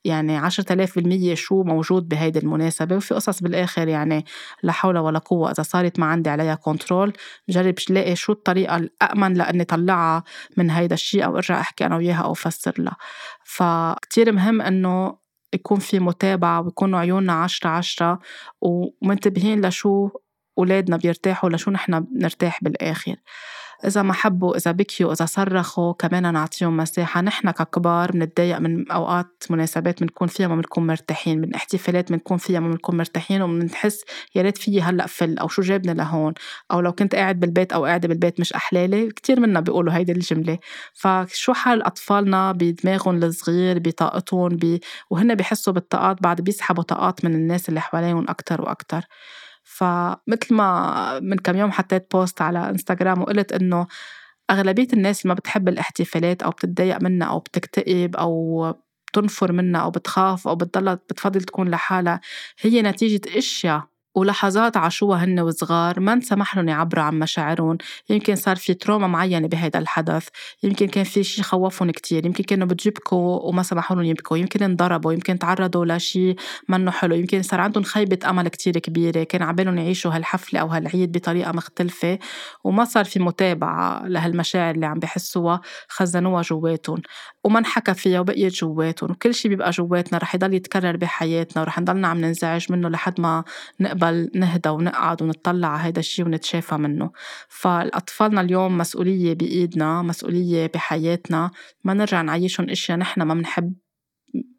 يعني 0.04 0.36
عشرة 0.36 0.72
آلاف 0.72 0.96
بالمية 0.96 1.34
شو 1.34 1.62
موجود 1.62 2.08
بهيدي 2.08 2.38
المناسبة. 2.38 2.96
وفي 2.96 3.14
قصص 3.14 3.42
بالآخر 3.42 3.88
يعني 3.88 4.24
لا 4.62 4.72
حول 4.72 4.98
ولا 4.98 5.18
قوة 5.18 5.50
إذا 5.50 5.62
صارت 5.62 5.98
ما 6.00 6.06
عندي 6.06 6.30
عليها 6.30 6.54
control 6.54 7.12
بجرب 7.48 7.74
لاقي 7.90 8.16
شو 8.16 8.32
الطريقة 8.32 8.76
الأأمن 8.76 9.34
لأني 9.34 9.64
طلعها 9.64 10.24
من 10.56 10.70
هيدا 10.70 10.94
الشيء 10.94 11.24
أو 11.24 11.36
أرجع 11.36 11.60
أحكي 11.60 11.86
أنا 11.86 11.96
وياها 11.96 12.22
أو 12.22 12.32
أفسر 12.32 12.74
لها. 12.78 12.96
فكتير 13.44 14.32
مهم 14.32 14.62
إنه 14.62 15.16
يكون 15.54 15.78
في 15.78 15.98
متابعة 15.98 16.60
ويكونوا 16.60 16.98
عيوننا 16.98 17.32
عشرة 17.32 17.70
عشرة 17.70 18.18
ومنتبهين 18.60 19.66
لشو 19.66 20.08
أولادنا 20.58 20.96
بيرتاحوا 20.96 21.50
لشو 21.50 21.70
نحن 21.70 22.00
بنرتاح 22.00 22.64
بالآخر. 22.64 23.16
إذا 23.86 24.02
ما 24.02 24.12
حبوا 24.12 24.56
إذا 24.56 24.72
بكيوا 24.72 25.12
إذا 25.12 25.26
صرخوا 25.26 25.92
كمان 25.92 26.32
نعطيهم 26.32 26.76
مساحة. 26.76 27.20
نحن 27.20 27.50
ككبار 27.50 28.12
بنتضايق 28.12 28.58
من 28.58 28.90
أوقات 28.90 29.44
مناسبات 29.50 30.00
بنكون 30.00 30.28
فيها 30.28 30.48
ما 30.48 30.56
بنكون 30.56 30.86
مرتاحين. 30.86 31.40
من 31.40 31.54
احتفالات 31.54 32.12
بنكون 32.12 32.38
فيها 32.38 32.60
ما 32.60 32.68
بنكون 32.70 32.96
مرتاحين. 32.96 33.42
وبنحس 33.42 34.04
يا 34.34 34.42
ريت 34.42 34.58
فيي 34.58 34.80
هلأ 34.80 35.06
فل 35.06 35.38
أو 35.38 35.48
شو 35.48 35.62
جابني 35.62 35.94
لهون. 35.94 36.34
أو 36.72 36.80
لو 36.80 36.92
كنت 36.92 37.14
قاعد 37.14 37.40
بالبيت 37.40 37.72
أو 37.72 37.84
قاعدة 37.84 38.08
بالبيت 38.08 38.40
مش 38.40 38.52
أحلالي 38.52 39.08
كتير 39.10 39.40
منا 39.40 39.60
بيقولوا 39.60 39.92
هيدي 39.94 40.12
الجملة. 40.12 40.58
فشو 40.94 41.52
حال 41.52 41.82
أطفالنا 41.82 42.52
بدماغهم 42.52 43.22
الصغير 43.22 43.78
بطاقتهم 43.78 44.48
بي 44.48 44.80
وهن 45.10 45.34
بيحسوا 45.34 45.72
بالطاقات 45.72 46.22
بعد 46.22 46.40
بيسحبوا 46.40 46.82
طاقات 46.82 47.24
من 47.24 47.34
الناس 47.34 47.68
اللي 47.68 47.80
حواليهم 47.80 48.28
أكتر 48.28 48.62
وأكتر. 48.62 49.02
فمثل 49.64 50.54
ما 50.54 51.20
من 51.20 51.36
كم 51.36 51.56
يوم 51.56 51.72
حطيت 51.72 52.06
post 52.12 52.42
على 52.42 52.70
انستغرام 52.70 53.22
وقلت 53.22 53.52
إنه 53.52 53.86
أغلبية 54.50 54.88
الناس 54.92 55.22
اللي 55.22 55.28
ما 55.34 55.34
بتحب 55.34 55.68
الاحتفالات 55.68 56.42
أو 56.42 56.50
بتتضايق 56.50 57.02
منها 57.02 57.28
أو 57.28 57.38
بتكتئب 57.38 58.16
أو 58.16 58.74
بتنفر 59.12 59.52
منها 59.52 59.80
أو 59.80 59.90
بتخاف 59.90 60.48
أو 60.48 60.56
بتضل 60.56 60.96
بتفضل 60.96 61.42
تكون 61.42 61.70
لحالها 61.70 62.20
هي 62.60 62.82
نتيجة 62.82 63.38
أشياء. 63.38 63.91
ولحظات 64.14 64.76
عاشوها 64.76 65.24
هن 65.24 65.40
وصغار 65.40 66.00
ما 66.00 66.12
انسمح 66.12 66.56
لهم 66.56 66.68
يعبروا 66.68 67.04
عن 67.04 67.18
مشاعرهم 67.18 67.78
يمكن 68.10 68.36
صار 68.36 68.56
في 68.56 68.74
تروما 68.74 69.06
معينة 69.06 69.48
بهذا 69.48 69.78
الحدث 69.78 70.28
يمكن 70.62 70.86
كان 70.88 71.04
في 71.04 71.24
شيء 71.24 71.44
خوفهم 71.44 71.90
كتير 71.90 72.26
يمكن 72.26 72.44
كانوا 72.44 72.66
بتجبكوا 72.66 73.40
وما 73.40 73.62
سمحوا 73.62 73.96
لهم 73.96 74.04
يبكوا 74.04 74.36
يمكن 74.36 74.62
انضربوا 74.62 75.12
يمكن 75.12 75.38
تعرضوا 75.38 75.84
لشيء 75.86 76.36
منه 76.68 76.90
حلو 76.90 77.14
يمكن 77.14 77.42
صار 77.42 77.60
عندهم 77.60 77.84
خيبة 77.84 78.18
أمل 78.30 78.48
كتير 78.48 78.78
كبيرة 78.78 79.22
كان 79.22 79.42
عبالهم 79.42 79.78
يعيشوا 79.78 80.16
هالحفلة 80.16 80.60
أو 80.60 80.66
هالعيد 80.66 81.12
بطريقة 81.12 81.52
مختلفة 81.52 82.18
وما 82.64 82.84
صار 82.84 83.04
في 83.04 83.20
متابعة 83.20 84.02
لهالمشاعر 84.06 84.74
اللي 84.74 84.86
عم 84.86 84.98
بحسوها 84.98 85.60
خزنوها 85.88 86.42
جواتهم 86.42 87.02
وما 87.44 87.58
انحكى 87.58 87.94
فيها 87.94 88.20
وبقيت 88.20 88.54
جواتهم 88.54 89.10
وكل 89.10 89.34
شيء 89.34 89.48
بيبقى 89.50 89.70
جواتنا 89.70 90.18
رح 90.18 90.34
يضل 90.34 90.54
يتكرر 90.54 90.96
بحياتنا 90.96 91.62
ورح 91.62 91.78
نضلنا 91.78 92.08
عم 92.08 92.18
ننزعج 92.20 92.72
منه 92.72 92.88
لحد 92.88 93.20
ما 93.20 93.44
نقبل 93.80 94.01
نهدى 94.10 94.68
ونقعد 94.68 95.22
ونطلع 95.22 95.68
على 95.68 95.82
هيدا 95.82 96.00
الشيء 96.00 96.24
ونتشافى 96.24 96.74
منه. 96.76 97.10
فالأطفالنا 97.48 98.40
اليوم 98.40 98.78
مسؤولية 98.78 99.34
بإيدنا 99.34 100.02
مسؤولية 100.02 100.66
بحياتنا. 100.74 101.50
ما 101.84 101.94
نرجع 101.94 102.22
نعيشهم 102.22 102.70
أشياء 102.70 102.98
نحن 102.98 103.22
ما 103.22 103.34
بنحب 103.34 103.74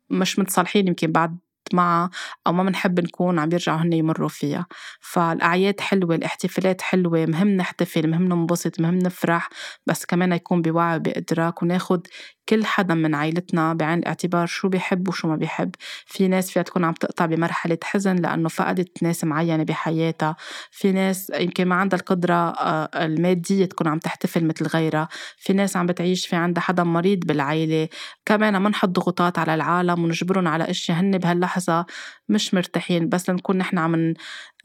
مش 0.09 0.39
متصالحين 0.39 0.87
يمكن 0.87 1.11
بعد 1.11 1.37
معها 1.73 2.09
أو 2.47 2.53
ما 2.53 2.63
بنحب 2.63 2.99
نكون 2.99 3.39
عم 3.39 3.49
يرجعوا 3.51 3.77
هن 3.81 3.93
يمروا 3.93 4.29
فيها. 4.29 4.65
فالأعياد 5.01 5.79
حلوة 5.79 6.15
الاحتفالات 6.15 6.81
حلوة 6.81 7.25
مهم 7.25 7.47
نحتفل 7.47 8.09
مهم 8.09 8.23
ننبسط 8.27 8.79
مهم 8.81 8.97
نفرح 8.99 9.49
بس 9.85 10.05
كمان 10.05 10.33
يكون 10.33 10.61
بوعي 10.61 10.95
وبإدراك 10.97 11.63
وناخد 11.63 12.07
كل 12.49 12.65
حدا 12.65 12.93
من 12.93 13.15
عائلتنا 13.15 13.73
بعين 13.73 13.99
الاعتبار 13.99 14.45
شو 14.45 14.69
بيحب 14.69 15.07
وشو 15.07 15.27
ما 15.27 15.35
بيحب. 15.35 15.71
في 16.05 16.27
ناس 16.27 16.51
فيها 16.51 16.63
تكون 16.63 16.83
عم 16.85 16.93
تقطع 16.93 17.25
بمرحلة 17.25 17.77
حزن 17.83 18.15
لأنه 18.15 18.49
فقدت 18.49 19.03
ناس 19.03 19.23
معينة 19.23 19.63
بحياتها. 19.63 20.35
في 20.71 20.91
ناس 20.91 21.31
يمكن 21.39 21.65
ما 21.65 21.75
عندها 21.75 21.99
القدرة 21.99 22.33
آه، 22.33 22.89
المادية 23.05 23.65
تكون 23.65 23.87
عم 23.87 23.99
تحتفل 23.99 24.45
مثل 24.45 24.67
غيرها. 24.67 25.07
في 25.37 25.53
ناس 25.53 25.77
عم 25.77 25.85
بتعيش 25.85 26.27
في 26.27 26.35
عندها 26.35 26.61
حدا 26.63 26.83
مريض 26.83 27.19
بالعيلة. 27.19 27.87
كمان 28.25 28.57
ما 28.57 28.69
نحط 28.69 28.89
ضغوطات 28.89 29.39
على 29.39 29.55
العالم 29.55 30.03
ونجبرهم 30.03 30.47
على 30.47 30.69
اشياء 30.69 30.99
هن 30.99 31.17
بهاللحظة 31.17 31.85
مش 32.29 32.53
مرتاحين. 32.53 33.09
بس 33.09 33.29
لنكون 33.29 33.57
نحن 33.57 33.77
عم 33.77 34.13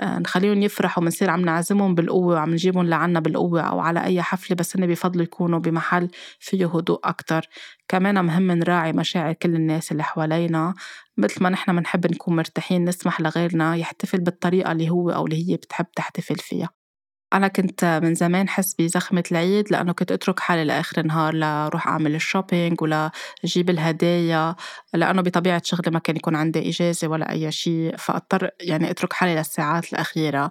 آه، 0.00 0.18
نخليهم 0.18 0.62
يفرحوا 0.62 1.02
بنصير 1.04 1.30
عم 1.30 1.40
نعزمهم 1.40 1.94
بالقوة 1.94 2.34
وعم 2.34 2.50
نجيبهم 2.50 2.86
لعنا 2.86 3.20
بالقوة 3.20 3.60
أو 3.60 3.80
على 3.80 4.04
أي 4.04 4.22
حفلة. 4.22 4.56
بس 4.56 4.76
هن 4.76 4.86
بفضلوا 4.86 5.22
يكونوا 5.24 5.58
بمحل 5.58 6.08
فيه 6.40 6.66
هدوء 6.66 7.00
أكتر. 7.04 7.46
كمان 7.88 8.24
مهم 8.24 8.52
نراعي 8.52 8.92
مشاعر 8.92 9.32
كل 9.32 9.54
الناس 9.54 9.92
اللي 9.92 10.02
حوالينا. 10.02 10.74
مثل 11.16 11.42
ما 11.42 11.50
نحن 11.50 11.76
بنحب 11.76 12.06
نكون 12.12 12.36
مرتاحين 12.36 12.84
نسمح 12.84 13.20
لغيرنا 13.20 13.76
يحتفل 13.76 14.20
بالطريقة 14.20 14.72
اللي 14.72 14.90
هو 14.90 15.10
أو 15.10 15.26
اللي 15.26 15.50
هي 15.52 15.56
بتحب 15.56 15.86
تحتفل 15.96 16.36
فيها. 16.36 16.77
أنا 17.32 17.48
كنت 17.48 18.00
من 18.02 18.14
زمان 18.14 18.48
حس 18.48 18.74
بزخمة 18.74 19.24
العيد 19.32 19.72
لأنه 19.72 19.92
كنت 19.92 20.12
أترك 20.12 20.40
حالي 20.40 20.64
لآخر 20.64 21.00
النهار 21.00 21.34
لروح 21.34 21.88
أعمل 21.88 22.14
الشوبينج 22.14 22.82
ولا 22.82 23.10
أجيب 23.44 23.70
الهدايا 23.70 24.54
لأنه 24.94 25.22
بطبيعة 25.22 25.62
شغلي 25.64 25.90
ما 25.90 25.98
كان 25.98 26.16
يكون 26.16 26.36
عندي 26.36 26.68
إجازة 26.68 27.08
ولا 27.08 27.30
أي 27.32 27.52
شيء 27.52 27.96
فأضطر 27.98 28.50
يعني 28.60 28.90
أترك 28.90 29.12
حالي 29.12 29.34
للساعات 29.34 29.92
الأخيرة. 29.92 30.50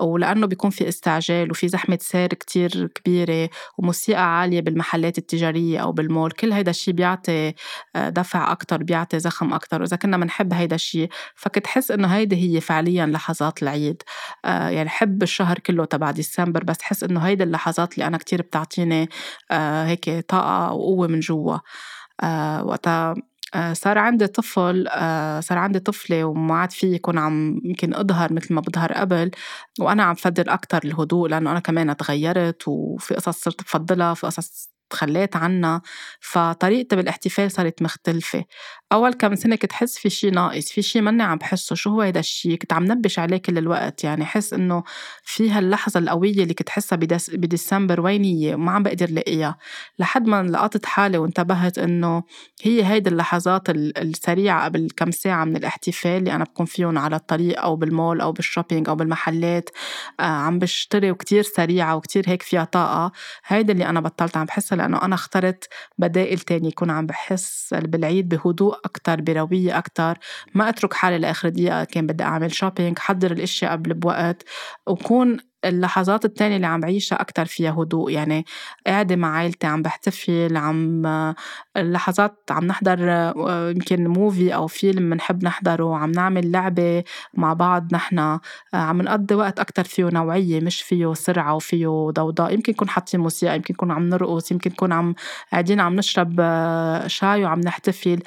ولأنه 0.00 0.46
بيكون 0.46 0.70
في 0.70 0.88
استعجال 0.88 1.50
وفي 1.50 1.68
زحمة 1.68 1.98
سير 2.00 2.28
كتير 2.34 2.86
كبيرة 2.86 3.50
وموسيقى 3.78 4.40
عالية 4.40 4.60
بالمحلات 4.60 5.18
التجارية 5.18 5.78
أو 5.78 5.92
بالمول 5.92 6.30
كل 6.30 6.52
هيدا 6.52 6.70
الشيء 6.70 6.94
بيعطي 6.94 7.54
آه، 7.96 8.08
دفع 8.08 8.52
أكتر 8.52 8.82
بيعطي 8.82 9.18
زخم 9.18 9.52
أكتر. 9.54 9.80
وإذا 9.82 9.96
كنا 9.96 10.16
بنحب 10.16 10.52
هيدا 10.52 10.74
الشيء 10.76 11.08
فكنت 11.36 11.66
حس 11.66 11.90
إنه 11.90 12.08
هيدي 12.08 12.36
هي 12.36 12.60
فعليا 12.60 13.06
لحظات 13.06 13.62
العيد. 13.62 14.02
آه، 14.44 14.68
يعني 14.68 14.88
حب 14.88 15.22
الشهر 15.22 15.58
كله 15.58 15.84
تبع 15.84 16.13
ديسمبر 16.14 16.64
بس 16.64 16.82
حس 16.82 17.04
إنه 17.04 17.20
هيدي 17.20 17.42
اللحظات 17.44 17.94
اللي 17.94 18.06
أنا 18.06 18.18
كتير 18.18 18.42
بتعطيني 18.42 19.08
آه، 19.50 19.84
هيك 19.86 20.10
طاقة 20.28 20.72
وقوة 20.72 21.06
من 21.08 21.20
جوا. 21.20 21.58
وقتها 22.62 23.14
صار 23.72 23.98
عندي 23.98 24.26
طفل 24.26 24.86
صار 25.42 25.58
عندي 25.58 25.78
طفلة 25.78 26.24
وما 26.24 26.54
عاد 26.54 26.72
في 26.72 26.86
يكون 26.94 27.18
عم 27.18 27.60
يمكن 27.64 27.94
أظهر 27.94 28.32
مثل 28.32 28.54
ما 28.54 28.60
بظهر 28.60 28.92
قبل. 28.92 29.30
وأنا 29.80 30.02
عم 30.02 30.14
فضل 30.14 30.48
أكتر 30.48 30.80
الهدوء 30.84 31.28
لأنه 31.28 31.50
أنا 31.50 31.60
كمان 31.60 31.96
تغيرت 31.96 32.68
وفي 32.68 33.14
قصص 33.14 33.44
صرت 33.44 33.62
بفضلها 33.62 34.14
في 34.14 34.26
قصص 34.26 34.70
تخليت 34.90 35.36
عنها. 35.36 35.82
فطريقتي 36.20 36.96
بالإحتفال 36.96 37.50
صارت 37.52 37.82
مختلفة. 37.82 38.44
أول 38.94 39.12
كم 39.12 39.34
سنة 39.34 39.56
كنت 39.56 39.72
حس 39.72 39.98
في 39.98 40.10
شي 40.10 40.30
ناقص 40.30 40.72
في 40.72 40.82
شي 40.82 41.00
ماني 41.00 41.22
عم 41.22 41.38
بحسه 41.38 41.76
شو 41.76 41.90
هو 41.90 42.00
هيدا 42.00 42.20
الشي؟ 42.20 42.56
كنت 42.56 42.72
عم 42.72 42.84
نبش 42.84 43.18
عليه 43.18 43.36
كل 43.36 43.58
الوقت 43.58 44.04
يعني 44.04 44.24
حس 44.24 44.52
إنه 44.52 44.84
في 45.22 45.50
هاللحظة 45.50 46.00
القوية 46.00 46.42
اللي 46.42 46.54
كنت 46.54 46.68
حسها 46.68 46.98
بديسمبر 47.32 48.00
وين 48.00 48.24
هي 48.24 48.54
وما 48.54 48.72
عم 48.72 48.82
بقدر 48.82 49.10
لاقيها 49.10 49.58
لحد 49.98 50.26
ما 50.26 50.42
لقطت 50.42 50.86
حالي 50.86 51.18
وانتبهت 51.18 51.78
إنه 51.78 52.22
هي 52.62 52.84
هيدي 52.84 53.10
اللحظات 53.10 53.70
السريعة 53.70 54.64
قبل 54.64 54.88
كم 54.96 55.10
ساعة 55.10 55.44
من 55.44 55.56
الاحتفال 55.56 56.16
اللي 56.16 56.32
أنا 56.32 56.44
بكون 56.44 56.66
فيهم 56.66 56.98
على 56.98 57.16
الطريق 57.16 57.60
أو 57.60 57.76
بالمول 57.76 58.20
أو 58.20 58.32
بال 58.32 58.43
shopping 58.43 58.88
أو 58.88 58.94
بالمحلات 58.94 59.70
آه 60.20 60.22
عم 60.22 60.58
بشتري 60.58 61.10
وكتير 61.10 61.42
سريعة 61.42 61.96
وكتير 61.96 62.24
هيك 62.28 62.42
فيها 62.42 62.64
طاقة. 62.64 63.12
هيدا 63.46 63.72
اللي 63.72 63.86
أنا 63.86 64.00
بطلت 64.00 64.36
عم 64.36 64.44
بحسها 64.44 64.76
لأنه 64.76 65.02
أنا 65.02 65.14
اخترت 65.14 65.68
بدائل 65.98 66.38
تانية 66.38 66.68
يكون 66.68 66.90
عم 66.90 67.06
بحس 67.06 67.74
بالعيد 67.74 68.28
بهدوء 68.28 68.83
أكتر 68.84 69.20
بروية 69.20 69.78
أكتر. 69.78 70.18
ما 70.54 70.68
أترك 70.68 70.94
حالي 70.94 71.18
لآخر 71.18 71.48
دقيقة 71.48 71.84
كان 71.84 72.06
بدي 72.06 72.24
أعمل 72.24 72.54
shopping 72.54 72.98
حضر 72.98 73.32
الأشياء 73.32 73.72
قبل 73.72 73.94
بوقت 73.94 74.42
وكون 74.86 75.36
اللحظات 75.64 76.24
التانية 76.24 76.56
اللي 76.56 76.66
عم 76.66 76.80
بعيشها 76.80 77.20
أكتر 77.20 77.44
فيها 77.46 77.70
هدوء. 77.72 78.10
يعني 78.12 78.44
قاعدة 78.86 79.16
مع 79.16 79.36
عائلتي 79.36 79.66
عم 79.66 79.82
بحتفل 79.82 80.56
عم 80.56 81.02
اللحظات 81.76 82.44
عم 82.50 82.64
نحضر 82.64 83.32
يمكن 83.76 84.06
movie 84.08 84.54
أو 84.54 84.66
فيلم 84.66 85.10
بنحب 85.10 85.44
نحضره 85.44 85.96
عم 85.96 86.10
نعمل 86.12 86.52
لعبة 86.52 87.04
مع 87.34 87.52
بعض 87.52 87.94
نحن. 87.94 88.38
عم 88.74 89.02
نقضي 89.02 89.34
وقت 89.34 89.60
أكتر 89.60 89.84
فيه 89.84 90.04
نوعية 90.04 90.60
مش 90.60 90.82
فيه 90.82 91.14
سرعة 91.14 91.54
وفيه 91.54 92.10
ضوضاء. 92.10 92.54
يمكن 92.54 92.72
نكون 92.72 92.88
حاطين 92.88 93.20
موسيقى 93.20 93.56
يمكن 93.56 93.74
نكون 93.74 93.90
عم 93.90 94.08
نرقص 94.08 94.52
يمكن 94.52 94.70
نكون 94.70 94.92
عم 94.92 95.14
قاعدين 95.52 95.80
عم 95.80 95.94
نشرب 95.96 96.40
شاي 97.06 97.44
وعم 97.44 97.60
نحتفل. 97.60 98.20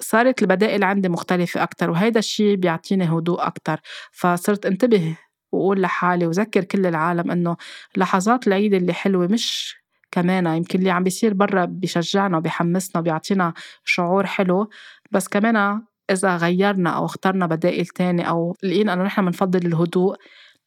صارت 0.00 0.42
البدائل 0.42 0.84
عندي 0.84 1.08
مختلفة 1.08 1.62
أكتر 1.62 1.90
وهيدا 1.90 2.18
الشيء 2.18 2.56
بيعطيني 2.56 3.04
هدوء 3.04 3.46
أكتر. 3.46 3.80
فصرت 4.12 4.66
انتبه 4.66 5.16
وأقول 5.52 5.82
لحالي 5.82 6.26
وذكر 6.26 6.64
كل 6.64 6.86
العالم 6.86 7.30
إنه 7.30 7.56
لحظات 7.96 8.46
العيد 8.46 8.74
اللي 8.74 8.92
حلوة 8.92 9.26
مش 9.26 9.76
كمان 10.12 10.46
يمكن 10.46 10.78
اللي 10.78 10.90
عم 10.90 11.04
بيصير 11.04 11.34
برا 11.34 11.64
بيشجعنا 11.64 12.36
وبيحمسنا 12.38 13.00
وبيعطينا 13.00 13.54
شعور 13.84 14.26
حلو 14.26 14.70
بس 15.12 15.28
كمان 15.28 15.82
إذا 16.10 16.36
غيرنا 16.36 16.90
أو 16.90 17.04
اخترنا 17.04 17.46
بدائل 17.46 17.86
تانية 17.86 18.24
أو 18.24 18.56
لقينا 18.62 18.92
إنه 18.92 19.04
نحن 19.04 19.24
بنفضل 19.24 19.66
الهدوء 19.66 20.16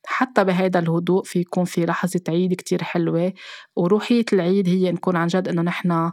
حتى 0.06 0.44
بهيدا 0.44 0.80
الهدوء 0.80 1.24
في 1.24 1.40
يكون 1.40 1.66
في 1.66 1.86
لحظة 1.86 2.22
عيد 2.30 2.54
كتير 2.54 2.84
حلوة. 2.84 3.34
وروحية 3.76 4.26
العيد 4.34 4.70
هي 4.70 4.92
نكون 4.92 5.16
عن 5.16 5.28
جد 5.28 5.48
إنه 5.48 5.62
نحن 5.62 6.12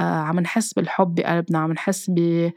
عم 0.00 0.40
نحس 0.40 0.72
بالحب 0.74 1.14
بقلبنا 1.14 1.58
عم 1.58 1.72
نحس 1.72 2.10
آه، 2.10 2.52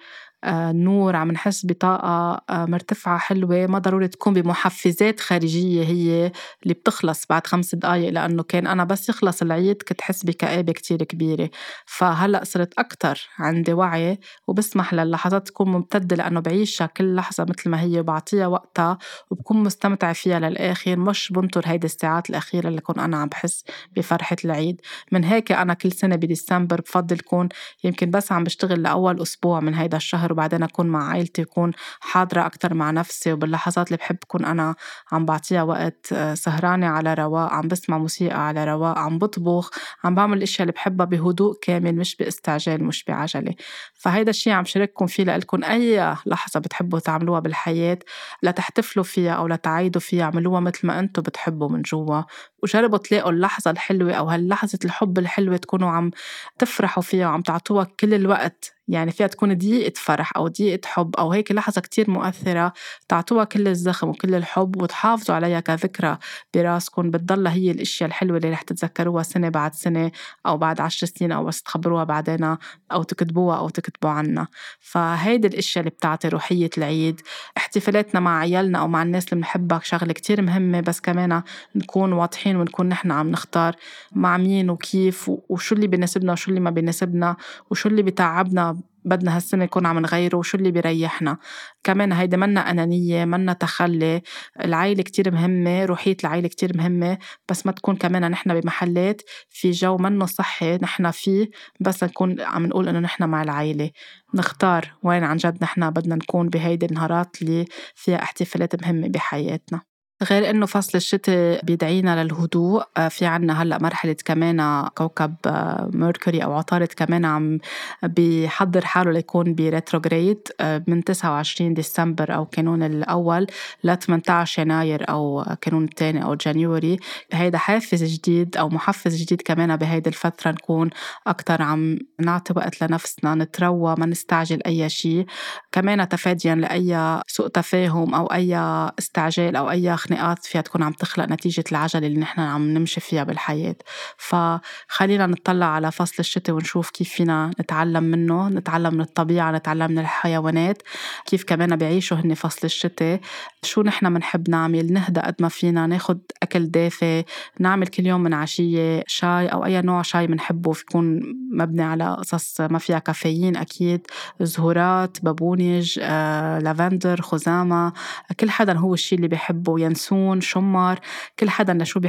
نور 0.71 1.15
عم 1.15 1.31
نحس 1.31 1.65
بطاقة 1.65 2.41
آه، 2.49 2.65
مرتفعة 2.65 3.17
حلوة 3.17 3.67
ما 3.67 3.79
ضروري 3.79 4.07
تكون 4.07 4.33
بمحفزات 4.33 5.19
خارجية 5.19 5.83
هي 5.83 6.31
اللي 6.63 6.73
بتخلص 6.73 7.25
بعد 7.29 7.47
خمس 7.47 7.75
دقايق 7.75 8.09
لأنه 8.09 8.43
كان 8.43 8.67
أنا 8.67 8.83
بس 8.83 9.09
يخلص 9.09 9.41
العيد 9.41 9.81
كنت 9.81 10.01
حس 10.01 10.25
بكآبة 10.25 10.73
كتير 10.73 11.03
كبيرة. 11.03 11.49
فهلأ 11.85 12.43
صرت 12.43 12.73
أكتر 12.79 13.29
عندي 13.39 13.73
وعي 13.73 14.19
وبسمح 14.47 14.93
للحظات 14.93 15.47
تكون 15.47 15.69
ممتدة 15.69 16.15
لأنه 16.15 16.39
بعيشها 16.39 16.85
كل 16.87 17.15
لحظة 17.15 17.43
مثل 17.49 17.69
ما 17.69 17.81
هي 17.81 17.99
وبعطيها 17.99 18.47
وقتها 18.47 18.97
وبكون 19.31 19.57
مستمتعة 19.63 20.13
فيها 20.13 20.39
للآخر. 20.39 20.95
مش 20.99 21.31
بنطر 21.31 21.61
هيدي 21.65 21.85
الساعات 21.87 22.29
الأخيرة 22.29 22.67
اللي 22.67 22.81
كون 22.81 22.99
أنا 22.99 23.17
عم 23.17 23.27
بحس 23.27 23.63
بفرحة 23.97 24.35
العيد. 24.45 24.81
من 25.11 25.23
هيك 25.23 25.51
أنا 25.51 25.73
كل 25.73 25.91
سنة 25.91 26.15
بديسمبر 26.15 26.81
بفضل 26.81 27.19
كون 27.19 27.49
يمكن 27.83 28.11
بس 28.11 28.31
عم 28.31 28.43
بشتغل 28.43 28.83
لأول 28.83 29.21
أسبوع 29.21 29.59
من 29.59 29.73
هيدا 29.75 29.97
الشهر 29.97 30.33
وبعدين 30.35 30.63
أكون 30.63 30.87
مع 30.87 31.09
عائلتي 31.09 31.41
أكون 31.41 31.71
حاضرة 31.99 32.45
أكتر 32.45 32.73
مع 32.73 32.91
نفسي 32.91 33.33
وباللحظات 33.33 33.87
اللي 33.87 33.97
بحب 33.97 34.17
أكون 34.23 34.45
أنا 34.45 34.75
عم 35.11 35.25
بعطيها 35.25 35.63
وقت 35.63 36.13
آه، 36.13 36.33
سهرانة 36.33 36.87
على 36.87 37.13
رواق 37.13 37.53
عم 37.53 37.67
بسمع 37.67 37.97
موسيقى 37.97 38.47
على 38.47 38.65
رواق 38.65 38.97
عم 38.97 39.17
بطبخ 39.17 39.71
عم 40.03 40.15
بعمل 40.15 40.37
الأشياء 40.37 40.61
اللي 40.61 40.71
بحبها 40.71 41.05
بهدوء 41.05 41.59
كامل 41.61 41.95
مش 41.95 42.15
باستعجال 42.15 42.83
مش 42.83 43.03
بعجلة. 43.03 43.55
فهيدا 43.93 44.29
الشيء 44.29 44.53
عم 44.53 44.65
شارككم 44.65 45.05
فيه 45.07 45.23
لإلكم 45.23 45.63
أي 45.63 46.15
لحظة 46.25 46.59
بتحبوا 46.59 46.99
تعملوها 46.99 47.39
بالحياة 47.39 47.99
لتحتفلوا 48.43 49.05
فيها 49.05 49.31
أو 49.33 49.47
لتعيدوا 49.47 50.01
فيها 50.01 50.23
اعملوها 50.23 50.59
مثل 50.59 50.87
ما 50.87 50.99
أنتم 50.99 51.21
بتحبوا 51.21 51.69
من 51.69 51.81
جوا. 51.81 52.21
وجربوا 52.63 52.97
تلاقوا 52.97 53.31
اللحظة 53.31 53.71
الحلوة 53.71 54.13
أو 54.13 54.29
هاللحظة 54.29 54.79
الحب 54.85 55.17
الحلوة 55.17 55.57
تكونوا 55.57 55.89
عم 55.89 56.11
تفرحوا 56.59 57.03
فيها 57.03 57.27
وعم 57.27 57.41
تعطوها 57.41 57.83
كل 57.99 58.13
الوقت 58.13 58.74
يعني 58.87 59.11
فيها 59.11 59.27
تكون 59.27 59.57
دقيقة 59.57 59.93
فرح 59.95 60.37
أو 60.37 60.47
دقيقة 60.47 60.87
حب 60.87 61.15
أو 61.15 61.31
هيك 61.31 61.51
لحظة 61.51 61.81
كتير 61.81 62.11
مؤثرة 62.11 62.73
تعطوها 63.09 63.43
كل 63.43 63.67
الزخم 63.67 64.09
وكل 64.09 64.35
الحب 64.35 64.81
وتحافظوا 64.81 65.35
عليها 65.35 65.59
كذكرى 65.59 66.17
براسكم 66.53 67.11
بتضلها 67.11 67.53
هي 67.53 67.71
الأشياء 67.71 68.07
الحلوة 68.07 68.37
اللي 68.37 68.49
رح 68.49 68.61
تتذكروها 68.61 69.23
سنة 69.23 69.49
بعد 69.49 69.75
سنة 69.75 70.11
أو 70.45 70.57
بعد 70.57 70.81
عشر 70.81 71.07
سنين 71.07 71.31
أو 71.31 71.45
بس 71.45 71.61
تخبروها 71.63 72.03
بعدين 72.03 72.57
أو 72.91 73.03
تكتبوها 73.03 73.57
أو 73.57 73.69
تكتبوا 73.69 74.09
عنها 74.09 74.47
فهيدي 74.79 75.47
الأشياء 75.47 75.81
اللي 75.81 75.89
بتعطي 75.89 76.27
روحية 76.27 76.69
العيد. 76.77 77.21
احتفالاتنا 77.57 78.19
مع 78.19 78.39
عيالنا 78.39 78.79
أو 78.79 78.87
مع 78.87 79.03
الناس 79.03 79.25
اللي 79.25 79.35
بنحبها 79.35 79.79
شغلة 79.83 80.13
كتير 80.13 80.41
مهمة 80.41 80.79
بس 80.81 81.01
كمان 81.01 81.41
نكون 81.75 82.13
واضحين 82.13 82.55
ونكون 82.55 82.89
نحن 82.89 83.11
عم 83.11 83.29
نختار 83.29 83.75
مع 84.11 84.37
مين 84.37 84.69
وكيف 84.69 85.31
وشو 85.49 85.75
اللي 85.75 85.87
بيناسبنا 85.87 86.31
وشو 86.31 86.49
اللي 86.49 86.59
ما 86.59 86.69
بيناسبنا 86.69 87.35
وشو 87.71 87.89
اللي 87.89 88.03
بتعبنا 88.03 88.74
بدنا 89.05 89.35
هالسنة 89.35 89.63
نكون 89.65 89.85
عم 89.85 89.99
نغيره 89.99 90.37
وشو 90.37 90.57
اللي 90.57 90.71
بيريحنا؟ 90.71 91.37
كمان 91.83 92.11
هيدا 92.13 92.37
منا 92.37 92.71
أنانية 92.71 93.25
منا 93.25 93.53
تخلي 93.53 94.21
العيلة 94.63 95.03
كتير 95.03 95.31
مهمة 95.31 95.85
روحية 95.85 96.17
العيلة 96.23 96.47
كتير 96.47 96.77
مهمة 96.77 97.17
بس 97.49 97.65
ما 97.65 97.71
تكون 97.71 97.95
كمان 97.95 98.31
نحن 98.31 98.59
بمحلات 98.61 99.21
في 99.49 99.71
جو 99.71 99.97
منه 99.97 100.25
صحي 100.25 100.77
نحن 100.77 101.11
فيه 101.11 101.49
بس 101.79 102.03
نكون 102.03 102.41
عم 102.41 102.65
نقول 102.65 102.89
إنه 102.89 102.99
نحن 102.99 103.23
مع 103.23 103.43
العيلة. 103.43 103.91
نختار 104.35 104.93
وين 105.03 105.23
عن 105.23 105.37
جد 105.37 105.57
نحن 105.63 105.89
بدنا 105.89 106.15
نكون 106.15 106.49
بهيدي 106.49 106.85
النهارات 106.85 107.41
اللي 107.41 107.65
فيها 107.95 108.23
احتفالات 108.23 108.83
مهمة 108.83 109.07
بحياتنا. 109.07 109.94
غير 110.23 110.49
إنه 110.49 110.65
فصل 110.65 110.97
الشتاء 110.97 111.65
بيدعينا 111.65 112.23
للهدوء. 112.23 112.83
آه، 112.97 113.07
في 113.07 113.25
عنا 113.25 113.61
هلأ 113.61 113.77
مرحلة 113.81 114.15
كمان 114.25 114.87
كوكب 114.95 115.35
آه، 115.45 115.89
ميركوري 115.93 116.43
أو 116.43 116.53
عطارد 116.53 116.87
كمان 116.87 117.25
عم 117.25 117.59
بيحضر 118.03 118.85
حاله 118.85 119.11
ليكون 119.11 119.55
ب 119.55 119.64
retrograde 119.64 120.47
آه، 120.59 120.83
من 120.87 121.03
29 121.03 121.73
ديسمبر 121.73 122.35
أو 122.35 122.45
كانون 122.45 122.83
الأول 122.83 123.47
ل 123.83 123.95
18 123.95 124.61
يناير 124.61 125.09
أو 125.09 125.45
كانون 125.61 125.83
الثاني 125.83 126.23
أو 126.23 126.35
January. 126.35 126.99
هيدا 127.31 127.57
حافز 127.57 128.03
جديد 128.03 128.57
أو 128.57 128.69
محفز 128.69 129.15
جديد 129.15 129.41
كمان 129.41 129.75
بهيدي 129.75 130.09
الفترة 130.09 130.51
نكون 130.51 130.89
أكثر 131.27 131.61
عم 131.61 131.97
نعطي 132.19 132.53
وقت 132.57 132.83
لنفسنا 132.83 133.35
نتروى 133.35 133.95
ما 133.97 134.05
نستعجل 134.05 134.61
أي 134.65 134.89
شيء 134.89 135.25
كمان 135.71 136.09
تفاديا 136.09 136.55
لأي 136.55 137.21
سوء 137.27 137.47
تفاهم 137.47 138.15
أو 138.15 138.25
أي 138.25 138.55
استعجال 138.99 139.55
أو 139.55 139.69
أي 139.71 139.97
خناقات 140.07 140.45
فيها 140.45 140.61
تكون 140.61 140.83
عم 140.83 140.93
تخلق 140.93 141.25
نتيجة 141.25 141.63
العجلة 141.71 142.07
اللي 142.07 142.19
نحن 142.19 142.41
عم 142.41 142.69
نمشي 142.69 143.01
فيها 143.01 143.23
بالحياة. 143.23 143.75
فخلينا 144.17 145.27
نطلع 145.27 145.65
على 145.65 145.91
فصل 145.91 146.15
الشتاء 146.19 146.55
ونشوف 146.55 146.89
كيف 146.89 147.09
فينا 147.09 147.51
نتعلم 147.59 148.03
منه 148.03 148.49
نتعلم 148.49 148.93
من 148.93 149.01
الطبيعة 149.01 149.51
نتعلم 149.51 149.91
من 149.91 149.99
الحيوانات 149.99 150.81
كيف 151.25 151.43
كمان 151.43 151.75
بيعيشوا 151.75 152.17
هن 152.17 152.33
فصل 152.33 152.59
الشتاء 152.63 153.19
شو 153.63 153.81
نحن 153.81 154.13
بنحب 154.13 154.49
نعمل 154.49 154.93
نهدى 154.93 155.19
قد 155.19 155.35
ما 155.39 155.49
فينا 155.49 155.87
ناخد 155.87 156.19
أكل 156.43 156.71
دافي 156.71 157.23
نعمل 157.59 157.87
كل 157.87 158.05
يوم 158.05 158.23
من 158.23 158.33
عشية 158.33 159.03
شاي 159.07 159.47
أو 159.47 159.65
أي 159.65 159.81
نوع 159.81 160.01
شاي 160.01 160.27
بنحبه 160.27 160.71
يكون 160.81 161.21
مبني 161.51 161.83
على 161.83 162.15
قصص 162.15 162.61
ما 162.61 162.79
فيها 162.79 162.99
كافيين 162.99 163.57
أكيد 163.57 164.07
زهورات 164.41 165.17
بابونج 165.23 165.99
آه، 166.01 166.59
لافندر 166.59 167.21
خزامة 167.21 167.93
كل 168.39 168.49
حدا 168.49 168.73
هو 168.73 168.93
الشيء 168.93 169.17
اللي 169.17 169.27
بيحبه 169.27 169.79
ينسون 169.95 170.41
شمر 170.41 170.99
كل 171.39 171.49
حدا 171.49 171.73
لشو 171.73 171.99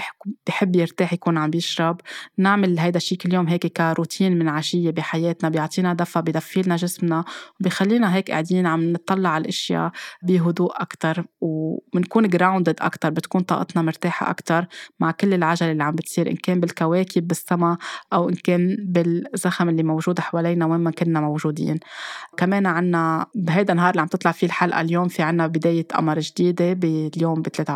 بحب 0.46 0.76
يرتاح 0.76 1.12
يكون 1.12 1.38
عم 1.38 1.50
بيشرب. 1.50 2.00
نعمل 2.38 2.78
هيدا 2.78 2.96
الشيء 2.96 3.18
كل 3.18 3.34
يوم 3.34 3.48
هيك 3.48 3.66
كروتين 3.66 4.38
من 4.38 4.48
عشية 4.48 4.90
بحياتنا 4.90 5.48
بيعطينا 5.48 5.94
دفى 5.94 6.22
بدفي 6.22 6.62
لنا 6.62 6.76
جسمنا 6.76 7.24
وبيخلينا 7.60 8.14
هيك 8.14 8.30
قاعدين 8.30 8.66
عم 8.66 8.92
نطلع 8.92 9.28
على 9.30 9.42
الأشياء 9.42 9.90
بهدوء 10.22 10.72
أكثر 10.82 11.24
وبنكون 11.40 12.28
جراوندد 12.28 12.76
أكثر 12.80 13.10
بتكون 13.10 13.42
طاقتنا 13.42 13.82
مرتاحة 13.82 14.30
أكثر 14.30 14.66
مع 15.00 15.10
كل 15.10 15.34
العجلة 15.34 15.72
اللي 15.72 15.84
عم 15.84 15.94
بتصير 15.94 16.30
إن 16.30 16.36
كان 16.36 16.60
بالكواكب 16.60 17.26
بالسما 17.26 17.78
أو 18.12 18.28
إن 18.28 18.34
كان 18.34 18.76
بالزخم 18.80 19.68
اللي 19.68 19.82
موجود 19.82 20.20
حوالينا 20.20 20.66
وين 20.66 20.80
ما 20.80 20.90
كنا 20.90 21.20
موجودين. 21.20 21.78
كمان 22.36 22.66
عنا 22.66 23.26
بهيدا 23.34 23.72
النهار 23.72 23.90
اللي 23.90 24.00
عم 24.00 24.08
تطلع 24.08 24.32
فيه 24.32 24.46
الحلقة 24.46 24.80
اليوم 24.80 25.08
في 25.08 25.22
عنا 25.22 25.46
بداية 25.46 25.86
قمر 25.94 26.18
جديدة 26.18 26.72
باليوم 26.72 27.42
ب 27.42 27.48
23 27.48 27.75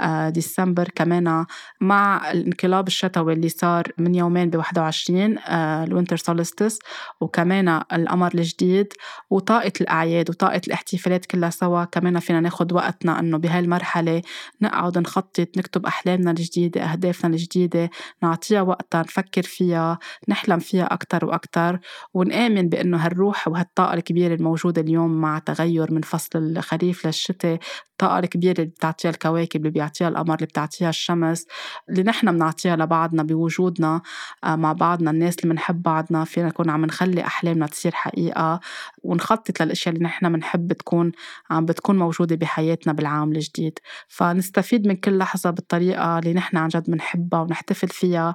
آه، 0.00 0.28
ديسمبر 0.28 0.88
كمان 0.94 1.46
مع 1.80 2.30
الانقلاب 2.30 2.86
الشتوي 2.86 3.32
اللي 3.32 3.48
صار 3.48 3.92
من 3.98 4.14
يومين 4.14 4.50
ب 4.50 4.56
21 4.56 5.38
ال 5.48 5.58
winter 5.58 6.16
solstice 6.16 6.78
وكمان 7.20 7.82
القمر 7.92 8.34
الجديد 8.34 8.92
وطاقة 9.30 9.72
الأعياد 9.80 10.30
وطاقة 10.30 10.60
الاحتفالات 10.66 11.26
كلها 11.26 11.50
سوا 11.50 11.84
كمان 11.84 12.18
فينا 12.18 12.40
ناخد 12.40 12.72
وقتنا 12.72 13.18
إنه 13.18 13.38
بهالمرحلة 13.38 14.22
نقعد 14.62 14.98
نخطط 14.98 15.48
نكتب 15.56 15.86
أحلامنا 15.86 16.30
الجديدة 16.30 16.82
أهدافنا 16.82 17.30
الجديدة 17.30 17.90
نعطيها 18.22 18.62
وقتها 18.62 19.00
نفكر 19.00 19.42
فيها 19.42 19.98
نحلم 20.28 20.58
فيها 20.58 20.84
أكتر 20.84 21.24
وأكتر 21.24 21.80
ونآمن 22.14 22.68
بأنه 22.68 23.06
هالروح 23.06 23.48
وهالطاقة 23.48 23.94
الكبيرة 23.94 24.34
الموجودة 24.34 24.82
اليوم 24.82 25.20
مع 25.20 25.38
تغير 25.38 25.92
من 25.92 26.02
فصل 26.02 26.38
الخريف 26.38 27.06
للشتاء 27.06 27.58
الطاقة 28.00 28.18
الكبيرة 28.18 28.60
اللي 28.60 28.72
بتعطيها 29.00 29.10
الكواكب 29.10 29.60
اللي 29.60 29.70
بيعطيها 29.70 30.08
القمر 30.08 30.34
اللي 30.34 30.46
بتعطيها 30.46 30.88
الشمس 30.88 31.46
اللي 31.88 32.02
نحن 32.02 32.32
بنعطيها 32.32 32.76
لبعضنا 32.76 33.22
بوجودنا 33.22 34.02
آه، 34.44 34.56
مع 34.56 34.72
بعضنا 34.72 35.10
الناس 35.10 35.38
اللي 35.38 35.54
بنحب 35.54 35.82
بعضنا 35.82 36.24
فينا 36.24 36.48
نكون 36.48 36.70
عم 36.70 36.84
نخلي 36.84 37.20
أحلامنا 37.24 37.66
تصير 37.66 37.92
حقيقة 37.94 38.60
ونخطط 39.02 39.62
للأشياء 39.62 39.94
اللي 39.94 40.04
نحن 40.04 40.32
بنحب 40.32 40.72
تكون 40.72 41.12
عم 41.50 41.64
بتكون 41.66 41.98
موجودة 41.98 42.36
بحياتنا 42.36 42.92
بالعام 42.92 43.32
الجديد. 43.32 43.78
فنستفيد 44.08 44.86
من 44.86 44.96
كل 44.96 45.18
لحظة 45.18 45.50
بالطريقة 45.50 46.18
اللي 46.18 46.34
نحن 46.34 46.56
عن 46.56 46.68
جد 46.68 46.90
بنحبها 46.90 47.40
ونحتفل 47.40 47.88
فيها 47.88 48.34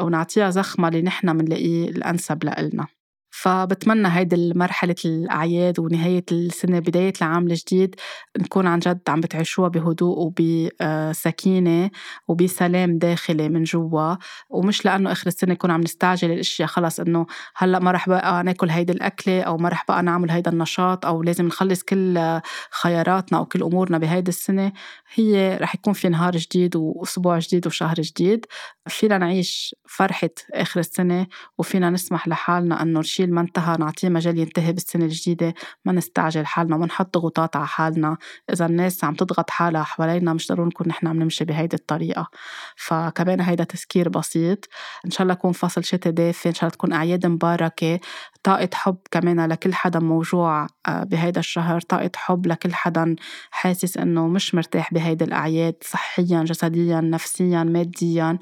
ونعطيها 0.00 0.50
زخمة 0.50 0.88
اللي 0.88 1.02
نحن 1.02 1.38
بنلاقيه 1.38 1.88
الأنسب 1.88 2.44
لإلنا. 2.44 2.95
فبتمنى 3.42 4.08
هيدي 4.08 4.36
المرحلة 4.36 4.94
الأعياد 5.04 5.78
ونهاية 5.78 6.24
السنة 6.32 6.78
بداية 6.78 7.12
العام 7.22 7.46
الجديد 7.46 7.94
نكون 8.38 8.66
عن 8.66 8.78
جد 8.78 9.00
عم 9.08 9.20
بتعيشوها 9.20 9.68
بهدوء 9.68 10.18
وبسكينة 10.18 11.90
وبسلام 12.28 12.98
داخلي 12.98 13.48
من 13.48 13.64
جوا. 13.64 14.14
ومش 14.50 14.84
لأنه 14.84 15.12
آخر 15.12 15.26
السنة 15.26 15.52
نكون 15.52 15.70
عم 15.70 15.80
نستعجل 15.80 16.30
الأشياء 16.30 16.68
خلص 16.68 17.00
إنه 17.00 17.26
هلأ 17.56 17.78
ما 17.78 17.90
رح 17.90 18.08
بقى 18.08 18.44
ناكل 18.44 18.70
هيدي 18.70 18.92
الأكلة 18.92 19.42
أو 19.42 19.56
ما 19.56 19.68
رح 19.68 19.84
بقى 19.88 20.02
نعمل 20.02 20.30
هيدا 20.30 20.50
النشاط 20.50 21.06
أو 21.06 21.22
لازم 21.22 21.46
نخلص 21.46 21.82
كل 21.82 22.40
خياراتنا 22.70 23.38
أو 23.38 23.44
كل 23.44 23.62
أمورنا 23.62 23.98
بهيدي 23.98 24.28
السنة. 24.28 24.72
هي 25.14 25.58
رح 25.60 25.74
يكون 25.74 25.92
في 25.92 26.08
نهار 26.08 26.36
جديد 26.36 26.76
وأسبوع 26.76 27.38
جديد 27.38 27.66
وشهر 27.66 27.94
جديد. 28.00 28.46
فينا 28.88 29.18
نعيش 29.18 29.74
فرحة 29.88 30.30
آخر 30.54 30.80
السنة 30.80 31.26
وفينا 31.58 31.90
نسمح 31.90 32.28
لحالنا 32.28 32.82
إنه 32.82 33.00
الشيء 33.26 33.34
ما 33.34 33.40
انتهى 33.40 33.76
نعطيه 33.76 34.08
مجال 34.08 34.38
ينتهي 34.38 34.72
بالسنة 34.72 35.04
الجديدة 35.04 35.54
ما 35.84 35.92
نستعجل 35.92 36.46
حالنا 36.46 36.76
وما 36.76 36.86
نحط 36.86 37.18
ضغوطات 37.18 37.56
على 37.56 37.66
حالنا. 37.66 38.16
إذا 38.52 38.66
الناس 38.66 39.04
عم 39.04 39.14
تضغط 39.14 39.50
حالها 39.50 39.82
حوالينا 39.82 40.32
مش 40.32 40.48
ضروري 40.48 40.68
نكون 40.68 40.88
نحن 40.88 41.06
عم 41.06 41.18
نمشي 41.22 41.44
بهيدي 41.44 41.76
الطريقة. 41.76 42.28
فكمان 42.76 43.40
هيدا 43.40 43.64
تذكير 43.64 44.08
بسيط. 44.08 44.68
إن 45.04 45.10
شاء 45.10 45.22
الله 45.22 45.34
يكون 45.34 45.52
فصل 45.52 45.84
شتاء 45.84 46.12
دافي 46.12 46.48
إن 46.48 46.54
شاء 46.54 46.62
الله 46.62 46.74
تكون 46.74 46.92
أعياد 46.92 47.26
مباركة. 47.26 48.00
طاقة 48.42 48.68
حب 48.74 48.96
كمان 49.10 49.46
لكل 49.46 49.74
حدا 49.74 49.98
موجوع 49.98 50.66
آه، 50.86 51.04
بهيدا 51.04 51.40
الشهر. 51.40 51.80
طاقة 51.80 52.10
حب 52.16 52.46
لكل 52.46 52.74
حدا 52.74 53.16
حاسس 53.50 53.96
إنه 53.96 54.28
مش 54.28 54.54
مرتاح 54.54 54.94
بهيدي 54.94 55.24
الأعياد 55.24 55.74
صحيا 55.82 56.42
جسديا 56.42 57.00
نفسيا 57.00 57.62
ماديا. 57.64 58.38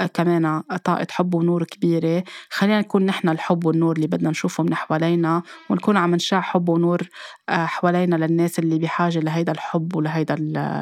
آه، 0.00 0.06
كمان 0.06 0.62
طاقة 0.84 1.06
حب 1.10 1.34
ونور 1.34 1.64
كبيرة. 1.64 2.24
خلينا 2.50 2.80
نكون 2.80 3.06
نحن 3.06 3.28
الحب 3.28 3.64
والنور 3.64 3.96
اللي 3.96 4.06
بدنا 4.06 4.30
نشوفه 4.30 4.62
من 4.64 4.74
حوالينا 4.74 5.42
ونكون 5.70 5.96
عم 5.96 6.14
نشع 6.14 6.40
حب 6.40 6.68
ونور 6.68 7.08
آه، 7.48 7.66
حوالينا 7.66 8.16
للناس 8.16 8.58
اللي 8.58 8.78
بحاجة 8.78 9.18
لهيدا 9.18 9.52
الحب 9.52 9.96
ولهيدا 9.96 10.36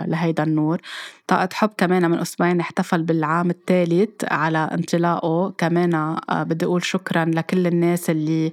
لهيدا 0.08 0.42
النور. 0.42 0.80
طاقة 1.26 1.48
حب 1.52 1.70
كمان 1.78 2.10
من 2.10 2.18
أسبوعين 2.18 2.60
احتفل 2.60 3.02
بالعام 3.02 3.50
الثالث 3.50 4.24
على 4.24 4.58
انطلاقه. 4.58 5.50
كمان 5.58 5.94
آه، 5.94 6.42
بدي 6.42 6.64
أقول 6.64 6.84
شكرا 6.84 7.24
لكل 7.24 7.66
الناس 7.66 8.10
اللي 8.10 8.46
آه، 8.46 8.50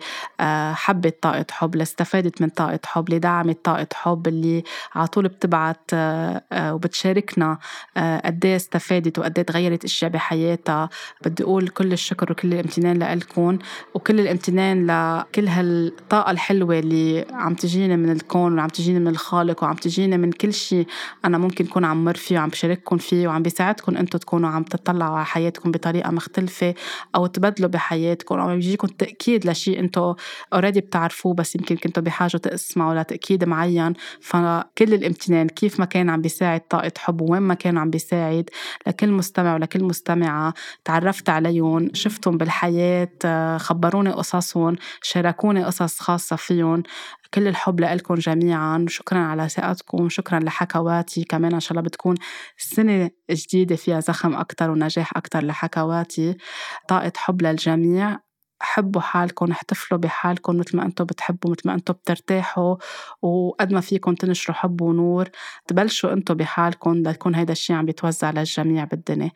حبت 0.74 1.18
طاقة 1.24 1.46
حب 1.52 1.74
اللي 1.74 1.82
استفادت 1.82 2.42
من 2.42 2.50
طاقة 2.50 2.80
حب 2.86 3.08
اللي 3.08 3.20
دعمت 3.20 3.66
طاقة 3.66 3.88
حب 3.94 4.28
اللي 4.28 4.64
على 4.96 5.08
طول 5.08 5.28
بتبعت 5.28 5.92
وبتشاركنا 6.54 7.58
قد 7.98 8.46
إيه 8.46 8.56
استفادت 8.56 9.20
وقد 9.20 9.38
إيه 9.38 9.46
تغيرت 9.46 9.84
أشياء 9.84 10.12
بحياتها. 10.12 10.90
بدي 11.26 11.44
أقول 11.44 11.68
كل 11.68 11.94
الشكر 11.94 12.32
وكل 12.32 12.54
الامتنان 12.54 13.14
لكم 13.18 13.58
وكل 13.94 14.20
الامتنان 14.20 14.86
لكل 14.88 15.48
هالطاقة 15.48 16.32
الحلوة 16.32 16.80
اللي 16.80 17.26
عم 17.32 17.54
تجيني 17.56 17.98
من 17.98 18.10
الكون 18.12 18.58
وعم 18.60 18.68
تجيني 18.70 19.00
من 19.00 19.08
الخالق 19.08 19.64
وعم 19.64 19.76
تجيني 19.76 20.18
من 20.18 20.32
كل 20.32 20.54
شيء 20.54 20.88
أنا 21.26 21.38
ممكن 21.38 21.66
كون 21.66 21.86
عم 21.86 22.06
مر 22.06 22.16
فيه 22.16 22.38
وعم 22.38 22.50
بشارككم 22.50 22.98
فيه 22.98 23.28
وعم 23.28 23.44
بيساعدكم 23.44 23.98
أنتم 23.98 24.20
تكونوا 24.20 24.50
عم 24.50 24.64
تطلعوا 24.64 25.16
على 25.16 25.26
حياتكم 25.26 25.72
بطريقة 25.72 26.12
مختلفة 26.12 26.74
أو 27.16 27.26
تبدلوا 27.26 27.70
بحياتكم 27.70 28.40
أو 28.40 28.50
يجيكم 28.50 28.88
تأكيد 28.88 29.48
لشيء 29.50 29.80
اوريدي 30.54 30.82
بتعرفوه 30.82 31.34
بس 31.34 31.56
يمكن 31.56 31.76
كنتوا 31.76 32.04
بحاجة 32.04 32.38
تسمعوا 32.38 33.02
لتأكيد 33.02 33.44
معين. 33.44 33.94
فكل 34.22 34.94
الامتنان 34.94 35.48
كيف 35.48 35.80
ما 35.80 35.86
كان 35.86 36.10
عم 36.10 36.22
بيساعد 36.22 36.62
طاقة 36.62 36.92
حب 36.98 37.22
وين 37.22 37.42
ما 37.42 37.54
كان 37.54 37.78
عم 37.78 37.90
بيساعد 37.90 38.50
لكل 38.88 39.12
مستمع 39.12 39.54
ولكل 39.54 39.84
مستمعة 39.84 40.54
تعرفت 40.86 41.30
عليهم 41.30 41.90
شفتهم 41.94 42.38
بالحياة 42.38 43.58
خبروني 43.58 44.12
قصصهم 44.12 44.76
شاركوني 45.02 45.64
قصص 45.64 46.00
خاصة 46.00 46.36
فيهم. 46.36 46.84
كل 47.34 47.48
الحب 47.48 47.80
لكم 47.80 48.16
جميعا. 48.16 48.86
شكرا 48.90 49.20
على 49.20 49.50
ثقتكم 49.50 50.10
شكرا 50.10 50.40
لحكواتي. 50.40 51.24
كمان 51.24 51.54
إن 51.54 51.60
شاء 51.60 51.72
الله 51.72 51.82
بتكون 51.82 52.16
سنة 52.58 53.10
جديدة 53.32 53.76
فيها 53.76 54.00
زخم 54.00 54.36
أكتر 54.36 54.72
ونجاح 54.72 55.18
أكتر 55.18 55.46
لحكواتي. 55.46 56.38
طاقة 56.88 57.12
حب 57.18 57.42
للجميع. 57.42 58.20
حبوا 58.64 59.02
حالكم 59.02 59.52
احتفلوا 59.52 60.00
بحالكم 60.00 60.58
مثل 60.58 60.78
ما 60.78 60.86
أنتم 60.86 61.06
بتحبوا 61.06 61.52
مثل 61.52 61.62
ما 61.66 61.74
أنتم 61.74 61.94
بترتاحوا. 61.94 62.76
وقد 63.22 63.74
ما 63.74 63.82
فيكم 63.82 64.14
تنشروا 64.16 64.56
حب 64.58 64.82
ونور 64.82 65.30
تبلشوا 65.68 66.14
أنتم 66.14 66.34
بحالكم 66.36 66.94
ليكون 66.94 67.36
هيدا 67.36 67.52
الشيء 67.52 67.76
عم 67.76 67.86
بيتوزع 67.86 68.32
للجميع 68.32 68.84
بالدنيا. 68.84 69.32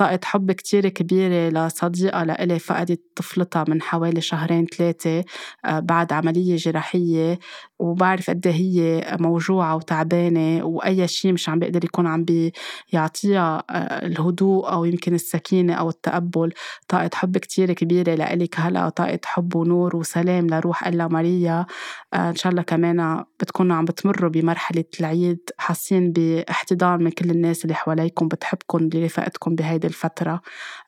طاقة 0.00 0.20
حب 0.24 0.52
كتير 0.52 0.88
كبيرة 0.88 1.48
لصديقة 1.48 2.24
لإلي 2.24 2.58
فقدت 2.58 3.00
طفلتها 3.16 3.64
من 3.68 3.82
حوالي 3.82 4.20
شهرين 4.20 4.66
ثلاثة 4.66 5.24
آه، 5.64 5.78
بعد 5.80 6.12
عملية 6.12 6.56
جراحية 6.56 7.38
وبعرف 7.78 8.30
قد 8.30 8.46
إيه 8.46 8.54
هي 8.54 9.16
موجوعة 9.20 9.76
وتعبانة 9.76 10.64
وأي 10.64 11.08
شيء 11.08 11.32
مش 11.32 11.48
عم 11.48 11.58
بيقدر 11.58 11.84
يكون 11.84 12.06
عم 12.06 12.24
بيعطيها 12.24 13.64
آه، 13.70 14.06
الهدوء 14.06 14.72
أو 14.72 14.84
يمكن 14.84 15.14
السكينة 15.14 15.74
أو 15.74 15.88
التقبل. 15.88 16.52
طاقة 16.88 17.10
حب 17.14 17.38
كتير 17.38 17.72
كبيرة 17.72 18.14
لإلك 18.14 18.60
هلا 18.60 18.88
طاقة 18.88 19.20
حب 19.24 19.56
ونور 19.56 19.96
وسلام 19.96 20.46
لروح 20.46 20.86
إلا 20.86 21.08
ماريا. 21.08 21.66
آه، 22.14 22.30
إن 22.30 22.34
شاء 22.36 22.50
الله 22.52 22.62
كمان 22.62 23.24
بتكونوا 23.40 23.76
عم 23.76 23.84
بتمروا 23.84 24.30
بمرحلة 24.30 24.84
العيد 25.00 25.50
حاسين 25.58 26.12
باحتضان 26.12 27.02
من 27.02 27.10
كل 27.10 27.30
الناس 27.30 27.64
اللي 27.64 27.74
حواليكم 27.74 28.28
بتحبكم 28.28 28.78
اللي 28.78 29.04
رفقتكم 29.04 29.54
بهيدي 29.54 29.89
الفترة. 29.90 30.40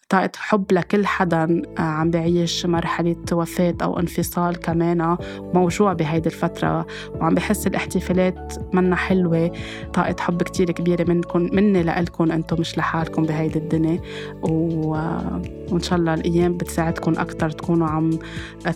طاقة 0.08 0.30
حب 0.36 0.72
لكل 0.72 1.06
حدا 1.06 1.62
آه، 1.78 1.80
عم 1.80 2.10
بعيش 2.10 2.66
مرحلة 2.66 3.16
وفاة 3.32 3.74
أو 3.82 3.98
انفصال 3.98 4.56
كمان 4.56 5.16
موجوع 5.54 5.92
بهيدي 5.92 6.28
الفترة. 6.28 6.86
وعم 7.14 7.34
بحس 7.34 7.66
الاحتفالات 7.66 8.54
منا 8.74 8.96
حلوة. 8.96 9.52
طاقة 9.94 10.16
حب 10.20 10.42
كتير 10.42 10.70
كبيرة 10.70 11.04
منكم 11.08 11.48
مني 11.52 11.82
لإلكم 11.82 12.32
أنتم 12.32 12.60
مش 12.60 12.78
لحالكم 12.78 13.22
بهيدي 13.22 13.58
الدنيا. 13.58 14.00
و... 14.42 14.94
آه، 14.94 15.42
وإن 15.70 15.82
شاء 15.82 15.98
الله 15.98 16.14
الأيام 16.14 16.56
بتساعدكم 16.56 17.18
أكتر 17.18 17.50
تكونوا 17.50 17.86
عم 17.86 18.10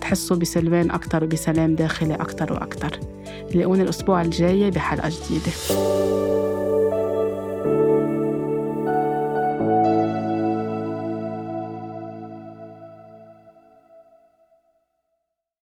تحسوا 0.00 0.36
بسلوان 0.36 0.90
أكتر 0.90 1.24
وبسلام 1.24 1.74
داخلي 1.74 2.14
أكتر 2.14 2.52
وأكتر. 2.52 3.00
لاقوني 3.54 3.82
الأسبوع 3.82 4.22
الجاي 4.22 4.70
بحلقة 4.70 5.08
جديدة. 5.08 5.52